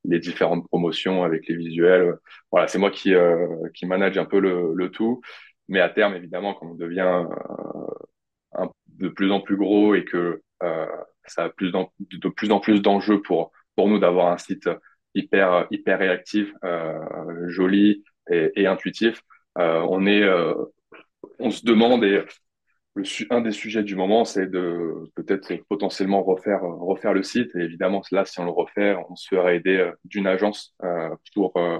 Les 0.04 0.20
différentes 0.20 0.66
promotions 0.68 1.24
avec 1.24 1.48
les 1.48 1.56
visuels. 1.56 2.16
Voilà, 2.50 2.68
c'est 2.68 2.78
moi 2.78 2.90
qui 2.90 3.14
euh, 3.14 3.46
qui 3.74 3.86
manage 3.86 4.18
un 4.18 4.26
peu 4.26 4.38
le, 4.38 4.90
tout. 4.90 5.20
Mais 5.68 5.80
à 5.80 5.88
terme, 5.88 6.14
évidemment, 6.14 6.54
quand 6.54 6.66
on 6.68 6.74
devient 6.74 7.24
de 8.88 9.08
plus 9.08 9.30
en 9.32 9.40
plus 9.40 9.56
gros 9.56 9.94
et 9.94 10.04
que 10.04 10.42
ça 11.26 11.44
a 11.44 11.48
plus 11.50 11.72
de 11.72 12.28
plus 12.28 12.50
en 12.52 12.60
plus 12.60 12.80
d'enjeux 12.82 13.20
pour 13.22 13.52
pour 13.74 13.88
nous 13.88 13.98
d'avoir 13.98 14.32
un 14.32 14.38
site 14.38 14.68
hyper 15.16 15.66
hyper 15.70 15.98
réactif, 15.98 16.52
joli 17.46 18.04
et, 18.30 18.52
et 18.54 18.66
intuitif. 18.66 19.22
on 19.56 20.06
est 20.06 20.24
on 21.38 21.50
se 21.50 21.64
demande 21.64 22.04
et 22.04 22.22
un 23.30 23.40
des 23.40 23.50
sujets 23.50 23.82
du 23.82 23.94
moment, 23.94 24.24
c'est 24.24 24.46
de 24.46 25.10
peut-être 25.14 25.52
potentiellement 25.68 26.22
refaire 26.22 26.62
refaire 26.62 27.12
le 27.12 27.22
site. 27.22 27.54
Et 27.54 27.60
évidemment, 27.60 28.02
là, 28.10 28.24
si 28.24 28.40
on 28.40 28.44
le 28.44 28.50
refait, 28.50 28.96
on 29.10 29.16
se 29.16 29.28
ferait 29.28 29.56
aider 29.56 29.76
euh, 29.76 29.92
d'une 30.04 30.26
agence 30.26 30.74
euh, 30.82 31.10
pour 31.34 31.56
euh, 31.56 31.78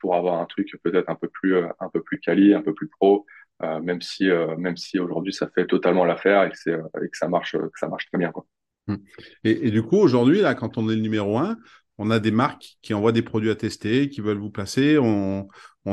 pour 0.00 0.14
avoir 0.14 0.40
un 0.40 0.46
truc 0.46 0.70
peut-être 0.82 1.08
un 1.08 1.16
peu 1.16 1.28
plus 1.28 1.56
un 1.58 1.88
peu 1.92 2.02
plus 2.02 2.20
quali, 2.20 2.54
un 2.54 2.62
peu 2.62 2.74
plus 2.74 2.88
pro, 2.88 3.26
même 3.60 4.00
si 4.00 4.28
même 4.58 4.76
si 4.76 4.98
aujourd'hui 4.98 5.32
ça 5.32 5.48
fait 5.54 5.66
totalement 5.66 6.04
l'affaire 6.04 6.44
et 6.44 6.50
que 6.50 6.70
que 6.70 7.16
ça 7.16 7.28
marche 7.28 7.56
que 7.56 7.78
ça 7.78 7.88
marche 7.88 8.06
très 8.06 8.18
bien 8.18 8.30
quoi. 8.30 8.46
Hum. 8.88 8.98
Et, 9.42 9.66
et 9.66 9.70
du 9.72 9.82
coup, 9.82 9.96
aujourd'hui, 9.96 10.42
là, 10.42 10.54
quand 10.54 10.78
on 10.78 10.88
est 10.88 10.94
le 10.94 11.00
numéro 11.00 11.38
un, 11.38 11.56
on 11.98 12.10
a 12.10 12.18
des 12.18 12.30
marques 12.30 12.76
qui 12.82 12.94
envoient 12.94 13.12
des 13.12 13.22
produits 13.22 13.50
à 13.50 13.54
tester, 13.54 14.08
qui 14.08 14.20
veulent 14.20 14.38
vous 14.38 14.50
placer. 14.50 14.98
On, 14.98 15.48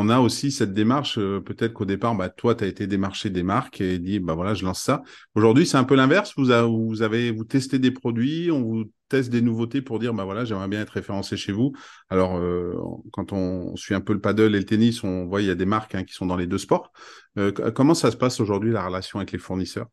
a 0.09 0.19
aussi 0.19 0.51
cette 0.51 0.73
démarche, 0.73 1.19
euh, 1.19 1.39
peut-être 1.39 1.73
qu'au 1.73 1.85
départ, 1.85 2.15
bah, 2.15 2.27
toi, 2.27 2.55
tu 2.55 2.63
as 2.63 2.67
été 2.67 2.87
démarché 2.87 3.29
des 3.29 3.43
marques 3.43 3.79
et 3.79 3.99
dit, 3.99 4.19
bah 4.19 4.33
voilà, 4.33 4.55
je 4.55 4.65
lance 4.65 4.81
ça. 4.81 5.03
Aujourd'hui, 5.35 5.67
c'est 5.67 5.77
un 5.77 5.83
peu 5.83 5.95
l'inverse. 5.95 6.33
Vous, 6.35 6.51
avez, 6.51 7.31
vous 7.31 7.43
testez 7.43 7.77
des 7.77 7.91
produits, 7.91 8.49
on 8.49 8.63
vous 8.63 8.85
teste 9.07 9.29
des 9.29 9.41
nouveautés 9.41 9.83
pour 9.83 9.99
dire, 9.99 10.15
bah 10.15 10.25
voilà, 10.25 10.45
j'aimerais 10.45 10.67
bien 10.67 10.81
être 10.81 10.89
référencé 10.89 11.37
chez 11.37 11.51
vous. 11.51 11.73
Alors, 12.09 12.37
euh, 12.37 12.73
quand 13.11 13.33
on 13.33 13.75
suit 13.75 13.93
un 13.93 14.01
peu 14.01 14.13
le 14.13 14.19
paddle 14.19 14.55
et 14.55 14.59
le 14.59 14.65
tennis, 14.65 15.03
on 15.03 15.25
voit 15.25 15.41
il 15.41 15.47
y 15.47 15.51
a 15.51 15.55
des 15.55 15.67
marques 15.67 15.93
hein, 15.93 16.03
qui 16.03 16.13
sont 16.13 16.25
dans 16.25 16.37
les 16.37 16.47
deux 16.47 16.57
sports. 16.57 16.91
Euh, 17.37 17.51
comment 17.51 17.93
ça 17.93 18.09
se 18.09 18.17
passe 18.17 18.39
aujourd'hui 18.39 18.71
la 18.71 18.83
relation 18.83 19.19
avec 19.19 19.31
les 19.31 19.37
fournisseurs? 19.37 19.87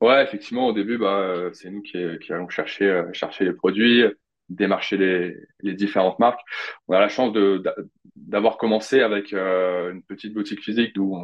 Ouais, 0.00 0.22
effectivement, 0.22 0.68
au 0.68 0.72
début, 0.72 0.96
bah, 0.96 1.50
c'est 1.52 1.70
nous 1.70 1.82
qui, 1.82 1.98
allons 2.30 2.48
chercher 2.48 3.02
les 3.40 3.52
produits 3.52 4.04
démarcher 4.48 4.96
les, 4.96 5.36
les 5.60 5.74
différentes 5.74 6.18
marques. 6.18 6.40
On 6.88 6.94
a 6.94 7.00
la 7.00 7.08
chance 7.08 7.36
d'avoir 8.16 8.56
commencé 8.56 9.00
avec 9.00 9.32
euh, 9.32 9.92
une 9.92 10.02
petite 10.02 10.34
boutique 10.34 10.62
physique 10.62 10.94
d'où 10.94 11.18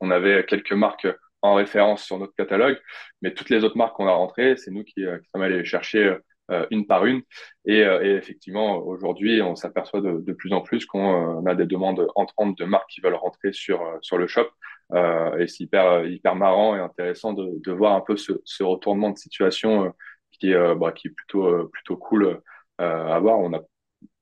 on, 0.00 0.10
avait 0.10 0.44
quelques 0.44 0.72
marques 0.72 1.08
en 1.42 1.54
référence 1.54 2.04
sur 2.04 2.18
notre 2.18 2.34
catalogue, 2.34 2.78
mais 3.22 3.34
toutes 3.34 3.50
les 3.50 3.64
autres 3.64 3.76
marques 3.76 3.96
qu'on 3.96 4.08
a 4.08 4.12
rentrées, 4.12 4.56
c'est 4.56 4.70
nous 4.70 4.84
qui, 4.84 5.04
euh, 5.04 5.18
sommes 5.32 5.42
allés 5.42 5.64
chercher 5.64 6.16
euh, 6.50 6.66
une 6.70 6.86
par 6.86 7.06
une. 7.06 7.22
Et, 7.64 7.78
et 7.78 8.10
effectivement, 8.14 8.78
aujourd'hui, 8.78 9.42
on 9.42 9.56
s'aperçoit 9.56 10.00
de, 10.00 10.20
de, 10.20 10.32
plus 10.32 10.52
en 10.52 10.60
plus 10.60 10.86
qu'on 10.86 11.44
a 11.44 11.54
des 11.54 11.66
demandes 11.66 12.06
entrantes 12.14 12.56
de 12.56 12.64
marques 12.64 12.88
qui 12.90 13.00
veulent 13.00 13.14
rentrer 13.14 13.52
sur 13.52 13.80
sur 14.00 14.16
le 14.16 14.28
shop. 14.28 14.46
et 14.94 15.48
c'est 15.48 15.64
hyper 15.64 16.06
hyper 16.06 16.36
marrant 16.36 16.76
et 16.76 16.80
intéressant 16.80 17.32
de, 17.32 17.60
de 17.64 17.72
voir 17.72 17.94
un 17.94 18.00
peu 18.00 18.16
ce, 18.16 18.40
ce 18.44 18.62
retournement 18.62 19.10
de 19.10 19.18
situation 19.18 19.92
qui 20.38 20.52
est, 20.52 20.74
bah, 20.74 20.92
qui 20.92 21.08
est 21.08 21.10
plutôt, 21.10 21.68
plutôt 21.68 21.96
cool 21.96 22.40
à 22.78 23.18
voir. 23.18 23.38
On 23.38 23.50
n'a 23.50 23.60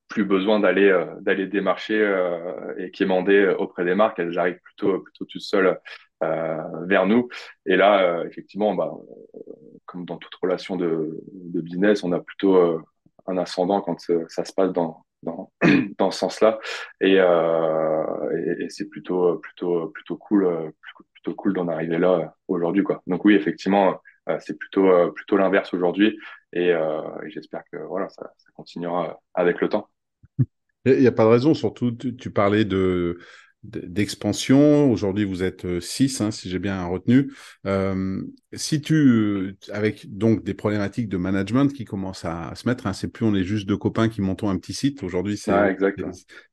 plus 0.07 0.25
besoin 0.25 0.59
d'aller 0.59 1.05
d'aller 1.21 1.47
démarcher 1.47 1.99
et 2.77 2.91
quémander 2.91 3.55
auprès 3.57 3.85
des 3.85 3.95
marques. 3.95 4.19
Elles 4.19 4.37
arrivent 4.37 4.59
plutôt 4.61 4.99
plutôt 4.99 5.25
toutes 5.25 5.41
seules 5.41 5.79
vers 6.21 7.05
nous. 7.05 7.27
Et 7.65 7.75
là, 7.75 8.23
effectivement, 8.25 8.75
bah, 8.75 8.91
comme 9.85 10.05
dans 10.05 10.17
toute 10.17 10.35
relation 10.35 10.75
de, 10.75 11.19
business, 11.61 12.03
on 12.03 12.11
a 12.11 12.19
plutôt 12.19 12.81
un 13.27 13.37
ascendant 13.37 13.81
quand 13.81 13.99
ça 14.27 14.45
se 14.45 14.53
passe 14.53 14.71
dans 14.71 15.05
dans, 15.23 15.51
dans 15.97 16.11
ce 16.11 16.19
sens-là. 16.19 16.59
Et, 17.01 17.19
c'est 18.69 18.89
plutôt 18.89 19.37
plutôt 19.39 19.87
plutôt 19.89 20.17
cool 20.17 20.71
plutôt 21.13 21.35
cool 21.35 21.53
d'en 21.53 21.67
arriver 21.67 21.97
là 21.97 22.35
aujourd'hui. 22.47 22.83
Donc 23.07 23.25
oui, 23.25 23.35
effectivement, 23.35 23.89
euh, 23.89 23.93
c'est 24.39 24.57
plutôt 24.57 24.89
euh, 24.89 25.11
plutôt 25.11 25.37
l'inverse 25.37 25.73
aujourd'hui 25.73 26.17
et, 26.53 26.71
euh, 26.71 27.01
et 27.25 27.29
j'espère 27.29 27.63
que 27.71 27.77
voilà 27.77 28.09
ça, 28.09 28.31
ça, 28.37 28.49
continuera 28.55 29.19
avec 29.33 29.61
le 29.61 29.69
temps. 29.69 29.89
Il 30.85 30.99
n'y 30.99 31.07
a 31.07 31.11
pas 31.11 31.23
de 31.23 31.29
raison, 31.29 31.53
surtout 31.53 31.91
tu, 31.91 32.31
parlais 32.31 32.65
de 32.65 33.17
d'expansion. 33.63 34.91
Aujourd'hui, 34.91 35.25
vous 35.25 35.41
êtes 35.41 35.79
6, 35.79 36.21
hein, 36.21 36.29
si 36.29 36.47
j'ai 36.47 36.59
bien 36.59 36.85
retenu. 36.85 37.33
Euh, 37.65 38.21
si 38.55 38.81
tu, 38.81 39.55
avec 39.71 40.17
donc 40.17 40.43
des 40.43 40.53
problématiques 40.53 41.09
de 41.09 41.17
management 41.17 41.71
qui 41.73 41.85
commencent 41.85 42.25
à, 42.25 42.53
se 42.55 42.67
mettre, 42.67 42.87
hein, 42.87 42.93
c'est 42.93 43.07
plus 43.07 43.25
on 43.25 43.35
est 43.35 43.43
juste 43.43 43.67
deux 43.67 43.77
copains 43.77 44.09
qui 44.09 44.21
montons 44.21 44.49
un 44.49 44.57
petit 44.57 44.73
site. 44.73 45.03
Aujourd'hui, 45.03 45.37
c'est 45.37 45.51
ah, 45.51 45.69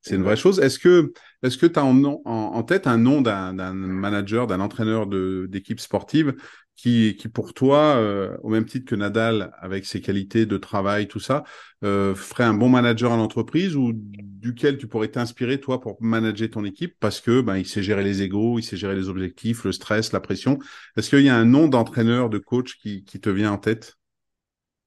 c'est 0.01 0.15
une 0.15 0.23
vraie 0.23 0.35
chose. 0.35 0.59
Est-ce 0.59 0.79
que 0.79 1.13
est-ce 1.41 1.57
que 1.57 1.65
tu 1.65 1.79
as 1.79 1.83
en, 1.83 2.03
en, 2.03 2.19
en, 2.25 2.63
tête 2.63 2.87
un 2.87 2.97
nom 2.97 3.21
d'un 3.21 3.73
manager, 3.73 4.47
d'un 4.47 4.59
entraîneur 4.59 5.07
d'équipe 5.07 5.79
sportive 5.79 6.35
qui, 6.75 7.15
qui 7.17 7.27
pour 7.27 7.53
toi, 7.53 7.95
euh, 7.97 8.35
au 8.41 8.49
même 8.49 8.65
titre 8.65 8.85
que 8.85 8.95
Nadal, 8.95 9.51
avec 9.59 9.85
ses 9.85 10.01
qualités 10.01 10.45
de 10.45 10.57
travail, 10.57 11.07
tout 11.07 11.19
ça, 11.19 11.43
euh, 11.83 12.15
ferait 12.15 12.43
un 12.43 12.53
bon 12.53 12.69
manager 12.69 13.11
à 13.11 13.17
l'entreprise 13.17 13.75
ou 13.75 13.91
duquel 13.93 14.77
tu 14.77 14.87
pourrais 14.87 15.09
t'inspirer, 15.09 15.59
toi, 15.59 15.79
pour 15.79 15.97
manager 16.01 16.49
ton 16.49 16.65
équipe 16.65 16.95
parce 16.99 17.21
que 17.21 17.41
ben, 17.41 17.57
il 17.57 17.65
sait 17.65 17.83
gérer 17.83 18.03
les 18.03 18.21
égaux, 18.21 18.57
il 18.57 18.63
sait 18.63 18.77
gérer 18.77 18.95
les 18.95 19.07
objectifs, 19.07 19.63
le 19.65 19.71
stress, 19.71 20.11
la 20.13 20.19
pression? 20.19 20.57
Est-ce 20.97 21.09
qu'il 21.09 21.25
y 21.25 21.29
a 21.29 21.35
un 21.35 21.45
nom 21.45 21.67
d'entraîneur, 21.67 21.92
de 22.29 22.37
coach 22.37 22.77
qui, 22.77 23.03
te 23.03 23.29
vient 23.29 23.51
en 23.51 23.57
tête? 23.57 23.95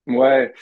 Ouais, 0.07 0.53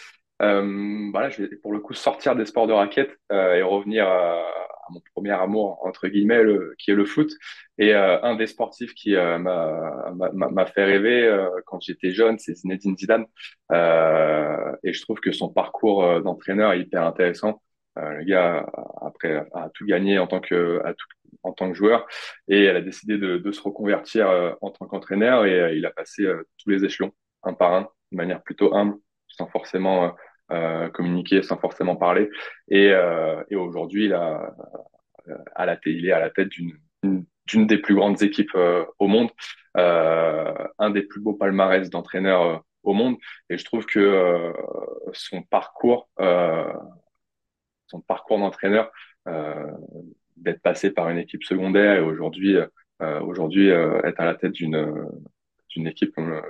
euh, 0.43 1.11
voilà, 1.13 1.31
je 1.31 1.43
vais 1.43 1.57
pour 1.57 1.73
le 1.73 1.81
coup 1.81 1.95
sortir 1.95 2.35
des 2.37 2.47
sports 2.47 2.67
de 2.67 2.73
raquette 2.73 3.17
euh, 3.31 3.55
et 3.55 3.63
revenir 3.63 4.07
à, 4.07 4.41
à, 4.41 4.91
mon 4.91 5.01
premier 5.15 5.31
amour 5.31 5.79
entre 5.85 6.09
guillemets, 6.09 6.43
le, 6.43 6.75
qui 6.79 6.91
est 6.91 6.95
le 6.95 7.05
foot. 7.05 7.31
Et 7.79 7.95
euh, 7.95 8.21
un 8.23 8.37
des 8.37 8.47
sportifs 8.47 8.95
qui 8.95 9.17
euh, 9.17 9.39
m'a 9.39 10.67
fait 10.67 10.85
rêver 10.85 11.27
euh, 11.27 11.49
quand 11.67 11.81
j'étais 11.81 12.13
jeune, 12.13 12.39
c'est 12.39 12.55
Zinedine 12.55 12.97
Zidane. 12.97 13.27
et 14.83 14.93
je 14.93 15.03
trouve 15.03 15.21
que 15.21 15.33
son 15.33 15.49
parcours 15.49 16.21
d'entraîneur 16.23 16.73
est 16.73 16.81
hyper 16.81 17.05
intéressant. 17.05 17.63
le 17.97 18.25
gars 18.25 18.67
après 19.03 19.47
a 19.55 19.71
tout 19.75 19.87
gagné 19.87 20.19
en 20.19 20.27
tant 20.27 20.41
que 20.41 20.83
tout, 20.97 21.07
en 21.45 21.53
tant 21.53 21.69
que 21.69 21.75
joueur 21.77 22.07
et 22.49 22.65
elle 22.65 22.77
a 22.77 22.81
décidé 22.81 23.19
de, 23.19 23.39
de 23.39 23.53
se 23.53 23.63
reconvertir 23.63 24.29
en 24.61 24.71
tant 24.71 24.87
qu'entraîneur 24.87 25.47
et 25.47 25.77
il 25.77 25.87
a 25.87 25.91
passé 25.91 26.27
tous 26.59 26.71
les 26.71 26.85
échelons 26.85 27.13
un 27.43 27.53
par 27.55 27.75
un 27.75 27.83
de 28.13 28.17
manière 28.17 28.43
plutôt 28.43 28.75
humble 28.75 28.97
sans 29.29 29.47
forcément 29.47 30.15
euh, 30.53 30.89
communiquer, 30.91 31.43
sans 31.43 31.57
forcément 31.59 31.97
parler. 31.97 32.31
Et, 32.69 32.91
euh, 32.91 33.43
et 33.51 33.57
aujourd'hui, 33.57 34.07
il, 34.07 34.15
a, 34.15 34.55
euh, 35.29 35.37
à 35.55 35.67
la, 35.67 35.79
il 35.87 36.07
est 36.07 36.13
à 36.13 36.21
la 36.21 36.31
tête 36.31 36.49
d'une 36.49 36.79
d'une 37.47 37.67
des 37.67 37.77
plus 37.77 37.95
grandes 37.95 38.23
équipes 38.23 38.55
euh, 38.55 38.87
au 38.99 39.07
monde, 39.07 39.31
euh, 39.77 40.55
un 40.79 40.89
des 40.89 41.03
plus 41.03 41.21
beaux 41.21 41.35
palmarès 41.35 41.91
d'entraîneurs 41.91 42.43
euh, 42.43 42.59
au 42.83 42.95
monde. 42.95 43.17
Et 43.51 43.59
je 43.59 43.65
trouve 43.67 43.85
que 43.85 44.53
son 45.13 45.43
parcours, 45.43 46.09
son 47.87 48.01
parcours 48.07 48.39
d'entraîneur, 48.39 48.91
d'être 50.37 50.63
passé 50.63 50.91
par 50.91 51.09
une 51.11 51.19
équipe 51.19 51.45
secondaire 51.45 51.97
et 51.97 52.01
aujourd'hui, 52.01 52.57
aujourd'hui 53.01 53.69
être 53.69 54.21
à 54.21 54.25
la 54.25 54.35
tête 54.35 54.53
d'une 54.53 55.09
d'une 55.71 55.87
équipe 55.89 56.15
comme, 56.15 56.41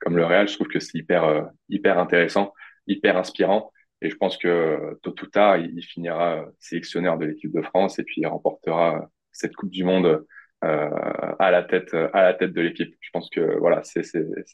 comme 0.00 0.16
le 0.16 0.24
Real, 0.24 0.48
je 0.48 0.54
trouve 0.54 0.68
que 0.68 0.80
c'est 0.80 0.98
hyper 0.98 1.48
hyper 1.68 1.98
intéressant 1.98 2.52
hyper 2.86 3.16
inspirant. 3.16 3.72
Et 4.02 4.10
je 4.10 4.16
pense 4.16 4.36
que 4.36 4.98
tôt 5.02 5.14
ou 5.22 5.26
tard, 5.26 5.56
il, 5.56 5.82
finira 5.82 6.44
sélectionneur 6.58 7.16
de 7.18 7.24
l'équipe 7.24 7.52
de 7.52 7.62
France 7.62 7.98
et 7.98 8.04
puis 8.04 8.20
il 8.20 8.26
remportera 8.26 9.08
cette 9.32 9.54
Coupe 9.56 9.70
du 9.70 9.84
Monde 9.84 10.26
euh, 10.64 10.90
à 11.38 11.50
la 11.50 11.62
tête 11.62 11.94
à 11.94 12.22
la 12.22 12.34
tête 12.34 12.52
de 12.52 12.60
l'équipe. 12.60 12.94
Je 13.00 13.10
pense 13.12 13.30
que 13.30 13.58
voilà, 13.58 13.82
c'est 13.82 14.02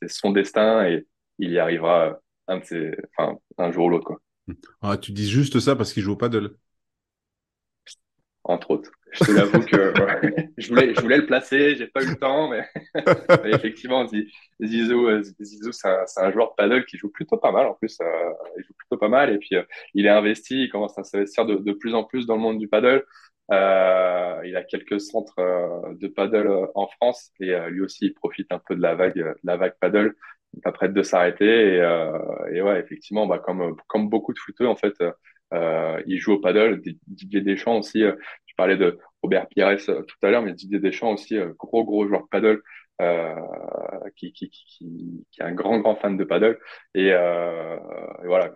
son 0.08 0.30
destin 0.30 0.86
et 0.86 1.06
il 1.38 1.50
y 1.50 1.58
arrivera 1.58 2.20
un 2.46 2.58
de 2.58 2.64
ses, 2.64 2.96
enfin, 3.16 3.38
un 3.58 3.72
jour 3.72 3.86
ou 3.86 3.88
l'autre 3.90 4.04
quoi. 4.04 4.20
Ah, 4.82 4.96
tu 4.96 5.12
dis 5.12 5.28
juste 5.28 5.60
ça 5.60 5.76
parce 5.76 5.92
qu'il 5.92 6.02
joue 6.02 6.12
au 6.12 6.16
paddle. 6.16 6.56
Entre 8.44 8.70
autres. 8.70 8.90
je 9.12 9.24
te 9.24 9.32
l'avoue 9.32 9.60
que 9.60 9.92
je, 10.58 10.68
voulais, 10.68 10.94
je 10.94 11.00
voulais 11.00 11.18
le 11.18 11.26
placer, 11.26 11.76
j'ai 11.76 11.86
pas 11.86 12.02
eu 12.02 12.08
le 12.08 12.16
temps, 12.16 12.48
mais, 12.48 12.64
effectivement, 13.44 14.06
Zizou, 14.06 15.08
euh, 15.08 15.22
Zizou 15.40 15.72
c'est 15.72 15.88
un, 15.88 16.04
un, 16.16 16.32
joueur 16.32 16.50
de 16.50 16.54
paddle 16.56 16.86
qui 16.86 16.96
joue 16.96 17.10
plutôt 17.10 17.36
pas 17.36 17.52
mal 17.52 17.66
en 17.66 17.74
plus. 17.74 17.98
Euh, 18.00 18.30
il 18.56 18.64
joue 18.64 18.72
plutôt 18.78 18.96
pas 18.96 19.08
mal 19.08 19.30
et 19.30 19.38
puis 19.38 19.56
euh, 19.56 19.62
il 19.94 20.06
est 20.06 20.10
investi, 20.10 20.64
il 20.64 20.70
commence 20.70 20.98
à 20.98 21.04
s'investir 21.04 21.44
de, 21.44 21.56
de, 21.56 21.72
plus 21.72 21.94
en 21.94 22.04
plus 22.04 22.26
dans 22.26 22.36
le 22.36 22.40
monde 22.40 22.58
du 22.58 22.68
paddle. 22.68 23.04
Euh, 23.52 24.40
il 24.44 24.56
a 24.56 24.62
quelques 24.62 25.00
centres 25.00 25.34
de 25.92 26.08
paddle 26.08 26.68
en 26.74 26.86
France 26.86 27.32
et 27.40 27.54
lui 27.68 27.82
aussi 27.82 28.06
il 28.06 28.14
profite 28.14 28.50
un 28.52 28.60
peu 28.60 28.74
de 28.74 28.80
la 28.80 28.94
vague, 28.94 29.16
de 29.16 29.34
la 29.44 29.56
vague 29.56 29.74
paddle. 29.80 30.14
Il 30.54 30.58
est 30.58 30.62
pas 30.62 30.72
prêt 30.72 30.88
de 30.88 31.02
s'arrêter 31.02 31.74
et, 31.74 31.76
et, 32.52 32.62
ouais, 32.62 32.80
effectivement, 32.80 33.26
bah, 33.26 33.38
comme, 33.38 33.76
comme 33.86 34.08
beaucoup 34.08 34.32
de 34.32 34.38
footeux 34.38 34.66
en 34.66 34.76
fait. 34.76 34.94
Euh, 35.54 36.02
il 36.06 36.18
joue 36.18 36.32
au 36.34 36.38
paddle. 36.40 36.80
Didier 37.06 37.40
Deschamps 37.40 37.78
aussi, 37.78 38.02
euh, 38.02 38.14
tu 38.46 38.54
parlais 38.54 38.76
de 38.76 38.98
Robert 39.22 39.48
Pires 39.48 39.76
euh, 39.88 40.02
tout 40.02 40.16
à 40.22 40.30
l'heure, 40.30 40.42
mais 40.42 40.52
Didier 40.52 40.78
Deschamps 40.78 41.12
aussi, 41.12 41.36
gros 41.58 41.84
gros 41.84 42.06
joueur 42.06 42.22
de 42.22 42.28
paddle. 42.28 42.62
Euh, 43.00 43.34
qui, 44.16 44.30
qui, 44.32 44.50
qui, 44.50 45.24
qui, 45.30 45.40
est 45.40 45.44
un 45.44 45.52
grand 45.52 45.78
grand 45.78 45.96
fan 45.96 46.18
de 46.18 46.24
paddle 46.24 46.58
et, 46.94 47.12
euh, 47.12 47.76
et 48.22 48.26
voilà 48.26 48.54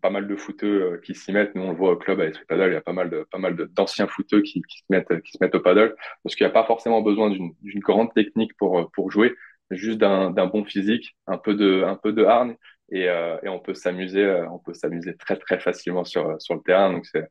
pas 0.00 0.08
mal 0.08 0.26
de 0.26 0.34
footeux 0.34 0.98
qui 1.04 1.14
s'y 1.14 1.30
mettent 1.30 1.54
nous 1.54 1.62
on 1.62 1.72
le 1.72 1.76
voit 1.76 1.92
au 1.92 1.96
club 1.96 2.20
avec 2.20 2.34
ce 2.36 2.40
paddle 2.46 2.70
il 2.70 2.72
y 2.72 2.76
a 2.76 2.80
pas 2.80 2.94
mal 2.94 3.10
de 3.10 3.26
pas 3.30 3.36
mal 3.36 3.54
d'anciens 3.54 4.06
footeux 4.06 4.40
qui, 4.40 4.62
qui 4.62 4.78
se 4.78 4.84
mettent 4.88 5.20
qui 5.20 5.32
se 5.32 5.38
mettent 5.42 5.54
au 5.56 5.60
paddle 5.60 5.94
parce 6.22 6.34
qu'il 6.34 6.46
n'y 6.46 6.50
a 6.50 6.54
pas 6.54 6.64
forcément 6.64 7.02
besoin 7.02 7.28
d'une 7.28 7.80
grande 7.80 8.14
technique 8.14 8.56
pour 8.56 8.90
pour 8.92 9.10
jouer 9.10 9.34
juste 9.70 9.98
d'un 9.98 10.46
bon 10.46 10.64
physique 10.64 11.14
un 11.26 11.36
peu 11.36 11.54
de 11.54 11.82
un 11.82 11.96
peu 11.96 12.14
de 12.14 12.24
hargne 12.24 12.56
et, 12.90 13.08
euh, 13.08 13.36
et 13.42 13.48
on 13.48 13.58
peut 13.60 13.74
s'amuser, 13.74 14.24
euh, 14.24 14.48
on 14.50 14.58
peut 14.58 14.74
s'amuser 14.74 15.16
très 15.16 15.36
très 15.36 15.58
facilement 15.58 16.04
sur 16.04 16.40
sur 16.40 16.54
le 16.54 16.60
terrain. 16.62 16.92
Donc 16.92 17.06
c'est 17.06 17.28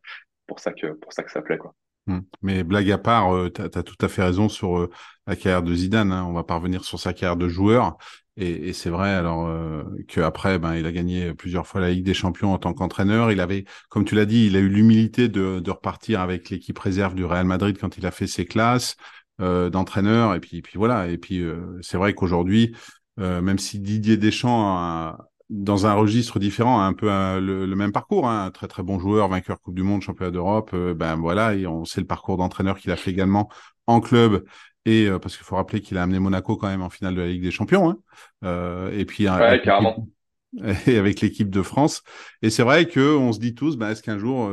pour 0.47 0.59
ça 0.59 0.73
que 0.73 0.93
pour 0.93 1.13
ça 1.13 1.23
que 1.23 1.31
ça 1.31 1.41
plaît 1.41 1.57
quoi. 1.57 1.73
Hum. 2.07 2.23
Mais 2.41 2.63
blague 2.63 2.89
à 2.91 2.97
part, 2.97 3.33
euh, 3.35 3.49
tu 3.51 3.61
as, 3.61 3.83
tout 3.83 3.95
à 4.01 4.07
fait 4.07 4.23
raison 4.23 4.49
sur 4.49 4.79
euh, 4.79 4.89
la 5.27 5.35
carrière 5.35 5.61
de 5.63 5.73
Zidane. 5.73 6.11
Hein. 6.11 6.25
On 6.27 6.33
va 6.33 6.43
pas 6.43 6.55
revenir 6.55 6.83
sur 6.83 6.99
sa 6.99 7.13
carrière 7.13 7.37
de 7.37 7.47
joueur. 7.47 7.97
Et, 8.37 8.69
et 8.69 8.73
c'est 8.73 8.89
vrai 8.89 9.09
alors 9.11 9.47
euh, 9.47 9.83
qu'après, 10.07 10.57
ben, 10.57 10.75
il 10.75 10.85
a 10.85 10.91
gagné 10.91 11.33
plusieurs 11.33 11.67
fois 11.67 11.81
la 11.81 11.91
Ligue 11.91 12.05
des 12.05 12.13
Champions 12.13 12.53
en 12.53 12.57
tant 12.57 12.73
qu'entraîneur. 12.73 13.31
Il 13.31 13.39
avait, 13.39 13.65
comme 13.89 14.05
tu 14.05 14.15
l'as 14.15 14.25
dit, 14.25 14.47
il 14.47 14.55
a 14.55 14.59
eu 14.59 14.69
l'humilité 14.69 15.27
de, 15.29 15.59
de 15.59 15.71
repartir 15.71 16.21
avec 16.21 16.49
l'équipe 16.49 16.79
réserve 16.79 17.13
du 17.13 17.23
Real 17.25 17.45
Madrid 17.45 17.77
quand 17.79 17.97
il 17.97 18.05
a 18.05 18.11
fait 18.11 18.27
ses 18.27 18.45
classes 18.45 18.95
euh, 19.39 19.69
d'entraîneur. 19.69 20.33
Et 20.33 20.39
puis, 20.39 20.61
puis 20.61 20.77
voilà. 20.77 21.07
Et 21.07 21.17
puis 21.17 21.43
c'est 21.81 21.97
vrai 21.97 22.13
qu'aujourd'hui, 22.13 22.75
même 23.17 23.59
si 23.59 23.79
Didier 23.79 24.17
Deschamps 24.17 24.75
a, 24.75 25.30
dans 25.51 25.85
un 25.85 25.93
registre 25.93 26.39
différent, 26.39 26.81
un 26.81 26.93
peu 26.93 27.11
euh, 27.11 27.41
le, 27.41 27.75
même 27.75 27.91
parcours, 27.91 28.27
hein, 28.27 28.45
un 28.45 28.51
très 28.51 28.69
très 28.69 28.83
bon 28.83 28.99
joueur, 28.99 29.27
vainqueur 29.27 29.59
Coupe 29.59 29.75
du 29.75 29.83
Monde, 29.83 30.01
championnat 30.01 30.31
d'Europe, 30.31 30.71
euh, 30.73 30.93
ben 30.93 31.17
voilà, 31.17 31.53
et 31.55 31.67
on 31.67 31.83
sait 31.83 31.99
le 31.99 32.07
parcours 32.07 32.37
d'entraîneur 32.37 32.79
qu'il 32.79 32.89
a 32.89 32.95
fait 32.95 33.11
également 33.11 33.49
en 33.85 33.99
club 33.99 34.45
et 34.85 35.07
euh, 35.07 35.19
parce 35.19 35.35
qu'il 35.35 35.45
faut 35.45 35.57
rappeler 35.57 35.81
qu'il 35.81 35.97
a 35.97 36.03
amené 36.03 36.19
Monaco 36.19 36.55
quand 36.55 36.69
même 36.69 36.81
en 36.81 36.89
finale 36.89 37.15
de 37.15 37.21
la 37.21 37.27
Ligue 37.27 37.43
des 37.43 37.51
Champions, 37.51 37.97
hein, 38.41 38.89
et 38.93 39.03
puis 39.03 39.29
ouais, 39.29 39.61
carrément. 39.61 40.07
et 40.87 40.97
avec 40.97 41.19
l'équipe 41.19 41.49
de 41.49 41.61
France. 41.61 42.01
Et 42.41 42.49
c'est 42.49 42.63
vrai 42.63 42.85
que 42.85 43.15
on 43.15 43.33
se 43.33 43.39
dit 43.39 43.53
tous, 43.53 43.75
ben, 43.75 43.89
est-ce 43.89 44.01
qu'un 44.01 44.17
jour 44.17 44.49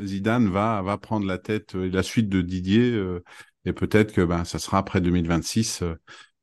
Zidane 0.00 0.48
va 0.48 0.80
va 0.82 0.96
prendre 0.96 1.26
la 1.26 1.38
tête 1.38 1.74
la 1.74 2.04
suite 2.04 2.28
de 2.28 2.40
Didier, 2.40 3.00
et 3.64 3.72
peut-être 3.72 4.12
que 4.12 4.22
ben 4.22 4.44
ça 4.44 4.60
sera 4.60 4.78
après 4.78 5.00
2026 5.00 5.82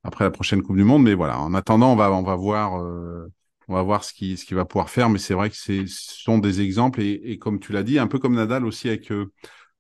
après 0.03 0.25
la 0.25 0.31
prochaine 0.31 0.61
Coupe 0.61 0.75
du 0.75 0.83
Monde. 0.83 1.03
Mais 1.03 1.13
voilà, 1.13 1.39
en 1.39 1.53
attendant, 1.53 1.93
on 1.93 1.95
va, 1.95 2.11
on 2.11 2.23
va 2.23 2.35
voir 2.35 2.81
on 3.67 3.75
va 3.75 3.81
voir 3.81 4.03
ce 4.03 4.13
qu'il 4.13 4.37
ce 4.37 4.55
va 4.55 4.65
pouvoir 4.65 4.89
faire, 4.89 5.09
mais 5.09 5.19
c'est 5.19 5.33
vrai 5.33 5.49
que 5.49 5.55
ce 5.55 5.85
sont 5.87 6.37
des 6.37 6.61
exemples 6.61 7.01
et, 7.01 7.21
et 7.23 7.37
comme 7.37 7.59
tu 7.59 7.71
l'as 7.71 7.83
dit, 7.83 7.99
un 7.99 8.07
peu 8.07 8.19
comme 8.19 8.35
Nadal 8.35 8.65
aussi 8.65 8.87
avec 8.87 9.11
euh, 9.11 9.31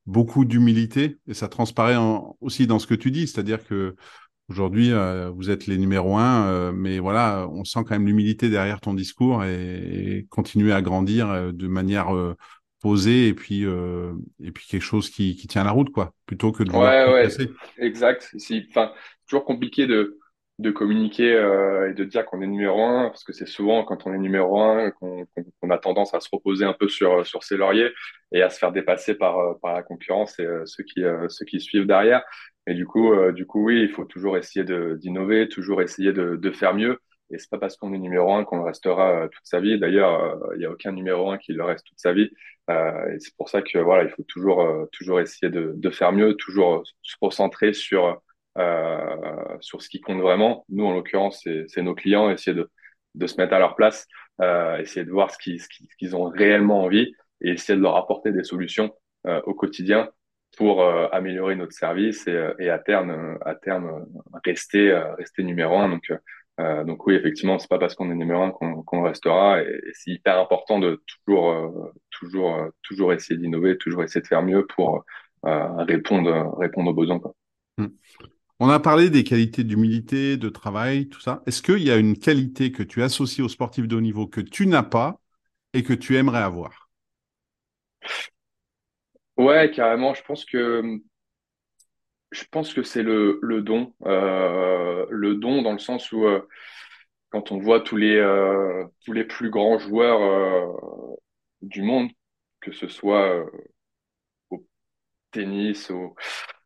beaucoup 0.05 0.45
d'humilité 0.45 1.17
et 1.27 1.33
ça 1.33 1.47
transparaît 1.47 1.97
aussi 2.41 2.67
dans 2.67 2.79
ce 2.79 2.87
que 2.87 2.95
tu 2.95 3.11
dis, 3.11 3.27
c'est-à-dire 3.27 3.63
que 3.65 3.95
aujourd'hui 4.49 4.91
euh, 4.91 5.29
vous 5.29 5.49
êtes 5.49 5.67
les 5.67 5.77
numéros 5.77 6.17
un, 6.17 6.47
euh, 6.47 6.71
mais 6.73 6.99
voilà, 6.99 7.47
on 7.51 7.63
sent 7.63 7.79
quand 7.85 7.91
même 7.91 8.05
l'humilité 8.05 8.49
derrière 8.49 8.81
ton 8.81 8.93
discours 8.93 9.43
et, 9.43 10.25
continuer 10.29 10.73
à 10.73 10.81
grandir 10.81 11.53
de 11.53 11.67
manière 11.67 12.09
posée 12.81 13.29
et 13.29 13.33
puis 13.33 13.63
et 13.63 14.51
puis 14.51 14.65
quelque 14.67 14.81
chose 14.81 15.09
qui, 15.09 15.35
qui 15.35 15.47
tient 15.47 15.63
la 15.63 15.71
route 15.71 15.89
quoi, 15.89 16.13
plutôt 16.25 16.51
que 16.51 16.63
de 16.63 16.71
ouais 16.71 17.13
ouais 17.13 17.27
exact. 17.77 18.35
Enfin 18.69 18.91
toujours 19.27 19.45
compliqué 19.45 19.87
de 19.87 20.19
de 20.59 20.69
communiquer 20.71 21.33
euh, 21.33 21.89
et 21.89 21.93
de 21.93 22.03
dire 22.03 22.25
qu'on 22.25 22.41
est 22.41 22.47
numéro 22.47 22.83
un, 22.83 23.09
parce 23.09 23.23
que 23.23 23.33
c'est 23.33 23.47
souvent 23.47 23.83
quand 23.83 24.05
on 24.05 24.13
est 24.13 24.19
numéro 24.19 24.59
un 24.61 24.91
qu'on 24.91 25.69
a 25.69 25.77
tendance 25.79 26.13
à 26.13 26.19
se 26.19 26.29
reposer 26.31 26.63
un 26.63 26.73
peu 26.73 26.87
sur 26.87 27.25
sur 27.25 27.43
ses 27.43 27.57
lauriers 27.57 27.91
et 28.31 28.43
à 28.43 28.49
se 28.51 28.59
faire 28.59 28.71
dépasser 28.71 29.15
par 29.15 29.39
euh, 29.39 29.53
par 29.61 29.73
la 29.73 29.81
concurrence 29.81 30.37
et 30.39 30.45
euh, 30.45 30.63
ceux 30.65 30.83
qui 30.83 31.01
ceux 31.29 31.45
qui 31.45 31.59
suivent 31.59 31.87
derrière. 31.87 32.23
Et 32.67 32.75
du 32.75 32.85
coup 32.85 33.13
du 33.31 33.45
coup 33.45 33.65
oui, 33.65 33.81
il 33.81 33.89
faut 33.89 34.05
toujours 34.05 34.37
essayer 34.37 34.63
d'innover, 34.97 35.49
toujours 35.49 35.81
essayer 35.81 36.13
de, 36.13 36.35
de 36.37 36.51
faire 36.51 36.73
mieux. 36.75 36.99
Et 37.31 37.39
c'est 37.39 37.49
pas 37.49 37.57
parce 37.57 37.77
qu'on 37.77 37.93
est 37.93 37.97
numéro 37.97 38.33
un 38.33 38.43
qu'on 38.43 38.57
le 38.57 38.63
restera 38.63 39.27
toute 39.29 39.45
sa 39.45 39.59
vie. 39.59 39.79
D'ailleurs, 39.79 40.39
il 40.53 40.59
n'y 40.59 40.65
a 40.65 40.71
aucun 40.71 40.91
numéro 40.91 41.31
un 41.31 41.37
qui 41.37 41.53
le 41.53 41.63
reste 41.63 41.85
toute 41.87 41.99
sa 41.99 42.13
vie. 42.13 42.29
et 42.69 43.19
c'est 43.19 43.35
pour 43.37 43.49
ça 43.49 43.61
que 43.61 43.79
voilà, 43.79 44.03
il 44.03 44.09
faut 44.11 44.23
toujours 44.23 44.87
toujours 44.91 45.19
essayer 45.19 45.49
de, 45.51 45.73
de 45.75 45.89
faire 45.89 46.13
mieux, 46.13 46.35
toujours 46.35 46.83
se 47.01 47.15
concentrer 47.19 47.73
sur 47.73 48.21
euh, 48.57 49.57
sur 49.61 49.81
ce 49.81 49.89
qui 49.89 50.01
compte 50.01 50.21
vraiment. 50.21 50.65
Nous, 50.69 50.85
en 50.85 50.93
l'occurrence, 50.93 51.47
c'est 51.67 51.81
nos 51.81 51.95
clients, 51.95 52.29
essayer 52.29 52.55
de, 52.55 52.69
de 53.15 53.27
se 53.27 53.37
mettre 53.37 53.53
à 53.53 53.59
leur 53.59 53.75
place, 53.75 54.07
euh, 54.41 54.77
essayer 54.77 55.05
de 55.05 55.11
voir 55.11 55.31
ce 55.31 55.37
qu'ils 55.37 56.15
ont 56.15 56.25
réellement 56.25 56.83
envie 56.83 57.13
et 57.41 57.51
essayer 57.51 57.77
de 57.77 57.83
leur 57.83 57.95
apporter 57.97 58.31
des 58.31 58.43
solutions 58.43 58.93
euh, 59.27 59.41
au 59.45 59.53
quotidien 59.53 60.09
pour 60.57 60.83
euh, 60.83 61.07
améliorer 61.11 61.55
notre 61.55 61.73
service 61.73 62.27
et, 62.27 62.49
et, 62.59 62.69
à 62.69 62.79
terme, 62.79 63.37
à 63.45 63.55
terme 63.55 64.05
rester, 64.43 64.93
rester 65.17 65.43
numéro 65.43 65.77
un. 65.77 65.89
Donc, 65.89 66.11
donc 66.85 67.07
oui, 67.07 67.15
effectivement, 67.15 67.57
c'est 67.57 67.69
pas 67.69 67.79
parce 67.79 67.95
qu'on 67.95 68.11
est 68.11 68.15
numéro 68.15 68.43
un 68.43 68.51
qu'on 68.51 69.01
restera 69.03 69.61
et, 69.63 69.81
c'est 69.93 70.11
hyper 70.11 70.39
important 70.39 70.79
de 70.79 71.01
toujours, 71.07 71.91
toujours, 72.11 72.69
toujours 72.83 73.13
essayer 73.13 73.39
d'innover, 73.39 73.77
toujours 73.77 74.03
essayer 74.03 74.21
de 74.21 74.27
faire 74.27 74.43
mieux 74.43 74.65
pour 74.67 75.03
répondre, 75.43 76.55
répondre 76.59 76.91
aux 76.91 76.93
besoins. 76.93 77.19
Quoi. 77.19 77.33
Mmh. 77.79 77.87
On 78.65 78.69
a 78.69 78.79
parlé 78.79 79.09
des 79.09 79.25
qualités 79.25 79.65
d'humilité, 79.65 80.37
de 80.37 80.47
travail, 80.47 81.09
tout 81.09 81.19
ça. 81.19 81.43
Est-ce 81.45 81.61
qu'il 81.61 81.83
y 81.83 81.91
a 81.91 81.97
une 81.97 82.17
qualité 82.17 82.71
que 82.71 82.81
tu 82.81 83.03
associes 83.03 83.41
aux 83.41 83.49
sportifs 83.49 83.89
de 83.89 83.97
haut 83.97 83.99
niveau 83.99 84.25
que 84.25 84.39
tu 84.39 84.67
n'as 84.67 84.83
pas 84.83 85.19
et 85.73 85.83
que 85.83 85.91
tu 85.91 86.15
aimerais 86.15 86.43
avoir? 86.43 86.89
Ouais, 89.35 89.69
carrément. 89.69 90.13
Je 90.13 90.23
pense 90.23 90.45
que 90.45 90.81
je 92.31 92.43
pense 92.51 92.73
que 92.73 92.83
c'est 92.83 93.03
le, 93.03 93.37
don, 93.61 93.93
euh, 94.05 95.07
le 95.09 95.35
don 95.35 95.61
dans 95.61 95.73
le 95.73 95.79
sens 95.79 96.13
où 96.13 96.23
euh, 96.23 96.47
quand 97.31 97.51
on 97.51 97.59
voit 97.59 97.81
tous 97.81 97.97
les 97.97 98.15
euh, 98.15 98.85
tous 99.03 99.11
les 99.11 99.25
plus 99.25 99.49
grands 99.49 99.77
joueurs 99.77 100.79
du 101.61 101.81
monde, 101.81 102.11
que 102.61 102.71
ce 102.71 102.87
soit 102.87 103.45
au 104.51 104.65
tennis, 105.31 105.91
au, 105.91 106.15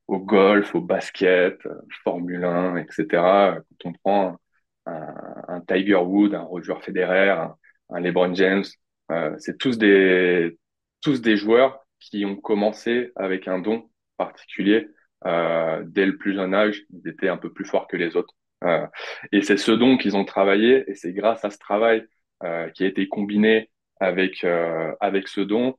au 0.08 0.20
golf, 0.20 0.76
au 0.76 0.82
basket, 0.82 1.66
euh, 1.66 1.76
Formule 2.04 2.44
1, 2.46 2.78
etc. 2.78 3.06
Quand 3.12 3.90
on 3.90 3.94
prend 3.94 4.38
un, 4.86 5.16
un 5.48 5.62
Tiger 5.62 5.96
Woods, 5.96 6.34
un 6.34 6.44
Roger 6.44 6.76
Federer, 6.82 7.48
un, 7.90 8.00
LeBron 8.00 8.34
James, 8.36 8.66
euh, 9.12 9.36
c'est 9.40 9.58
tous 9.58 9.78
des 9.78 10.58
tous 11.02 11.22
des 11.22 11.38
joueurs 11.38 11.86
qui 12.00 12.26
ont 12.26 12.36
commencé 12.36 13.12
avec 13.16 13.48
un 13.48 13.60
don 13.60 13.90
particulier 14.18 14.90
euh, 15.26 15.84
dès 15.86 16.06
le 16.06 16.18
plus 16.18 16.34
jeune 16.36 16.54
âge. 16.54 16.84
Ils 16.92 17.08
étaient 17.10 17.30
un 17.30 17.38
peu 17.38 17.52
plus 17.54 17.66
forts 17.66 17.88
que 17.88 17.98
les 17.98 18.16
autres. 18.16 18.34
Euh, 18.64 18.88
et 19.32 19.42
c'est 19.42 19.58
ce 19.58 19.72
don 19.72 19.98
qu'ils 19.98 20.16
ont 20.16 20.26
travaillé, 20.26 20.90
et 20.90 20.96
c'est 20.96 21.14
grâce 21.14 21.46
à 21.46 21.52
ce 21.52 21.58
travail 21.60 22.06
euh, 22.44 22.70
qui 22.72 22.84
a 22.84 22.88
été 22.88 23.08
combiné 23.08 23.70
avec 24.00 24.44
euh, 24.44 24.94
avec 25.00 25.28
ce 25.28 25.42
don. 25.42 25.78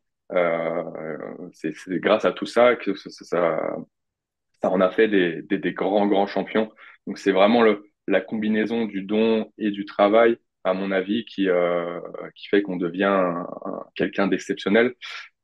c'est 1.53 1.73
grâce 2.01 2.25
à 2.25 2.33
tout 2.33 2.47
ça 2.47 2.77
que 2.77 2.95
ça, 2.95 3.11
ça, 3.11 3.77
ça 4.63 4.71
en 4.71 4.81
a 4.81 4.91
fait 4.91 5.09
des, 5.09 5.43
des, 5.43 5.59
des 5.59 5.73
grands, 5.73 6.07
grands 6.07 6.27
champions. 6.27 6.71
Donc 7.07 7.19
c'est 7.19 7.33
vraiment 7.33 7.63
le, 7.63 7.85
la 8.07 8.21
combinaison 8.21 8.85
du 8.87 9.03
don 9.03 9.53
et 9.59 9.71
du 9.71 9.85
travail, 9.85 10.37
à 10.65 10.75
mon 10.75 10.91
avis, 10.93 11.25
qui, 11.25 11.49
euh, 11.49 12.01
qui 12.35 12.49
fait 12.49 12.63
qu'on 12.63 12.77
devient 12.77 13.35
quelqu'un 13.95 14.27
d'exceptionnel. 14.29 14.95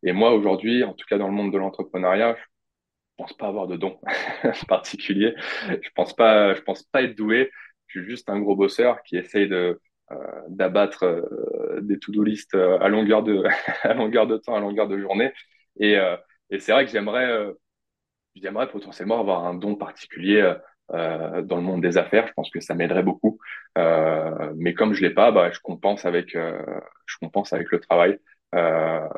Et 0.02 0.12
moi, 0.12 0.32
aujourd'hui, 0.34 0.84
en 0.84 0.92
tout 0.94 1.06
cas 1.08 1.18
dans 1.18 1.28
le 1.28 1.34
monde 1.34 1.52
de 1.52 1.58
l'entrepreneuriat, 1.58 2.36
je 2.36 2.42
pense 3.16 3.32
pas 3.34 3.48
avoir 3.48 3.66
de 3.66 3.76
don 3.76 3.98
particulier. 4.68 5.34
Je 5.68 5.88
pense 5.94 6.14
pas, 6.14 6.54
je 6.54 6.60
pense 6.62 6.82
pas 6.84 7.02
être 7.02 7.16
doué. 7.16 7.50
Je 7.86 8.00
suis 8.00 8.08
juste 8.10 8.28
un 8.30 8.40
gros 8.40 8.56
bosseur 8.56 9.02
qui 9.04 9.16
essaye 9.16 9.48
de 9.48 9.80
euh, 10.12 10.16
d'abattre 10.48 11.04
euh, 11.04 11.80
des 11.80 11.98
to-do 11.98 12.22
list 12.22 12.54
euh, 12.54 12.78
à 12.80 12.88
longueur 12.88 13.22
de 13.22 13.42
à 13.82 13.94
longueur 13.94 14.26
de 14.26 14.36
temps, 14.36 14.54
à 14.56 14.60
longueur 14.60 14.88
de 14.88 14.98
journée. 14.98 15.32
Et, 15.80 15.96
euh, 15.96 16.16
et 16.50 16.58
c'est 16.60 16.72
vrai 16.72 16.84
que 16.84 16.90
j'aimerais 16.92 17.50
j'aimerais 18.34 18.68
potentiellement 18.68 19.20
avoir 19.20 19.44
un 19.46 19.54
don 19.54 19.76
particulier 19.76 20.54
euh, 20.92 21.42
dans 21.42 21.56
le 21.56 21.62
monde 21.62 21.82
des 21.82 21.96
affaires? 21.98 22.26
Je 22.26 22.32
pense 22.34 22.50
que 22.50 22.60
ça 22.60 22.74
m'aiderait 22.74 23.02
beaucoup. 23.02 23.38
Euh, 23.78 24.52
mais 24.56 24.74
comme 24.74 24.94
je 24.94 25.02
l'ai 25.02 25.10
pas, 25.14 25.32
bah, 25.32 25.50
je 25.52 25.60
compense 25.60 26.04
avec, 26.04 26.34
euh, 26.36 26.60
je 27.06 27.16
compense 27.18 27.52
avec 27.52 27.70
le 27.70 27.80
travail, 27.80 28.18
euh, 28.54 29.08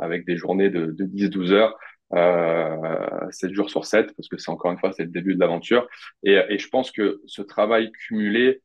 avec 0.00 0.24
des 0.26 0.36
journées 0.36 0.70
de, 0.70 0.86
de 0.86 1.04
10-12 1.04 1.52
heures. 1.52 1.76
euh, 2.14 3.30
7 3.30 3.52
jours 3.54 3.70
sur 3.70 3.86
7, 3.86 4.14
parce 4.16 4.28
que 4.28 4.36
c'est 4.36 4.50
encore 4.50 4.70
une 4.72 4.78
fois, 4.78 4.92
c'est 4.92 5.04
le 5.04 5.10
début 5.10 5.34
de 5.34 5.40
l'aventure. 5.40 5.88
Et, 6.22 6.34
et 6.48 6.58
je 6.58 6.68
pense 6.68 6.90
que 6.90 7.20
ce 7.26 7.40
travail 7.42 7.90
cumulé, 7.92 8.62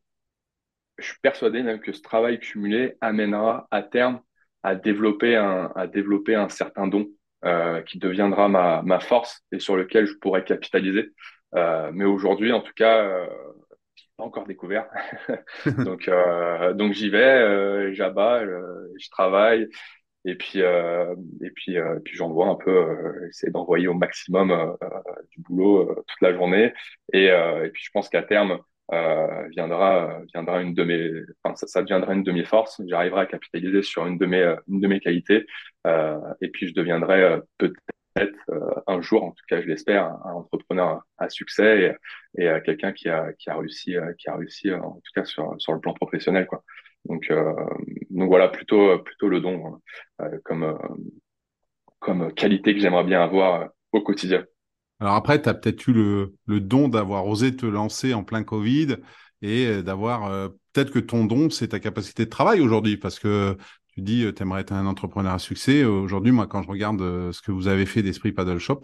je 0.98 1.06
suis 1.06 1.20
persuadé 1.22 1.64
même 1.64 1.80
que 1.80 1.92
ce 1.94 2.02
travail 2.02 2.40
cumulé 2.40 2.96
amènera 3.02 3.68
à 3.72 3.84
terme 3.84 4.22
à 4.64 4.76
développer 4.76 5.36
un, 5.36 5.72
à 5.76 5.88
développer 5.88 6.36
un 6.36 6.50
certain 6.50 6.88
don 6.88 7.08
euh, 7.46 7.82
qui 7.84 8.00
deviendra 8.00 8.50
ma, 8.50 8.82
ma 8.84 9.00
force 9.00 9.42
et 9.52 9.60
sur 9.60 9.76
lequel 9.76 10.06
je 10.06 10.14
pourrais 10.16 10.44
capitaliser. 10.44 11.12
Euh, 11.56 11.92
mais 11.94 12.06
aujourd'hui, 12.06 12.52
en 12.52 12.62
tout 12.62 12.74
cas, 12.76 13.04
euh, 13.04 13.28
pas 14.18 14.24
encore 14.24 14.46
découvert. 14.48 14.88
donc, 15.86 16.08
euh, 16.08 16.74
donc 16.74 16.94
j'y 16.94 17.10
vais, 17.10 17.18
euh, 17.20 17.94
j'abats, 17.94 18.44
je 18.46 19.10
travaille, 19.12 19.68
et 20.26 20.36
puis, 20.36 20.62
euh, 20.62 21.16
et 21.42 21.52
puis, 21.52 21.78
puis 22.04 22.18
j'envoie 22.18 22.48
un 22.48 22.56
peu, 22.56 23.28
essayer 23.30 23.52
d'envoyer 23.52 23.88
au 23.88 23.94
maximum 23.94 24.78
du 25.32 25.42
boulot 25.42 25.96
toute 26.08 26.22
la 26.22 26.34
journée. 26.34 26.74
Et, 27.14 27.26
et 27.28 27.70
puis, 27.74 27.84
je 27.86 27.92
pense 27.92 28.10
qu'à 28.10 28.24
terme, 28.24 28.60
viendra, 29.50 30.22
viendra 30.34 30.62
une 30.62 30.74
de 30.74 30.84
mes, 30.84 31.12
enfin, 31.44 31.56
ça, 31.56 31.68
ça 31.68 31.82
deviendra 31.82 32.14
une 32.14 32.24
de 32.24 32.32
mes 32.32 32.46
forces. 32.46 32.82
J'arriverai 32.88 33.22
à 33.22 33.26
capitaliser 33.26 33.82
sur 33.84 34.06
une 34.06 34.18
de 34.18 34.26
mes, 34.26 34.56
une 34.68 34.80
de 34.80 34.88
mes 34.88 35.00
qualités. 35.00 35.46
et 35.86 36.50
puis, 36.50 36.68
je 36.68 36.74
deviendrai 36.74 37.40
peut-être 37.58 37.78
euh, 38.50 38.60
un 38.88 39.02
jour, 39.02 39.24
en 39.24 39.32
tout 39.32 39.44
cas 39.48 39.62
je 39.62 39.68
l'espère, 39.68 40.06
un, 40.06 40.34
entrepreneur 40.34 41.02
à 41.18 41.30
succès 41.30 41.98
et, 42.38 42.44
et 42.44 42.62
quelqu'un 42.64 42.92
qui 42.94 43.10
a, 43.10 43.34
qui 43.34 43.50
a 43.50 43.58
réussi, 43.58 43.96
euh, 43.96 44.14
qui 44.18 44.30
a 44.30 44.36
réussi 44.36 44.74
en 44.74 44.94
tout 44.94 45.12
cas 45.14 45.26
sur, 45.26 45.56
sur 45.60 45.74
le 45.74 45.80
plan 45.80 45.94
professionnel. 45.94 46.48
Quoi. 46.48 46.64
Donc, 47.06 47.30
euh, 47.32 47.54
donc 48.10 48.30
voilà, 48.30 48.50
plutôt, 48.50 49.00
plutôt 49.00 49.30
le 49.30 49.40
don 49.40 49.82
comme, 50.44 50.78
comme 52.00 52.34
qualité 52.34 52.74
que 52.74 52.80
j'aimerais 52.80 53.04
bien 53.04 53.22
avoir 53.22 53.70
au 53.92 54.02
quotidien. 54.02 54.46
Alors 55.00 55.16
après, 55.16 55.42
tu 55.42 55.50
as 55.50 55.54
peut-être 55.54 55.88
eu 55.88 55.94
le, 55.94 56.60
don 56.60 56.88
d'avoir 56.88 57.28
osé 57.28 57.56
te 57.56 57.66
lancer 57.66 58.14
en 58.14 58.24
plein 58.24 58.44
Covid 58.44 58.98
et 59.42 59.84
d'avoir 59.84 60.52
peut-être 60.74 60.92
que 60.92 61.00
ton 61.00 61.26
don, 61.26 61.50
c'est 61.50 61.70
ta 61.70 61.80
capacité 61.80 62.26
de 62.26 62.30
travail 62.30 62.62
aujourd'hui, 62.62 62.98
parce 62.98 63.20
que 63.20 63.58
tu 63.98 64.04
dis, 64.04 64.24
euh, 64.24 64.32
tu 64.32 64.44
aimerais 64.44 64.62
être 64.62 64.74
un 64.74 64.86
entrepreneur 64.86 65.34
à 65.34 65.40
succès. 65.40 65.84
Aujourd'hui, 65.84 66.32
moi, 66.32 66.46
quand 66.46 66.62
je 66.62 66.68
regarde 66.68 67.02
euh, 67.02 67.32
ce 67.32 67.42
que 67.42 67.52
vous 67.52 67.68
avez 67.68 67.88
fait 67.88 68.04
d'Esprit 68.04 68.32
Paddle 68.32 68.60
Shop, 68.60 68.82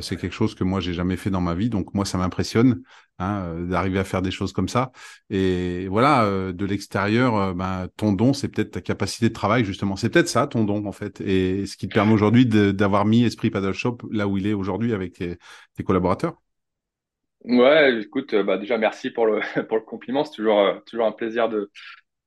c'est 0.00 0.16
quelque 0.16 0.32
chose 0.32 0.54
que 0.54 0.64
moi, 0.64 0.80
j'ai 0.80 0.92
jamais 0.92 1.16
fait 1.16 1.30
dans 1.30 1.40
ma 1.40 1.54
vie. 1.54 1.70
Donc, 1.70 1.94
moi, 1.94 2.04
ça 2.04 2.18
m'impressionne 2.18 2.82
hein, 3.18 3.42
euh, 3.44 3.66
d'arriver 3.66 3.98
à 3.98 4.04
faire 4.04 4.22
des 4.22 4.30
choses 4.30 4.52
comme 4.52 4.68
ça. 4.68 4.92
Et 5.30 5.88
voilà, 5.88 6.52
de 6.52 6.64
l'extérieur, 6.64 7.54
bah, 7.54 7.88
ton 7.96 8.12
don, 8.12 8.32
c'est 8.32 8.48
peut-être 8.48 8.70
ta 8.70 8.80
capacité 8.80 9.28
de 9.28 9.34
travail, 9.34 9.64
justement. 9.64 9.96
C'est 9.96 10.10
peut-être 10.10 10.28
ça, 10.28 10.46
ton 10.46 10.64
don, 10.64 10.86
en 10.86 10.92
fait. 10.92 11.20
Et 11.20 11.66
ce 11.66 11.76
qui 11.76 11.88
te 11.88 11.94
permet 11.94 12.12
aujourd'hui 12.12 12.46
d'avoir 12.46 13.04
mis 13.04 13.24
Esprit 13.24 13.50
Paddle 13.50 13.72
Shop 13.72 13.98
là 14.10 14.28
où 14.28 14.38
il 14.38 14.46
est 14.46 14.54
aujourd'hui 14.54 14.92
avec 14.92 15.14
tes, 15.14 15.84
collaborateurs. 15.84 16.34
Ouais, 17.44 18.00
écoute, 18.00 18.34
bah, 18.34 18.58
déjà, 18.58 18.78
merci 18.78 19.10
pour 19.10 19.26
le, 19.26 19.40
pour 19.68 19.78
le 19.78 19.84
compliment. 19.84 20.24
C'est 20.24 20.36
toujours, 20.36 20.82
toujours 20.84 21.06
un 21.06 21.12
plaisir 21.12 21.48
de, 21.48 21.70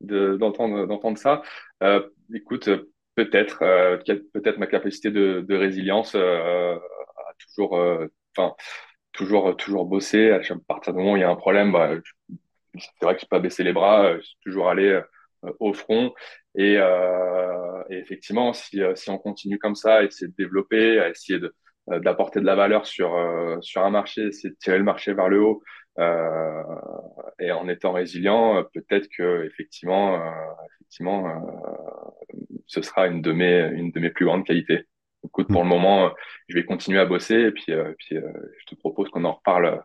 d'entendre 0.01 0.85
d'entendre 0.87 1.17
ça. 1.17 1.41
Euh, 1.83 2.01
écoute, 2.33 2.69
peut-être 3.15 3.59
euh, 3.63 3.97
peut-être 4.33 4.57
ma 4.57 4.67
capacité 4.67 5.11
de, 5.11 5.55
résilience 5.55 6.13
euh, 6.15 6.77
toujours 7.47 7.77
euh, 7.77 8.07
enfin 8.35 8.55
toujours 9.13 9.55
toujours 9.57 9.85
bosser. 9.85 10.31
À 10.31 10.39
partir 10.67 10.93
du 10.93 10.99
moment 10.99 11.13
où 11.13 11.17
il 11.17 11.21
y 11.21 11.23
a 11.23 11.29
un 11.29 11.35
problème, 11.35 11.71
bah, 11.71 11.91
c'est 12.75 13.05
vrai 13.05 13.15
que 13.15 13.21
je 13.21 13.25
peux 13.25 13.37
pas 13.37 13.39
baisser 13.39 13.63
les 13.63 13.73
bras, 13.73 14.17
je 14.17 14.21
suis 14.21 14.37
toujours 14.43 14.69
aller 14.69 15.01
au 15.59 15.73
front. 15.73 16.13
Et, 16.55 16.77
euh, 16.77 17.83
effectivement, 17.89 18.53
si, 18.53 18.81
on 19.09 19.17
continue 19.17 19.59
comme 19.59 19.75
ça, 19.75 20.03
essayer 20.03 20.27
de 20.27 20.35
développer, 20.37 20.99
à 20.99 21.09
essayer 21.09 21.39
d'apporter 21.87 22.39
de 22.39 22.45
la 22.45 22.55
valeur 22.55 22.85
sur 22.85 23.15
un 23.15 23.89
marché, 23.89 24.27
essayer 24.27 24.49
de 24.51 24.57
tirer 24.59 24.77
le 24.77 24.83
marché 24.83 25.13
vers 25.13 25.29
le 25.29 25.41
haut, 25.41 25.63
euh, 25.99 26.63
et 27.39 27.51
en 27.51 27.67
étant 27.67 27.91
résilient, 27.93 28.63
peut-être 28.73 29.07
que 29.15 29.45
effectivement, 29.45 30.15
euh, 30.15 30.31
effectivement, 30.79 31.27
euh, 31.29 32.35
ce 32.65 32.81
sera 32.81 33.07
une 33.07 33.21
de 33.21 33.31
mes 33.31 33.69
une 33.73 33.91
de 33.91 33.99
mes 33.99 34.09
plus 34.09 34.25
grandes 34.25 34.45
qualités. 34.45 34.85
Écoute, 35.23 35.47
pour 35.47 35.63
le 35.63 35.69
moment, 35.69 36.11
je 36.47 36.55
vais 36.55 36.65
continuer 36.65 36.99
à 36.99 37.05
bosser 37.05 37.35
et 37.35 37.51
puis, 37.51 37.73
puis 37.97 38.15
je 38.15 38.65
te 38.65 38.75
propose 38.75 39.09
qu'on 39.09 39.23
en 39.25 39.33
reparle 39.33 39.83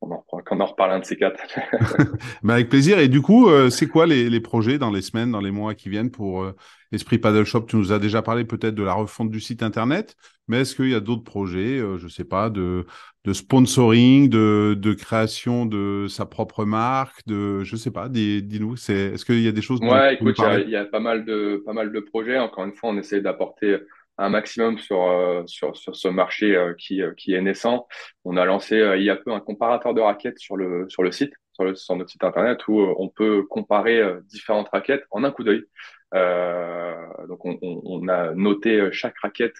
en, 0.00 0.24
qu'on 0.44 0.60
en 0.60 0.66
reparle 0.66 0.92
un 0.92 0.98
de 1.00 1.04
ces 1.04 1.16
quatre. 1.16 1.40
bah 2.42 2.54
avec 2.54 2.68
plaisir. 2.68 2.98
Et 2.98 3.08
du 3.08 3.20
coup, 3.20 3.48
euh, 3.48 3.70
c'est 3.70 3.88
quoi 3.88 4.06
les, 4.06 4.30
les, 4.30 4.40
projets 4.40 4.78
dans 4.78 4.90
les 4.90 5.02
semaines, 5.02 5.32
dans 5.32 5.40
les 5.40 5.50
mois 5.50 5.74
qui 5.74 5.88
viennent 5.88 6.10
pour 6.10 6.42
euh, 6.42 6.54
Esprit 6.92 7.18
Paddle 7.18 7.44
Shop? 7.44 7.62
Tu 7.62 7.76
nous 7.76 7.92
as 7.92 7.98
déjà 7.98 8.22
parlé 8.22 8.44
peut-être 8.44 8.74
de 8.74 8.82
la 8.82 8.92
refonte 8.94 9.30
du 9.30 9.40
site 9.40 9.62
internet, 9.62 10.16
mais 10.46 10.60
est-ce 10.60 10.74
qu'il 10.74 10.90
y 10.90 10.94
a 10.94 11.00
d'autres 11.00 11.24
projets, 11.24 11.78
euh, 11.78 11.98
je 11.98 12.08
sais 12.08 12.24
pas, 12.24 12.48
de, 12.48 12.86
de 13.24 13.32
sponsoring, 13.32 14.28
de, 14.28 14.76
de 14.78 14.92
création 14.94 15.66
de 15.66 16.06
sa 16.08 16.26
propre 16.26 16.64
marque, 16.64 17.26
de, 17.26 17.64
je 17.64 17.76
sais 17.76 17.90
pas, 17.90 18.08
dis-nous, 18.08 18.76
c'est, 18.76 19.14
est-ce 19.14 19.24
qu'il 19.24 19.42
y 19.42 19.48
a 19.48 19.52
des 19.52 19.62
choses 19.62 19.80
Ouais, 19.80 20.14
écoute, 20.14 20.36
il 20.62 20.68
y, 20.68 20.72
y, 20.72 20.76
a 20.76 20.84
pas 20.84 21.00
mal 21.00 21.24
de, 21.24 21.62
pas 21.64 21.72
mal 21.72 21.92
de 21.92 22.00
projets. 22.00 22.38
Encore 22.38 22.64
une 22.64 22.74
fois, 22.74 22.90
on 22.90 22.98
essaie 22.98 23.20
d'apporter 23.20 23.78
un 24.18 24.28
maximum 24.28 24.78
sur, 24.78 25.02
euh, 25.08 25.44
sur, 25.46 25.76
sur 25.76 25.96
ce 25.96 26.08
marché 26.08 26.54
euh, 26.56 26.74
qui, 26.74 27.02
euh, 27.02 27.14
qui 27.14 27.34
est 27.34 27.40
naissant. 27.40 27.86
On 28.24 28.36
a 28.36 28.44
lancé 28.44 28.76
il 28.96 29.02
y 29.02 29.10
a 29.10 29.16
peu 29.16 29.32
un 29.32 29.40
comparateur 29.40 29.94
de 29.94 30.00
raquettes 30.00 30.38
sur 30.38 30.56
le, 30.56 30.88
sur 30.88 31.02
le 31.02 31.12
site, 31.12 31.32
sur, 31.52 31.96
notre 31.96 32.10
site 32.10 32.24
internet, 32.24 32.66
où 32.68 32.80
on 32.80 33.08
peut 33.08 33.44
comparer 33.44 34.02
différentes 34.24 34.68
raquettes 34.68 35.04
en 35.10 35.24
un 35.24 35.30
coup 35.30 35.44
d'œil. 35.44 35.64
donc, 36.12 37.40
on, 37.44 38.08
a 38.08 38.32
noté 38.34 38.90
chaque 38.92 39.18
raquette 39.18 39.56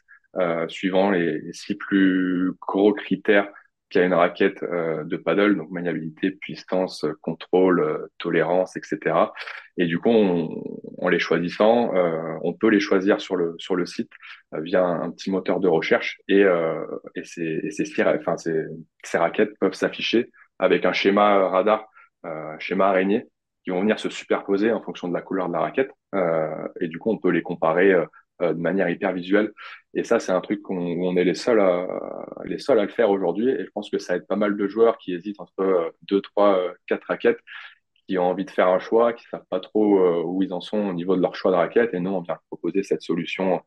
suivant 0.68 1.10
les, 1.10 1.52
six 1.52 1.74
plus 1.74 2.52
gros 2.60 2.92
critères 2.92 3.48
qui 3.90 3.98
a 3.98 4.04
une 4.04 4.14
raquette 4.14 4.62
de 4.62 5.16
paddle, 5.16 5.56
donc 5.56 5.70
maniabilité, 5.70 6.30
puissance, 6.30 7.04
contrôle, 7.22 8.08
tolérance, 8.18 8.76
etc. 8.76 9.16
Et 9.76 9.86
du 9.86 9.98
coup, 9.98 10.10
on, 10.10 10.62
en 11.00 11.08
les 11.08 11.18
choisissant, 11.18 11.94
euh, 11.94 12.38
on 12.42 12.52
peut 12.52 12.68
les 12.68 12.80
choisir 12.80 13.20
sur 13.20 13.36
le 13.36 13.54
sur 13.58 13.76
le 13.76 13.86
site 13.86 14.10
via 14.52 14.84
un, 14.84 15.10
petit 15.10 15.30
moteur 15.30 15.60
de 15.60 15.68
recherche 15.68 16.18
et 16.28 16.44
et 17.14 17.24
ces 17.24 17.60
et 17.64 17.70
ces, 17.70 19.18
raquettes 19.18 19.58
peuvent 19.60 19.74
s'afficher 19.74 20.30
avec 20.58 20.84
un 20.84 20.92
schéma 20.92 21.48
radar, 21.48 21.88
schéma 22.58 22.88
araignée 22.88 23.28
qui 23.64 23.70
vont 23.70 23.80
venir 23.80 23.98
se 23.98 24.10
superposer 24.10 24.72
en 24.72 24.82
fonction 24.82 25.08
de 25.08 25.14
la 25.14 25.22
couleur 25.22 25.48
de 25.48 25.52
la 25.52 25.60
raquette. 25.60 25.90
et 26.80 26.88
du 26.88 26.98
coup, 26.98 27.10
on 27.10 27.18
peut 27.18 27.30
les 27.30 27.42
comparer 27.42 27.94
euh, 28.40 28.54
de 28.54 28.60
manière 28.60 28.88
hyper 28.88 29.12
visuelle. 29.12 29.52
Et 29.94 30.04
ça, 30.04 30.20
c'est 30.20 30.30
un 30.30 30.40
truc 30.40 30.62
qu'on 30.62 30.76
on 30.76 31.16
est 31.16 31.24
les 31.24 31.34
seuls 31.34 31.58
à, 31.60 31.88
les 32.44 32.58
seuls 32.58 32.78
à 32.78 32.84
le 32.84 32.88
faire 32.88 33.10
aujourd'hui. 33.10 33.48
Et 33.48 33.64
je 33.64 33.70
pense 33.70 33.90
que 33.90 33.98
ça 33.98 34.14
aide 34.14 34.28
pas 34.28 34.36
mal 34.36 34.56
de 34.56 34.68
joueurs 34.68 34.96
qui 34.98 35.12
hésitent 35.12 35.40
entre 35.40 35.60
euh, 35.60 35.90
deux, 36.02 36.20
trois, 36.20 36.56
euh, 36.56 36.72
quatre 36.86 37.04
raquettes, 37.06 37.40
qui 38.08 38.18
ont 38.18 38.24
envie 38.24 38.44
de 38.44 38.50
faire 38.50 38.68
un 38.68 38.80
choix, 38.80 39.12
qui 39.12 39.24
savent 39.30 39.46
pas 39.50 39.60
trop 39.60 40.22
où 40.24 40.42
ils 40.42 40.52
en 40.52 40.60
sont 40.60 40.78
au 40.78 40.92
niveau 40.92 41.16
de 41.16 41.22
leur 41.22 41.34
choix 41.34 41.50
de 41.52 41.56
raquette. 41.56 41.94
Et 41.94 42.00
nous, 42.00 42.10
on 42.10 42.22
vient 42.22 42.38
proposer 42.48 42.82
cette 42.82 43.02
solution, 43.02 43.62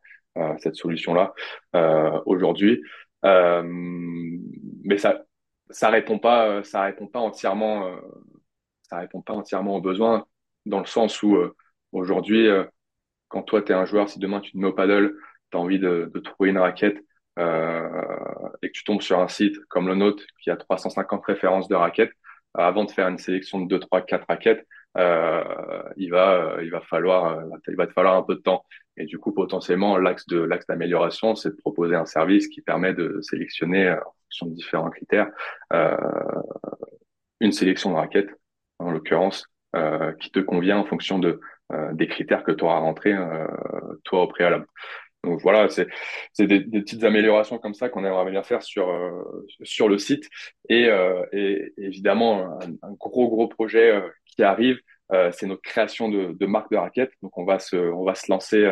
cette 0.58 0.76
solution-là 0.76 1.32
aujourd'hui. 2.26 2.82
mais 3.22 4.98
ça, 4.98 5.22
ça 5.70 5.90
répond 5.90 6.18
pas, 6.18 6.62
ça 6.64 6.82
répond 6.82 7.06
pas 7.06 7.20
entièrement, 7.20 7.88
ça 8.82 8.98
répond 8.98 9.22
pas 9.22 9.34
entièrement 9.34 9.76
aux 9.76 9.80
besoins 9.80 10.26
dans 10.66 10.80
le 10.80 10.86
sens 10.86 11.22
où 11.22 11.38
aujourd'hui 11.92 12.48
quand 13.32 13.42
toi, 13.42 13.62
tu 13.62 13.72
es 13.72 13.74
un 13.74 13.86
joueur, 13.86 14.08
si 14.08 14.18
demain 14.18 14.40
tu 14.40 14.52
te 14.52 14.58
mets 14.58 14.66
au 14.66 14.72
paddle, 14.72 15.16
tu 15.50 15.56
as 15.56 15.60
envie 15.60 15.78
de, 15.78 16.10
de, 16.14 16.20
trouver 16.20 16.50
une 16.50 16.58
raquette 16.58 16.98
euh, 17.38 17.88
et 18.62 18.68
que 18.68 18.72
tu 18.72 18.84
tombes 18.84 19.00
sur 19.00 19.18
un 19.18 19.28
site 19.28 19.58
comme 19.68 19.88
le 19.88 19.94
nôtre 19.94 20.22
qui 20.42 20.50
a 20.50 20.56
350 20.56 21.24
références 21.24 21.66
de 21.66 21.74
raquettes, 21.74 22.12
euh, 22.12 22.21
avant 22.54 22.84
de 22.84 22.90
faire 22.90 23.08
une 23.08 23.18
sélection 23.18 23.60
de 23.60 23.68
2, 23.68 23.80
3, 23.80 24.02
4 24.02 24.26
raquettes, 24.28 24.66
euh, 24.98 25.82
il, 25.96 26.10
va, 26.10 26.56
il, 26.62 26.70
va 26.70 26.80
falloir, 26.82 27.38
euh, 27.38 27.58
il 27.68 27.76
va 27.76 27.86
te 27.86 27.92
falloir 27.92 28.16
un 28.16 28.22
peu 28.22 28.34
de 28.34 28.40
temps. 28.40 28.64
Et 28.96 29.06
du 29.06 29.18
coup, 29.18 29.32
potentiellement, 29.32 29.96
l'axe 29.96 30.26
de 30.26 30.38
l'axe 30.38 30.66
d'amélioration, 30.66 31.34
c'est 31.34 31.50
de 31.50 31.56
proposer 31.56 31.94
un 31.94 32.04
service 32.04 32.48
qui 32.48 32.60
permet 32.60 32.92
de 32.92 33.20
sélectionner 33.22 33.88
euh, 33.88 33.96
en 33.96 34.12
fonction 34.24 34.46
de 34.46 34.54
différents 34.54 34.90
critères 34.90 35.30
euh, 35.72 35.96
une 37.40 37.52
sélection 37.52 37.90
de 37.90 37.96
raquettes, 37.96 38.30
en 38.78 38.90
l'occurrence, 38.90 39.46
qui 40.20 40.30
te 40.30 40.38
convient 40.38 40.76
en 40.78 40.84
fonction 40.84 41.18
de 41.18 41.40
euh, 41.72 41.92
des 41.94 42.06
critères 42.06 42.44
que 42.44 42.52
tu 42.52 42.64
auras 42.64 42.80
rentrés 42.80 43.14
euh, 43.14 43.46
toi 44.04 44.24
au 44.24 44.26
préalable. 44.26 44.66
Donc 45.24 45.40
voilà, 45.40 45.68
c'est 45.68 45.86
des, 46.38 46.60
des, 46.60 46.80
petites 46.80 47.04
améliorations 47.04 47.58
comme 47.58 47.74
ça 47.74 47.88
qu'on 47.88 48.04
aimerait 48.04 48.30
bien 48.30 48.42
faire 48.42 48.62
sur 48.62 48.88
euh, 48.90 49.46
sur 49.62 49.88
le 49.88 49.98
site 49.98 50.28
et, 50.68 50.88
et 51.32 51.72
évidemment 51.78 52.58
un, 52.82 52.92
gros 52.92 53.28
gros 53.28 53.46
projet 53.46 54.02
qui 54.26 54.42
arrive, 54.42 54.80
c'est 55.32 55.46
notre 55.46 55.62
création 55.62 56.08
de, 56.08 56.32
de 56.32 56.46
marque 56.46 56.72
de 56.72 56.76
raquettes. 56.76 57.12
Donc 57.22 57.38
on 57.38 57.44
va 57.44 57.58
se 57.60 57.76
on 57.76 58.04
va 58.04 58.14
se 58.14 58.30
lancer 58.30 58.66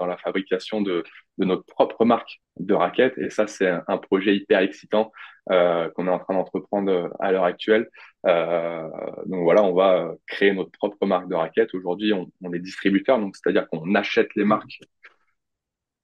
dans 0.00 0.06
la 0.06 0.16
fabrication 0.16 0.80
de, 0.80 1.04
de 1.38 1.44
notre 1.44 1.64
propre 1.66 2.04
marque 2.04 2.40
de 2.58 2.74
raquettes. 2.74 3.16
Et 3.18 3.30
ça, 3.30 3.46
c'est 3.46 3.68
un, 3.68 3.98
projet 3.98 4.34
hyper 4.34 4.60
excitant 4.60 5.12
euh, 5.50 5.88
qu'on 5.90 6.08
est 6.08 6.10
en 6.10 6.18
train 6.18 6.34
d'entreprendre 6.34 7.10
à 7.20 7.30
l'heure 7.30 7.44
actuelle. 7.44 7.88
Euh, 8.26 8.88
donc 9.26 9.44
voilà, 9.44 9.62
on 9.62 9.74
va 9.74 10.12
créer 10.26 10.52
notre 10.52 10.72
propre 10.72 11.06
marque 11.06 11.28
de 11.28 11.34
raquettes. 11.34 11.74
Aujourd'hui, 11.74 12.12
on, 12.12 12.30
on, 12.42 12.52
est 12.52 12.58
distributeur, 12.58 13.18
donc 13.20 13.36
c'est-à-dire 13.36 13.68
qu'on 13.68 13.94
achète 13.94 14.34
les 14.34 14.44
marques 14.44 14.80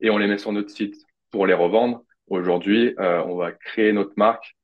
et 0.00 0.10
on 0.10 0.18
les 0.18 0.26
met 0.26 0.38
sur 0.38 0.52
notre 0.52 0.70
site 0.70 0.96
pour 1.30 1.46
les 1.46 1.54
revendre. 1.54 2.02
aujourd'hui, 2.28 2.94
on 2.98 3.36
va 3.36 3.52
créer 3.52 3.92
notre 3.92 4.12
marque 4.16 4.56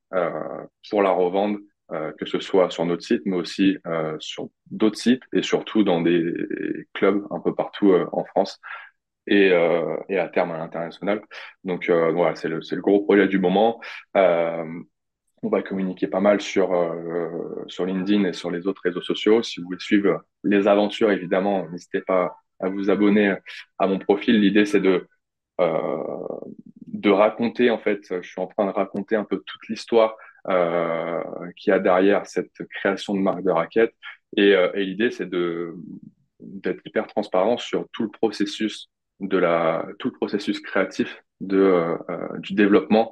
pour 0.89 1.01
la 1.01 1.11
revendre, 1.11 1.59
que 1.89 2.25
ce 2.25 2.39
soit 2.39 2.69
sur 2.69 2.85
notre 2.85 3.03
site, 3.03 3.21
mais 3.25 3.35
aussi 3.35 3.77
sur 4.19 4.49
d'autres 4.71 4.97
sites 4.97 5.23
et 5.33 5.41
surtout 5.41 5.83
dans 5.83 6.01
des 6.01 6.33
clubs 6.93 7.25
un 7.31 7.39
peu 7.39 7.53
partout 7.53 7.93
en 8.11 8.23
France 8.25 8.59
et, 9.27 9.51
euh, 9.51 9.95
et 10.09 10.17
à 10.17 10.27
terme 10.27 10.51
à 10.51 10.57
l'international. 10.57 11.21
Donc 11.63 11.89
euh, 11.89 12.11
voilà, 12.11 12.35
c'est 12.35 12.49
le, 12.49 12.59
le 12.69 12.81
gros 12.81 13.03
projet 13.03 13.27
du 13.27 13.39
moment. 13.39 13.81
Euh, 14.17 14.65
on 15.41 15.49
va 15.49 15.61
communiquer 15.61 16.07
pas 16.07 16.21
mal 16.21 16.39
sur, 16.39 16.73
euh, 16.73 17.65
sur 17.67 17.85
LinkedIn 17.85 18.23
et 18.25 18.33
sur 18.33 18.49
les 18.49 18.65
autres 18.67 18.81
réseaux 18.83 19.01
sociaux. 19.01 19.43
Si 19.43 19.59
vous 19.59 19.65
voulez 19.65 19.79
suivre 19.79 20.23
les 20.43 20.67
aventures, 20.67 21.11
évidemment, 21.11 21.67
n'hésitez 21.69 22.01
pas 22.01 22.37
à 22.59 22.69
vous 22.69 22.89
abonner 22.89 23.35
à 23.77 23.87
mon 23.87 23.99
profil. 23.99 24.39
L'idée, 24.39 24.65
c'est 24.65 24.79
de, 24.79 24.89
euh, 24.89 25.07
de 25.59 27.09
raconter, 27.09 27.69
en 27.69 27.77
fait, 27.77 28.21
je 28.21 28.27
suis 28.27 28.41
en 28.41 28.47
train 28.47 28.65
de 28.65 28.71
raconter 28.71 29.15
un 29.15 29.23
peu 29.23 29.37
toute 29.45 29.67
l'histoire 29.69 30.15
euh, 30.47 31.21
qu'il 31.55 31.71
y 31.71 31.73
a 31.73 31.79
derrière 31.79 32.25
cette 32.25 32.51
création 32.69 33.13
de 33.13 33.19
marque 33.19 33.43
de 33.43 33.51
raquette. 33.51 33.93
Et, 34.35 34.49
et 34.73 34.85
l'idée, 34.85 35.11
c'est 35.11 35.29
de 35.29 35.75
d'être 36.39 36.81
hyper 36.85 37.07
transparent 37.07 37.57
sur 37.57 37.87
tout 37.91 38.03
le 38.03 38.09
processus 38.09 38.89
de 39.19 39.37
la, 39.37 39.85
tout 39.99 40.09
le 40.09 40.13
processus 40.13 40.59
créatif 40.59 41.23
de, 41.41 41.57
euh, 41.57 41.97
euh, 42.09 42.37
du 42.39 42.53
développement, 42.53 43.11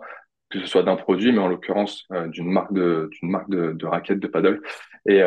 que 0.49 0.59
ce 0.59 0.65
soit 0.65 0.83
d'un 0.83 0.95
produit, 0.95 1.31
mais 1.31 1.39
en 1.39 1.47
l'occurrence 1.47 2.05
euh, 2.11 2.27
d'une 2.27 2.51
marque 2.51 2.73
de, 2.73 3.09
d'une 3.11 3.31
marque 3.31 3.49
de, 3.49 3.71
de 3.73 3.85
raquettes 3.85 4.19
de 4.19 4.27
paddle. 4.27 4.61
Et, 5.07 5.21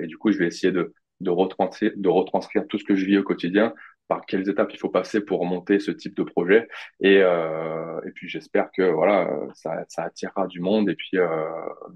et 0.00 0.06
du 0.06 0.16
coup, 0.16 0.32
je 0.32 0.38
vais 0.38 0.46
essayer 0.46 0.72
de, 0.72 0.94
de 1.20 1.30
retranscrire, 1.30 1.92
de 1.94 2.08
retranscrire 2.08 2.66
tout 2.66 2.78
ce 2.78 2.84
que 2.84 2.94
je 2.94 3.04
vis 3.04 3.18
au 3.18 3.22
quotidien, 3.22 3.74
par 4.08 4.26
quelles 4.26 4.48
étapes 4.48 4.72
il 4.72 4.78
faut 4.78 4.88
passer 4.88 5.20
pour 5.24 5.44
monter 5.46 5.78
ce 5.78 5.90
type 5.90 6.16
de 6.16 6.22
projet. 6.24 6.68
Et, 7.00 7.18
euh, 7.22 8.00
et 8.06 8.10
puis 8.12 8.28
j'espère 8.28 8.70
que 8.72 8.82
voilà, 8.82 9.30
ça, 9.54 9.84
ça 9.88 10.04
attirera 10.04 10.46
du 10.46 10.60
monde 10.60 10.88
et 10.90 10.94
puis, 10.94 11.18
euh, 11.18 11.46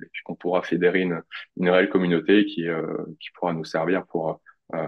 et 0.02 0.08
puis 0.12 0.22
qu'on 0.24 0.36
pourra 0.36 0.62
fédérer 0.62 1.00
une, 1.00 1.22
une 1.56 1.70
réelle 1.70 1.88
communauté 1.88 2.44
qui, 2.46 2.68
euh, 2.68 2.96
qui 3.20 3.30
pourra 3.34 3.52
nous 3.52 3.64
servir 3.64 4.06
pour 4.06 4.40
euh, 4.74 4.86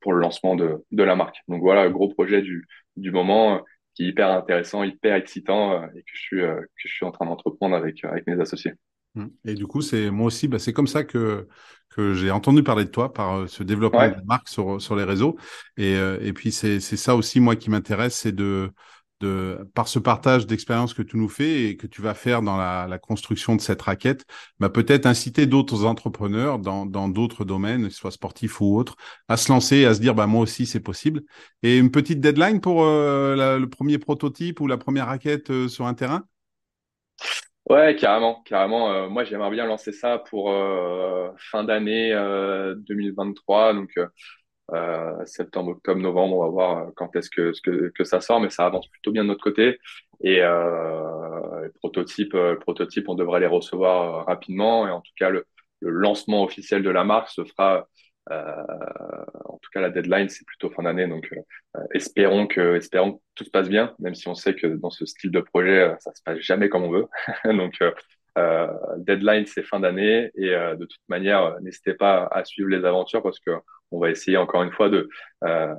pour 0.00 0.12
le 0.12 0.20
lancement 0.20 0.54
de, 0.54 0.84
de 0.92 1.02
la 1.02 1.16
marque. 1.16 1.38
Donc 1.48 1.62
voilà, 1.62 1.88
gros 1.88 2.08
projet 2.08 2.42
du, 2.42 2.66
du 2.96 3.10
moment 3.10 3.56
euh, 3.56 3.58
qui 3.94 4.04
est 4.04 4.08
hyper 4.08 4.30
intéressant, 4.30 4.84
hyper 4.84 5.16
excitant 5.16 5.82
euh, 5.82 5.86
et 5.96 6.02
que 6.02 6.10
je 6.12 6.20
suis, 6.20 6.40
que 6.40 6.68
je 6.76 6.88
suis 6.88 7.06
en 7.06 7.10
train 7.10 7.26
d'entreprendre 7.26 7.74
avec, 7.76 8.04
avec 8.04 8.26
mes 8.26 8.40
associés. 8.40 8.74
Mmh. 9.14 9.26
Et 9.44 9.54
du 9.54 9.66
coup, 9.66 9.82
c'est 9.82 10.10
moi 10.10 10.26
aussi, 10.26 10.48
bah, 10.48 10.58
c'est 10.58 10.72
comme 10.72 10.86
ça 10.86 11.04
que, 11.04 11.48
que 11.90 12.14
j'ai 12.14 12.30
entendu 12.30 12.62
parler 12.62 12.84
de 12.84 12.90
toi 12.90 13.12
par 13.12 13.48
ce 13.48 13.62
développement 13.62 14.08
de 14.08 14.24
marque 14.24 14.48
sur, 14.48 14.80
sur 14.80 14.96
les 14.96 15.04
réseaux. 15.04 15.36
Et, 15.76 15.94
et 15.94 16.32
puis, 16.32 16.52
c'est 16.52 16.80
ça 16.80 17.16
aussi, 17.16 17.40
moi, 17.40 17.56
qui 17.56 17.70
m'intéresse, 17.70 18.16
c'est 18.16 18.32
de, 18.32 18.70
de, 19.20 19.58
par 19.74 19.88
ce 19.88 19.98
partage 19.98 20.46
d'expérience 20.46 20.94
que 20.94 21.02
tu 21.02 21.16
nous 21.16 21.28
fais 21.28 21.64
et 21.64 21.76
que 21.76 21.86
tu 21.86 22.02
vas 22.02 22.14
faire 22.14 22.42
dans 22.42 22.56
la, 22.56 22.86
la 22.88 22.98
construction 22.98 23.54
de 23.54 23.60
cette 23.60 23.82
raquette, 23.82 24.24
bah 24.58 24.70
peut-être 24.70 25.06
inciter 25.06 25.46
d'autres 25.46 25.84
entrepreneurs 25.84 26.58
dans 26.58 26.86
d'autres 27.08 27.44
domaines, 27.44 27.90
soit 27.90 28.10
sportifs 28.10 28.60
ou 28.60 28.76
autres, 28.76 28.96
à 29.28 29.36
se 29.36 29.52
lancer, 29.52 29.84
à 29.84 29.94
se 29.94 30.00
dire 30.00 30.14
bah 30.14 30.26
moi 30.26 30.42
aussi 30.42 30.66
c'est 30.66 30.80
possible. 30.80 31.22
Et 31.62 31.78
une 31.78 31.90
petite 31.90 32.20
deadline 32.20 32.60
pour 32.60 32.84
euh, 32.84 33.58
le 33.58 33.68
premier 33.68 33.98
prototype 33.98 34.60
ou 34.60 34.66
la 34.66 34.78
première 34.78 35.06
raquette 35.06 35.50
euh, 35.50 35.68
sur 35.68 35.86
un 35.86 35.94
terrain? 35.94 36.24
Ouais, 37.70 37.94
carrément, 37.96 38.42
carrément. 38.44 38.90
Euh, 38.92 39.08
moi, 39.08 39.24
j'aimerais 39.24 39.50
bien 39.50 39.64
lancer 39.66 39.92
ça 39.92 40.18
pour 40.18 40.52
fin 41.38 41.64
d'année 41.64 42.12
2023, 42.86 43.74
donc 43.74 43.90
euh, 44.72 45.26
septembre, 45.26 45.72
octobre, 45.72 46.00
novembre, 46.00 46.36
on 46.36 46.42
va 46.44 46.48
voir 46.50 46.78
euh, 46.78 46.90
quand 46.96 47.14
est-ce 47.16 47.30
que, 47.30 47.52
que, 47.62 47.90
que, 47.94 48.04
ça 48.04 48.20
sort, 48.20 48.40
mais 48.40 48.50
ça 48.50 48.66
avance 48.66 48.88
plutôt 48.88 49.12
bien 49.12 49.24
de 49.24 49.28
notre 49.28 49.42
côté. 49.42 49.78
Et 50.22 50.42
euh, 50.42 51.68
euh, 52.34 52.56
prototypes, 52.56 53.08
on 53.08 53.14
devrait 53.14 53.40
les 53.40 53.46
recevoir 53.46 54.26
rapidement. 54.26 54.86
Et 54.86 54.90
en 54.90 55.00
tout 55.00 55.12
cas, 55.16 55.30
le 55.30 55.46
lancement 55.80 56.44
officiel 56.44 56.82
de 56.82 56.90
la 56.90 57.04
marque 57.04 57.30
se 57.30 57.44
fera. 57.44 57.88
En 58.30 59.58
tout 59.58 59.70
cas, 59.72 59.80
la 59.80 59.90
deadline, 59.90 60.28
c'est 60.28 60.46
plutôt 60.46 60.70
fin 60.70 60.82
d'année. 60.82 61.06
Donc, 61.06 61.30
espérons 61.92 62.46
que, 62.46 62.76
espérons 62.76 63.14
que 63.14 63.18
tout 63.34 63.44
se 63.44 63.50
passe 63.50 63.68
bien, 63.68 63.94
même 63.98 64.14
si 64.14 64.28
on 64.28 64.34
sait 64.34 64.54
que 64.54 64.66
dans 64.66 64.90
ce 64.90 65.04
style 65.06 65.30
de 65.30 65.40
projet, 65.40 65.94
ça 66.00 66.12
se 66.14 66.22
passe 66.22 66.38
jamais 66.38 66.68
comme 66.68 66.84
on 66.84 66.90
veut. 66.90 67.06
donc, 67.44 67.78
euh, 68.38 68.68
deadline, 68.98 69.46
c'est 69.46 69.62
fin 69.62 69.80
d'année 69.80 70.30
et 70.36 70.54
euh, 70.54 70.76
de 70.76 70.84
toute 70.84 71.00
manière, 71.08 71.60
n'hésitez 71.60 71.94
pas 71.94 72.26
à 72.30 72.44
suivre 72.44 72.68
les 72.68 72.84
aventures 72.84 73.22
parce 73.22 73.40
que 73.40 73.50
on 73.90 73.98
va 73.98 74.10
essayer 74.10 74.36
encore 74.36 74.62
une 74.62 74.70
fois 74.70 74.88
de 74.88 75.08
euh, 75.44 75.74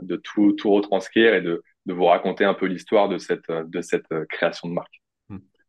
de 0.00 0.16
tout 0.16 0.52
tout 0.52 0.70
retranscrire 0.70 1.34
et 1.34 1.40
de 1.40 1.62
de 1.86 1.92
vous 1.92 2.04
raconter 2.04 2.44
un 2.44 2.54
peu 2.54 2.66
l'histoire 2.66 3.08
de 3.08 3.18
cette 3.18 3.50
de 3.50 3.80
cette 3.80 4.06
création 4.28 4.68
de 4.68 4.74
marque. 4.74 5.01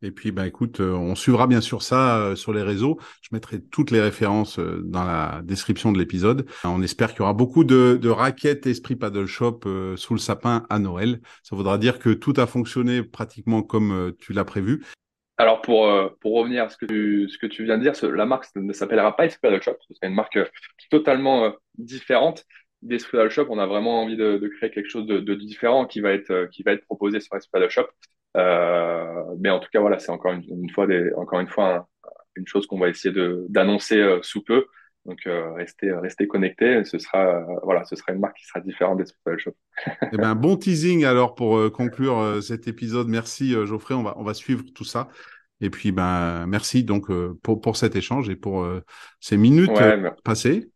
Et 0.04 0.10
puis, 0.10 0.30
bah, 0.30 0.46
écoute, 0.46 0.80
on 0.80 1.14
suivra 1.14 1.46
bien 1.46 1.60
sûr 1.60 1.82
ça 1.82 2.36
sur 2.36 2.52
les 2.52 2.62
réseaux. 2.62 2.98
Je 3.22 3.30
mettrai 3.32 3.60
toutes 3.60 3.90
les 3.90 4.00
références 4.00 4.58
dans 4.58 5.04
la 5.04 5.40
description 5.42 5.92
de 5.92 5.98
l'épisode. 5.98 6.46
On 6.64 6.82
espère 6.82 7.10
qu'il 7.10 7.20
y 7.20 7.22
aura 7.22 7.32
beaucoup 7.32 7.64
de, 7.64 8.08
raquettes 8.08 8.66
Esprit 8.66 8.96
Paddle 8.96 9.26
Shop 9.26 9.60
sous 9.96 10.14
le 10.14 10.20
sapin 10.20 10.66
à 10.68 10.78
Noël. 10.78 11.20
Ça 11.42 11.56
voudra 11.56 11.78
dire 11.78 11.98
que 11.98 12.10
tout 12.10 12.34
a 12.36 12.46
fonctionné 12.46 13.02
pratiquement 13.02 13.62
comme 13.62 14.12
tu 14.18 14.32
l'as 14.32 14.44
prévu. 14.44 14.82
Alors 15.36 15.62
pour, 15.62 15.88
euh, 15.88 16.08
pour 16.20 16.34
revenir 16.34 16.64
à 16.64 16.68
ce 16.68 16.76
que, 16.76 16.86
tu, 16.86 17.28
ce 17.28 17.38
que 17.38 17.46
tu 17.46 17.64
viens 17.64 17.78
de 17.78 17.82
dire, 17.82 17.92
la 18.14 18.26
marque 18.26 18.46
ne 18.54 18.72
s'appellera 18.72 19.16
pas 19.16 19.26
Esprit 19.26 19.60
Shop, 19.60 19.76
ce 19.88 19.94
sera 19.94 20.06
une 20.06 20.14
marque 20.14 20.36
euh, 20.36 20.46
totalement 20.90 21.46
euh, 21.46 21.50
différente 21.76 22.44
d'Esprit 22.82 23.30
Shop. 23.30 23.46
On 23.50 23.58
a 23.58 23.66
vraiment 23.66 24.02
envie 24.02 24.16
de, 24.16 24.48
créer 24.58 24.70
quelque 24.70 24.88
chose 24.88 25.06
de, 25.06 25.18
de, 25.18 25.34
différent 25.34 25.86
qui 25.86 26.00
va 26.00 26.12
être, 26.12 26.48
qui 26.52 26.62
va 26.62 26.72
être 26.72 26.84
proposé 26.84 27.18
sur 27.18 27.34
Esprit 27.34 27.68
Shop. 27.68 27.86
Euh, 28.36 29.24
mais 29.38 29.50
en 29.50 29.60
tout 29.60 29.68
cas, 29.72 29.80
voilà, 29.80 29.98
c'est 29.98 30.10
encore 30.10 30.32
une, 30.32 30.44
une, 30.48 30.70
fois, 30.70 30.86
des, 30.86 31.12
encore 31.14 31.40
une 31.40 31.48
fois 31.48 31.88
une 32.36 32.46
chose 32.46 32.66
qu'on 32.66 32.78
va 32.78 32.88
essayer 32.88 33.14
d'annoncer 33.48 34.18
sous 34.22 34.42
peu. 34.42 34.66
Donc 35.06 35.20
restez, 35.24 35.92
restez 35.92 36.26
connectés. 36.26 36.82
Ce 36.84 36.98
sera, 36.98 37.46
voilà, 37.62 37.84
ce 37.84 37.94
sera 37.94 38.12
une 38.12 38.20
marque 38.20 38.36
qui 38.38 38.46
sera 38.46 38.60
différente 38.60 38.98
d'Esprit 38.98 39.38
Shop. 39.38 39.52
eh 40.12 40.16
ben, 40.16 40.34
bon 40.34 40.56
teasing 40.56 41.04
alors 41.04 41.34
pour 41.34 41.70
conclure 41.72 42.42
cet 42.42 42.66
épisode. 42.66 43.08
Merci 43.08 43.52
Geoffrey. 43.66 43.94
On 43.94 44.02
va, 44.02 44.14
on 44.16 44.24
va 44.24 44.34
suivre 44.34 44.64
tout 44.74 44.84
ça. 44.84 45.08
Et 45.60 45.70
puis, 45.70 45.92
ben, 45.92 46.46
merci 46.46 46.84
donc 46.84 47.10
euh, 47.10 47.38
pour, 47.42 47.60
pour 47.60 47.76
cet 47.76 47.96
échange 47.96 48.28
et 48.28 48.36
pour 48.36 48.62
euh, 48.62 48.82
ces 49.20 49.36
minutes 49.36 49.70
euh, 49.80 50.10
passées. 50.24 50.70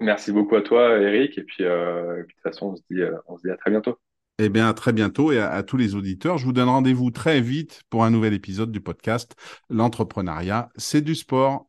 Merci 0.00 0.32
beaucoup 0.32 0.56
à 0.56 0.62
toi, 0.62 0.98
Eric. 0.98 1.38
Et 1.38 1.42
puis, 1.42 1.64
de 1.64 2.26
toute 2.28 2.40
façon, 2.42 2.66
on 2.68 2.76
se, 2.76 2.82
dit, 2.90 3.02
on 3.26 3.36
se 3.36 3.42
dit 3.42 3.50
à 3.50 3.56
très 3.56 3.70
bientôt. 3.70 3.98
Eh 4.42 4.48
bien, 4.48 4.70
à 4.70 4.72
très 4.72 4.94
bientôt 4.94 5.32
et 5.32 5.38
à, 5.38 5.62
tous 5.62 5.76
les 5.76 5.94
auditeurs. 5.94 6.38
Je 6.38 6.46
vous 6.46 6.54
donne 6.54 6.70
rendez-vous 6.70 7.10
très 7.10 7.42
vite 7.42 7.82
pour 7.90 8.04
un 8.04 8.10
nouvel 8.10 8.32
épisode 8.32 8.72
du 8.72 8.80
podcast 8.80 9.34
L'entrepreneuriat, 9.68 10.70
c'est 10.76 11.02
du 11.02 11.14
sport. 11.14 11.66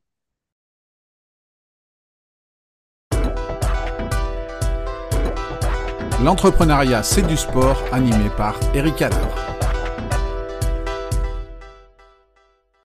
L'entrepreneuriat, 6.24 7.04
c'est 7.04 7.28
du 7.28 7.36
sport, 7.36 7.84
animé 7.92 8.30
par 8.38 8.58
Eric 8.74 9.02
Adler. 9.02 9.51